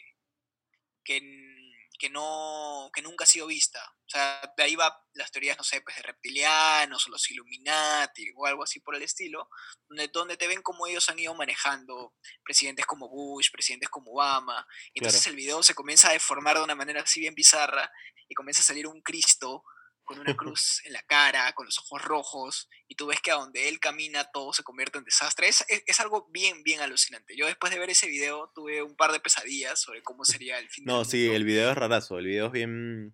que, 1.99 2.10
no, 2.10 2.89
que 2.93 3.01
nunca 3.01 3.24
ha 3.26 3.28
sido 3.28 3.47
vista. 3.47 3.80
O 4.05 4.10
sea, 4.10 4.41
de 4.55 4.64
ahí 4.64 4.76
va 4.76 4.97
las 5.14 5.32
teorías, 5.32 5.57
no 5.57 5.64
sé, 5.64 5.82
pues 5.82 5.95
de 5.97 6.03
reptilianos 6.03 7.05
o 7.05 7.10
los 7.10 7.30
Illuminati 7.30 8.32
o 8.36 8.45
algo 8.45 8.64
así 8.64 8.80
por 8.80 8.95
el 8.95 9.03
estilo, 9.03 9.49
donde, 9.88 10.07
donde 10.07 10.38
te 10.38 10.47
ven 10.47 10.62
cómo 10.62 10.88
ellos 10.88 11.10
han 11.10 11.20
ido 11.20 11.36
manejando 11.36 12.16
presidentes 12.43 12.86
como 12.86 13.10
Bush, 13.10 13.51
presidentes 13.51 13.89
como 13.89 14.14
Obama. 14.14 14.66
Entonces 14.93 15.22
Claro. 15.24 15.32
el 15.32 15.38
video 15.38 15.64
se 15.64 15.76
comienza 15.76 16.10
a 16.10 16.14
deformar 16.14 16.57
de 16.57 16.64
una 16.64 16.76
manera 16.76 17.01
así 17.01 17.20
bien 17.20 17.36
bizarra 17.36 17.91
y 18.28 18.34
comienza 18.34 18.62
a 18.62 18.66
salir 18.66 18.88
un 18.88 19.01
Cristo 19.01 19.64
con 20.10 20.20
una 20.20 20.36
cruz 20.36 20.82
en 20.86 20.93
la 20.93 21.03
cara, 21.03 21.53
con 21.53 21.68
los 21.68 21.78
ojos 21.78 22.01
rojos, 22.01 22.68
y 22.88 22.95
tú 22.95 23.05
ves 23.05 23.22
que 23.22 23.30
a 23.30 23.36
donde 23.36 23.70
él 23.70 23.80
camina 23.80 24.24
todo 24.32 24.53
se 24.53 24.64
convierte 24.64 24.97
en 24.97 25.03
desastre. 25.03 25.47
Es, 25.47 25.64
es, 25.68 25.84
es 25.86 25.99
algo 25.99 26.28
bien, 26.32 26.64
bien 26.64 26.82
alucinante. 26.82 27.38
Yo 27.38 27.45
después 27.45 27.72
de 27.72 27.78
ver 27.78 27.91
ese 27.91 28.07
video 28.07 28.51
tuve 28.55 28.82
un 28.82 28.95
par 28.95 29.12
de 29.12 29.20
pesadillas 29.20 29.80
sobre 29.80 30.01
cómo 30.01 30.26
sería 30.26 30.57
el 30.57 30.68
fin 30.68 30.84
No, 30.86 30.97
del 31.03 31.05
sí, 31.05 31.18
mundo. 31.26 31.36
el 31.36 31.43
video 31.45 31.70
es 31.70 31.78
rarazo. 31.78 32.18
El 32.18 32.26
video 32.26 32.47
es 32.47 32.51
bien. 32.51 33.14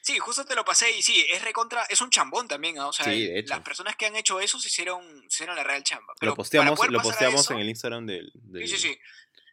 Sí, 0.00 0.18
justo 0.18 0.46
te 0.46 0.54
lo 0.54 0.64
pasé 0.64 0.90
y 0.96 1.02
sí, 1.02 1.22
es 1.30 1.42
recontra, 1.44 1.84
es 1.90 2.00
un 2.00 2.08
chambón 2.08 2.48
también, 2.48 2.78
¿ah? 2.78 2.86
o 2.88 2.92
sea, 2.94 3.04
Sí, 3.04 3.30
las 3.42 3.60
personas 3.60 3.94
que 3.96 4.06
han 4.06 4.16
hecho 4.16 4.40
eso 4.40 4.58
se 4.58 4.68
hicieron, 4.68 5.04
se 5.28 5.36
hicieron 5.36 5.54
la 5.54 5.64
real 5.64 5.84
chamba. 5.84 6.14
Pero 6.18 6.32
Lo 6.32 6.36
posteamos, 6.36 6.88
lo 6.88 7.02
posteamos 7.02 7.42
eso- 7.42 7.52
en 7.52 7.60
el 7.60 7.68
Instagram 7.68 8.06
del, 8.06 8.32
del, 8.34 8.66
Sí, 8.66 8.76
sí, 8.78 8.88
sí. 8.88 8.98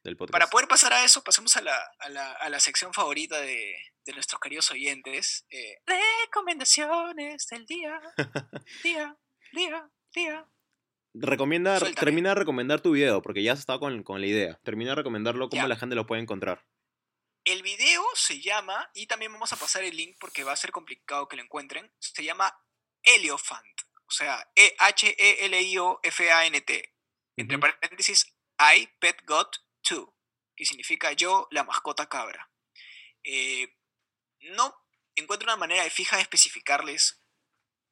del 0.05 0.15
podcast. 0.15 0.32
Para 0.32 0.47
poder 0.49 0.69
pasar 0.69 0.93
a 0.93 1.03
eso, 1.03 1.21
pasemos 1.25 1.57
a 1.57 1.61
la, 1.61 1.77
a 1.99 2.07
la, 2.09 2.32
a 2.32 2.47
la 2.49 2.59
sección 2.61 2.93
favorita 2.93 3.38
de, 3.41 3.75
de 4.10 4.16
nuestros 4.16 4.39
queridos 4.41 4.70
oyentes. 4.72 5.45
eh, 5.49 5.78
recomendaciones 5.86 7.47
del 7.47 7.66
día, 7.66 7.99
día, 8.84 9.18
día, 9.53 9.89
día. 10.14 10.45
Recomienda, 11.14 11.80
Suéltame. 11.80 12.05
termina 12.05 12.30
de 12.30 12.36
recomendar 12.36 12.82
tu 12.82 12.91
video, 12.91 13.22
porque 13.22 13.41
ya 13.43 13.53
has 13.53 13.60
estado 13.60 13.80
con, 13.80 14.03
con 14.03 14.22
la 14.22 14.28
idea. 14.28 14.60
Termina 14.64 14.91
de 14.91 14.95
recomendarlo, 14.97 15.49
cómo 15.49 15.62
Ya. 15.64 15.68
la 15.68 15.76
gente 15.76 15.95
lo 15.95 16.05
puede 16.05 16.22
encontrar. 16.22 16.66
El 17.45 17.64
video 17.64 18.03
se 18.16 18.41
llama, 18.41 18.91
y 18.93 19.07
también 19.07 19.32
vamos 19.34 19.51
a 19.53 19.57
pasar 19.57 19.84
el 19.84 19.95
link 19.95 20.18
porque 20.20 20.43
va 20.43 20.51
a 20.51 20.55
ser 20.57 20.72
complicado 20.72 21.28
que 21.28 21.36
lo 21.38 21.41
encuentren, 21.41 21.91
se 21.99 22.24
llama 22.24 22.53
Heliofant, 23.01 23.82
o 24.05 24.12
sea, 24.12 24.47
E-H-E-L-I-O-F-A-N-T. 24.55 26.93
Entre 27.38 27.57
paréntesis, 27.57 28.36
I 28.60 28.88
Pet 28.99 29.24
Got 29.26 29.55
2, 29.89 30.10
que 30.55 30.66
significa 30.66 31.14
yo, 31.14 31.47
la 31.51 31.64
mascota 31.64 32.07
cabra. 32.07 32.51
Eh, 33.24 33.74
no 34.42 34.76
encuentro 35.16 35.46
una 35.48 35.58
manera 35.58 35.84
de 35.84 35.90
fija 35.90 36.16
de 36.18 36.22
especificarles 36.24 37.22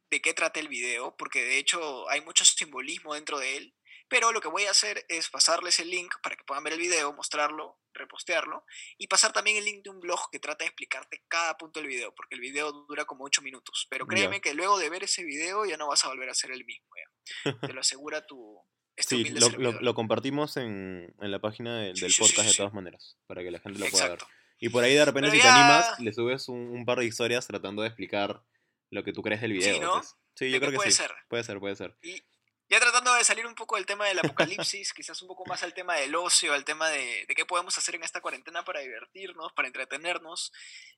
de 0.10 0.22
qué 0.22 0.34
trata 0.34 0.60
el 0.60 0.68
video, 0.70 1.16
porque 1.18 1.44
de 1.44 1.58
hecho 1.58 2.10
hay 2.10 2.22
mucho 2.22 2.46
simbolismo 2.46 3.14
dentro 3.14 3.40
de 3.40 3.58
él, 3.58 3.76
pero 4.08 4.32
lo 4.32 4.40
que 4.40 4.48
voy 4.48 4.64
a 4.64 4.72
hacer 4.72 5.06
es 5.10 5.30
pasarles 5.30 5.80
el 5.82 5.90
link 5.90 6.14
para 6.24 6.38
que 6.38 6.46
puedan 6.46 6.64
ver 6.64 6.72
el 6.74 6.80
video, 6.80 7.12
mostrarlo, 7.12 7.82
repostearlo, 7.94 8.64
y 8.98 9.08
pasar 9.08 9.34
también 9.34 9.58
el 9.58 9.66
link 9.66 9.84
de 9.84 9.90
un 9.90 10.00
blog 10.00 10.30
que 10.32 10.40
trata 10.40 10.64
de 10.64 10.68
explicarte 10.70 11.26
cada 11.28 11.58
punto 11.58 11.82
del 11.82 11.88
video, 11.90 12.16
porque 12.16 12.36
el 12.36 12.42
video 12.42 12.72
dura 12.72 13.04
como 13.04 13.26
8 13.26 13.42
minutos, 13.42 13.86
pero 13.90 14.08
créeme 14.08 14.40
que 14.40 14.54
luego 14.54 14.80
de 14.80 14.90
ver 14.90 15.04
ese 15.04 15.26
video 15.26 15.66
ya 15.66 15.76
no 15.76 15.88
vas 15.88 16.06
a 16.06 16.08
volver 16.08 16.30
a 16.30 16.34
ser 16.34 16.52
el 16.52 16.64
mismo, 16.64 16.88
ya. 16.96 17.60
te 17.68 17.74
lo 17.74 17.82
asegura 17.82 18.26
tu... 18.26 18.62
este 18.96 19.16
Sí, 19.18 19.24
lo, 19.26 19.40
lo- 19.42 19.50
servidor. 19.50 19.84
lo 19.84 19.94
compartimos 19.94 20.56
en, 20.56 21.14
en 21.20 21.32
la 21.32 21.40
página 21.40 21.94
Sí, 21.94 22.00
del 22.00 22.14
sí, 22.14 22.22
podcast 22.22 22.44
sí, 22.48 22.54
de 22.54 22.58
todas 22.58 22.74
maneras, 22.74 23.18
para 23.28 23.44
que 23.44 23.52
la 23.52 23.60
gente 23.60 23.78
lo 23.80 23.88
pueda 23.88 24.08
ver. 24.08 24.20
Y 24.60 24.70
por 24.70 24.84
ahí 24.84 24.94
de 24.96 25.06
repente 25.06 25.30
Pero 25.30 25.36
si 25.36 25.40
te 25.42 25.48
ya- 25.48 25.56
animas, 25.56 26.00
le 26.00 26.14
subes 26.14 26.48
un, 26.50 26.58
un 26.60 26.86
par 26.86 27.00
de 27.00 27.06
historias 27.06 27.46
tratando 27.46 27.82
de 27.84 27.90
explicar 27.90 28.42
lo 28.90 29.04
que 29.04 29.14
tú 29.14 29.22
crees 29.22 29.42
del 29.42 29.54
video. 29.54 29.82
¿no? 29.82 29.92
pues. 29.98 30.16
Sí, 30.36 30.46
¿De 30.46 30.52
yo 30.52 30.60
creo 30.60 30.72
que 30.72 30.78
puede 30.78 30.92
sí. 30.92 30.98
ser? 30.98 31.12
Puede 31.28 31.44
ser, 31.44 31.60
puede 31.60 31.76
ser. 31.76 31.96
Y 32.02 32.24
ya 32.70 32.80
tratando 32.80 33.14
de 33.14 33.24
salir 33.24 33.46
un 33.48 33.56
poco 33.56 33.76
del 33.76 33.86
tema 33.86 34.06
del 34.08 34.20
apocalipsis, 34.20 34.94
quizás 34.96 35.22
un 35.22 35.28
poco 35.28 35.46
más 35.46 35.64
al 35.64 35.74
tema 35.74 35.96
del 35.96 36.16
ocio, 36.16 36.54
al 36.54 36.66
tema 36.66 36.90
de, 36.90 37.26
de 37.28 37.36
qué 37.36 37.46
podemos 37.46 37.78
hacer 37.78 37.96
en 37.96 38.04
esta 38.04 38.20
cuarentena 38.22 38.64
para 38.64 38.82
divertirnos, 38.82 39.54
para 39.54 39.68
entretenernos. 39.68 40.52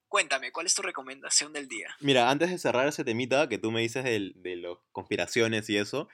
Cuéntame, 0.07 0.51
¿cuál 0.51 0.65
es 0.65 0.73
tu 0.75 0.81
recomendación 0.81 1.53
del 1.53 1.67
día? 1.67 1.95
Mira, 1.99 2.29
antes 2.31 2.49
de 2.49 2.57
cerrar 2.57 2.87
ese 2.87 3.03
temita 3.03 3.47
que 3.49 3.57
tú 3.59 3.71
me 3.71 3.81
dices 3.81 4.03
del- 4.03 4.33
de, 4.37 4.55
las 4.55 4.77
conspiraciones 4.91 5.69
y 5.69 5.77
eso, 5.77 6.09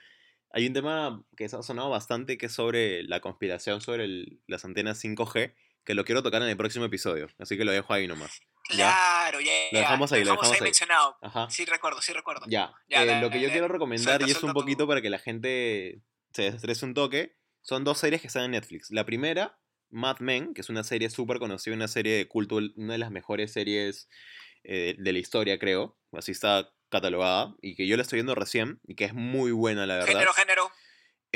hay 0.50 0.66
un 0.66 0.72
tema 0.74 1.24
que 1.36 1.46
ha 1.46 1.48
sonado 1.62 1.90
bastante 1.90 2.36
que 2.38 2.46
es 2.46 2.52
sobre 2.52 3.02
la 3.04 3.20
conspiración 3.20 3.80
sobre 3.80 4.04
el- 4.04 4.40
las 4.46 4.64
antenas 4.64 4.98
5G, 5.02 5.54
que 5.86 5.94
lo 5.94 6.04
quiero 6.04 6.22
tocar 6.22 6.42
en 6.42 6.48
el 6.48 6.56
próximo 6.56 6.84
episodio, 6.84 7.28
así 7.38 7.56
que 7.56 7.64
lo 7.64 7.70
dejo 7.70 7.94
ahí 7.94 8.08
nomás. 8.08 8.42
Claro, 8.64 9.40
ya. 9.40 9.52
Lo 9.70 9.78
dejamos 9.78 10.12
ahí, 10.12 10.24
lo 10.24 10.32
dejamos 10.32 10.52
ahí. 10.52 10.60
mencionado. 10.60 11.16
Ajá. 11.22 11.48
Sí, 11.48 11.64
recuerdo, 11.64 12.02
sí 12.02 12.12
recuerdo. 12.12 12.44
Ya, 12.48 12.74
Ya, 12.88 13.04
eh, 13.04 13.20
lo 13.20 13.30
que 13.30 13.40
yo 13.40 13.48
quiero 13.50 13.68
recomendar 13.68 14.16
Suelta, 14.16 14.26
y 14.26 14.32
es 14.32 14.42
un 14.42 14.52
poquito 14.52 14.88
para 14.88 15.00
que 15.00 15.08
la 15.08 15.20
gente 15.20 16.02
se 16.32 16.42
desestrese 16.42 16.84
un 16.84 16.94
toque, 16.94 17.36
son 17.62 17.84
dos 17.84 17.98
series 17.98 18.20
que 18.20 18.26
están 18.26 18.42
en 18.42 18.50
Netflix. 18.50 18.90
La 18.90 19.06
primera, 19.06 19.60
Mad 19.88 20.18
Men, 20.18 20.54
que 20.54 20.60
es 20.60 20.68
una 20.68 20.82
serie 20.82 21.08
súper 21.08 21.38
conocida, 21.38 21.76
una 21.76 21.88
serie 21.88 22.16
de 22.16 22.26
culto, 22.26 22.56
una 22.56 22.94
de 22.94 22.98
las 22.98 23.12
mejores 23.12 23.52
series 23.52 24.08
eh, 24.64 24.96
de 24.98 25.12
la 25.12 25.18
historia, 25.20 25.60
creo. 25.60 25.96
Así 26.10 26.32
está 26.32 26.68
catalogada 26.88 27.54
y 27.62 27.76
que 27.76 27.86
yo 27.86 27.96
la 27.96 28.02
estoy 28.02 28.16
viendo 28.16 28.34
recién 28.34 28.80
y 28.84 28.96
que 28.96 29.04
es 29.04 29.14
muy 29.14 29.52
buena, 29.52 29.86
la 29.86 29.94
verdad. 29.94 30.08
Género, 30.08 30.32
género. 30.32 30.72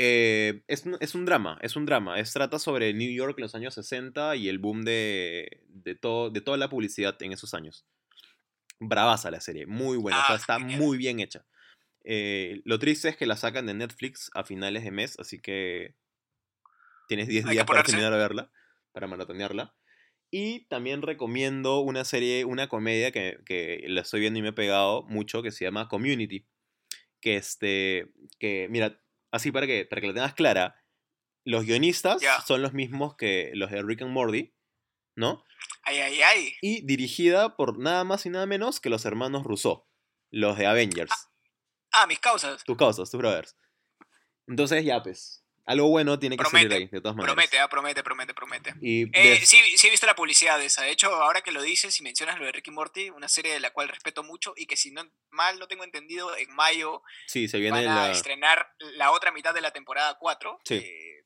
Eh, 0.03 0.63
es, 0.67 0.83
un- 0.85 0.97
es 0.99 1.13
un 1.13 1.25
drama, 1.25 1.59
es 1.61 1.75
un 1.75 1.85
drama. 1.85 2.19
Es, 2.19 2.33
trata 2.33 2.57
sobre 2.57 2.91
New 2.93 3.11
York 3.11 3.35
en 3.37 3.43
los 3.43 3.53
años 3.53 3.75
60 3.75 4.35
y 4.35 4.49
el 4.49 4.57
boom 4.57 4.81
de, 4.83 5.61
de, 5.67 5.93
todo, 5.93 6.31
de 6.31 6.41
toda 6.41 6.57
la 6.57 6.69
publicidad 6.69 7.21
en 7.21 7.33
esos 7.33 7.53
años. 7.53 7.85
Bravaza 8.79 9.29
la 9.29 9.41
serie, 9.41 9.67
muy 9.67 9.97
buena, 9.97 10.19
o 10.19 10.25
sea, 10.25 10.35
Ah, 10.35 10.39
está 10.39 10.57
muy 10.59 10.97
bien 10.97 11.19
hecha. 11.19 11.45
Eh, 12.03 12.61
lo 12.65 12.79
triste 12.79 13.09
es 13.09 13.15
que 13.15 13.27
la 13.27 13.37
sacan 13.37 13.67
de 13.67 13.75
Netflix 13.75 14.31
a 14.33 14.43
finales 14.43 14.83
de 14.83 14.89
mes, 14.89 15.19
así 15.19 15.39
que 15.39 15.93
tienes 17.07 17.27
10 17.27 17.43
Hay 17.45 17.49
que 17.49 17.53
días 17.53 17.65
para 17.65 17.83
terminar 17.83 18.11
de 18.11 18.17
verla, 18.17 18.51
para 18.93 19.05
maratonearla. 19.05 19.75
Y 20.31 20.65
también 20.65 21.03
recomiendo 21.03 21.81
una 21.81 22.05
serie, 22.05 22.43
una 22.45 22.67
comedia 22.69 23.11
que, 23.11 23.37
que 23.45 23.83
la 23.87 24.01
estoy 24.01 24.21
viendo 24.21 24.39
y 24.39 24.41
me 24.41 24.47
he 24.49 24.53
pegado 24.53 25.03
mucho, 25.03 25.43
que 25.43 25.51
se 25.51 25.63
llama 25.65 25.87
Community. 25.89 26.47
Que 27.19 27.35
este, 27.35 28.11
que 28.39 28.67
mira, 28.71 28.99
así 29.31 29.51
para 29.51 29.65
que, 29.67 29.85
para 29.85 30.01
que 30.01 30.07
la 30.07 30.13
tengas 30.13 30.33
clara, 30.33 30.75
los 31.43 31.65
guionistas 31.65 32.21
son 32.45 32.61
los 32.61 32.73
mismos 32.73 33.15
que 33.15 33.51
los 33.55 33.71
de 33.71 33.81
Rick 33.81 34.01
and 34.03 34.11
Morty, 34.11 34.53
¿no? 35.15 35.43
Ay, 35.83 35.97
ay, 35.99 36.21
ay. 36.21 36.53
Y 36.61 36.85
dirigida 36.85 37.55
por 37.55 37.79
nada 37.79 38.03
más 38.03 38.25
y 38.25 38.29
nada 38.29 38.45
menos 38.45 38.79
que 38.79 38.89
los 38.89 39.05
hermanos 39.05 39.43
Rousseau, 39.43 39.87
los 40.31 40.57
de 40.57 40.67
Avengers, 40.67 41.11
Ah, 41.93 42.05
mis 42.07 42.19
causas. 42.19 42.63
tus 42.63 42.77
causas, 42.77 43.09
tus 43.09 43.17
brothers. 43.19 43.55
Entonces 44.47 44.83
ya 44.85 45.01
pues, 45.01 45.40
algo 45.65 45.89
bueno 45.89 46.17
tiene 46.19 46.37
que 46.37 46.43
salir 46.43 46.67
Promete, 46.67 46.83
ahí, 46.83 46.89
de 46.91 47.01
todas 47.01 47.15
maneras. 47.15 47.33
Promete, 47.35 47.59
ah, 47.59 47.67
promete, 47.69 48.03
promete, 48.03 48.33
promete. 48.33 48.73
Y 48.81 49.03
Eh, 49.13 49.41
sí, 49.45 49.57
sí 49.77 49.87
he 49.87 49.89
visto 49.89 50.05
la 50.07 50.15
publicidad 50.15 50.57
de 50.59 50.65
esa. 50.65 50.83
De 50.83 50.91
hecho, 50.91 51.13
ahora 51.13 51.41
que 51.41 51.51
lo 51.51 51.61
dices 51.61 51.99
y 51.99 52.03
mencionas 52.03 52.39
lo 52.39 52.45
de 52.45 52.51
Ricky 52.51 52.71
Morty, 52.71 53.09
una 53.09 53.27
serie 53.27 53.53
de 53.53 53.59
la 53.59 53.71
cual 53.71 53.89
respeto 53.89 54.23
mucho 54.23 54.53
y 54.57 54.65
que 54.65 54.75
si 54.77 54.91
no 54.91 55.03
mal 55.29 55.59
no 55.59 55.67
tengo 55.67 55.83
entendido, 55.83 56.35
en 56.37 56.53
mayo 56.55 57.03
sí, 57.27 57.47
se 57.47 57.59
viene 57.59 57.85
van 57.85 57.97
a 57.97 58.07
la... 58.07 58.11
estrenar 58.11 58.67
la 58.95 59.11
otra 59.11 59.31
mitad 59.31 59.53
de 59.53 59.61
la 59.61 59.71
temporada 59.71 60.17
4. 60.19 60.59
Sí. 60.65 60.75
eh, 60.75 61.25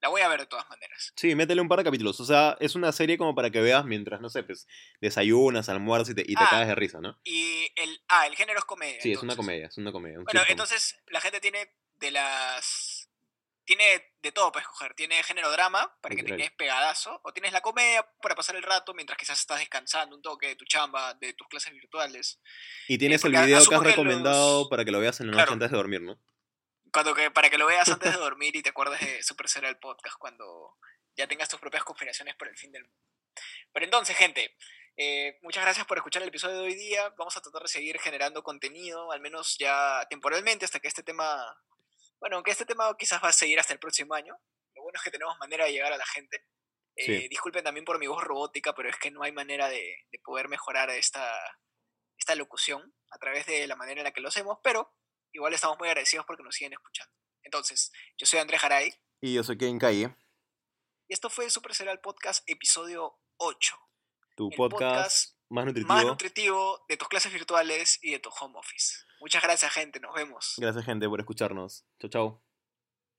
la 0.00 0.08
voy 0.10 0.20
a 0.20 0.28
ver 0.28 0.40
de 0.40 0.46
todas 0.46 0.68
maneras. 0.68 1.12
Sí, 1.16 1.34
métele 1.34 1.60
un 1.60 1.68
par 1.68 1.78
de 1.78 1.84
capítulos. 1.84 2.20
O 2.20 2.24
sea, 2.24 2.56
es 2.60 2.74
una 2.74 2.92
serie 2.92 3.16
como 3.16 3.34
para 3.34 3.50
que 3.50 3.60
veas 3.60 3.84
mientras, 3.86 4.20
no 4.20 4.28
sé, 4.28 4.42
pues, 4.42 4.66
desayunas, 5.00 5.68
almuerzas 5.68 6.10
y 6.10 6.14
te, 6.14 6.20
y 6.22 6.34
te 6.34 6.44
Ah, 6.44 6.48
cagas 6.50 6.68
de 6.68 6.74
risa, 6.74 7.00
¿no? 7.00 7.18
Y 7.24 7.66
el, 7.76 8.00
ah, 8.08 8.26
el 8.26 8.36
género 8.36 8.58
es 8.58 8.64
comedia. 8.66 9.00
Sí, 9.00 9.12
es 9.12 9.22
una 9.22 9.34
comedia, 9.34 9.66
es 9.66 9.78
una 9.78 9.92
comedia. 9.92 10.18
un 10.18 10.24
Bueno, 10.24 10.42
entonces 10.48 10.98
la 11.08 11.20
gente 11.20 11.40
tiene 11.40 11.70
de 11.94 12.10
las... 12.10 12.85
Tiene 13.66 14.12
de 14.22 14.32
todo 14.32 14.50
para 14.52 14.62
escoger. 14.62 14.94
Tiene 14.94 15.22
género 15.22 15.50
drama, 15.50 15.94
para 16.00 16.14
que 16.14 16.22
te 16.22 16.36
quedes 16.36 16.52
pegadazo. 16.52 17.20
O 17.24 17.32
tienes 17.32 17.52
la 17.52 17.60
comedia 17.60 18.08
para 18.22 18.34
pasar 18.34 18.56
el 18.56 18.62
rato 18.62 18.94
mientras 18.94 19.18
quizás 19.18 19.38
estás 19.38 19.58
descansando 19.58 20.16
un 20.16 20.22
toque 20.22 20.46
de 20.48 20.56
tu 20.56 20.64
chamba, 20.64 21.14
de 21.14 21.34
tus 21.34 21.48
clases 21.48 21.72
virtuales. 21.72 22.40
Y 22.88 22.96
tienes 22.96 23.22
el 23.24 23.32
porque 23.32 23.46
video 23.46 23.68
que 23.68 23.74
has 23.74 23.82
recomendado 23.82 24.60
los- 24.60 24.68
para 24.68 24.84
que 24.84 24.90
lo 24.92 25.00
veas 25.00 25.20
en 25.20 25.26
la 25.26 25.32
noche 25.32 25.38
Claro. 25.42 25.52
antes 25.54 25.70
de 25.70 25.76
dormir, 25.76 26.00
¿no? 26.00 26.18
cuando 26.92 27.14
que, 27.14 27.30
para 27.30 27.50
que 27.50 27.58
lo 27.58 27.66
veas 27.66 27.88
antes 27.88 28.10
de 28.10 28.18
dormir 28.18 28.56
y 28.56 28.62
te 28.62 28.70
acuerdes 28.70 29.00
de 29.00 29.22
Super 29.22 29.46
el 29.64 29.76
podcast 29.78 30.16
cuando 30.18 30.78
ya 31.14 31.26
tengas 31.26 31.48
tus 31.48 31.60
propias 31.60 31.84
conspiraciones 31.84 32.34
por 32.36 32.48
el 32.48 32.56
fin 32.56 32.72
del 32.72 32.84
mundo. 32.84 32.98
Pero 33.72 33.84
entonces, 33.84 34.16
gente, 34.16 34.56
eh, 34.96 35.38
muchas 35.42 35.62
gracias 35.62 35.84
por 35.86 35.98
escuchar 35.98 36.22
el 36.22 36.28
episodio 36.28 36.56
de 36.56 36.62
hoy 36.62 36.74
día. 36.74 37.10
Vamos 37.18 37.36
a 37.36 37.42
tratar 37.42 37.62
de 37.62 37.68
seguir 37.68 37.98
generando 38.00 38.42
contenido, 38.42 39.12
al 39.12 39.20
menos 39.20 39.56
ya 39.58 40.06
temporalmente, 40.08 40.64
hasta 40.64 40.80
que 40.80 40.88
este 40.88 41.02
tema, 41.02 41.44
bueno, 42.20 42.36
aunque 42.36 42.50
este 42.50 42.66
tema 42.66 42.94
quizás 42.98 43.22
va 43.22 43.28
a 43.28 43.32
seguir 43.32 43.58
hasta 43.58 43.72
el 43.72 43.78
próximo 43.78 44.14
año. 44.14 44.36
Lo 44.74 44.82
bueno 44.82 44.96
es 44.98 45.02
que 45.02 45.10
tenemos 45.10 45.36
manera 45.38 45.64
de 45.64 45.72
llegar 45.72 45.92
a 45.92 45.96
la 45.96 46.06
gente. 46.06 46.44
Eh, 46.96 47.28
disculpen 47.28 47.62
también 47.62 47.84
por 47.84 47.98
mi 47.98 48.06
voz 48.06 48.24
robótica, 48.24 48.74
pero 48.74 48.88
es 48.88 48.96
que 48.96 49.10
no 49.10 49.22
hay 49.22 49.30
manera 49.30 49.68
de, 49.68 49.96
poder 50.24 50.48
mejorar 50.48 50.88
esta, 50.90 51.38
esta 52.18 52.34
locución 52.34 52.94
a 53.10 53.18
través 53.18 53.46
de 53.46 53.66
la 53.66 53.76
manera 53.76 54.00
en 54.00 54.04
la 54.04 54.12
que 54.12 54.22
lo 54.22 54.28
hacemos, 54.28 54.58
pero 54.62 54.94
igual 55.32 55.52
estamos 55.52 55.78
muy 55.78 55.88
agradecidos 55.88 56.24
porque 56.26 56.42
nos 56.42 56.54
siguen 56.54 56.72
escuchando. 56.72 57.12
Entonces, 57.42 57.92
yo 58.16 58.26
soy 58.26 58.40
Andrés 58.40 58.60
Jaray. 58.60 58.92
Y 59.20 59.34
yo 59.34 59.44
soy 59.44 59.58
Kevin 59.58 59.78
Calle. 59.78 60.16
Y 61.08 61.12
esto 61.12 61.30
fue 61.30 61.50
Super 61.50 61.74
Serial 61.74 62.00
Podcast, 62.00 62.42
episodio 62.48 63.20
8. 63.36 63.78
Tu 64.36 64.50
podcast, 64.50 65.36
más, 65.48 65.66
nutritivo. 65.66 65.94
más 65.94 66.04
nutritivo 66.04 66.84
de 66.88 66.96
tus 66.96 67.08
clases 67.08 67.32
virtuales 67.32 67.98
y 68.02 68.10
de 68.12 68.18
tu 68.18 68.30
home 68.30 68.58
office. 68.58 69.05
Muchas 69.20 69.42
gracias, 69.42 69.72
gente. 69.72 70.00
Nos 70.00 70.14
vemos. 70.14 70.54
Gracias, 70.58 70.84
gente, 70.84 71.08
por 71.08 71.20
escucharnos. 71.20 71.84
Chao, 71.98 72.10
chao. 72.10 72.42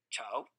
Chao. 0.09 0.56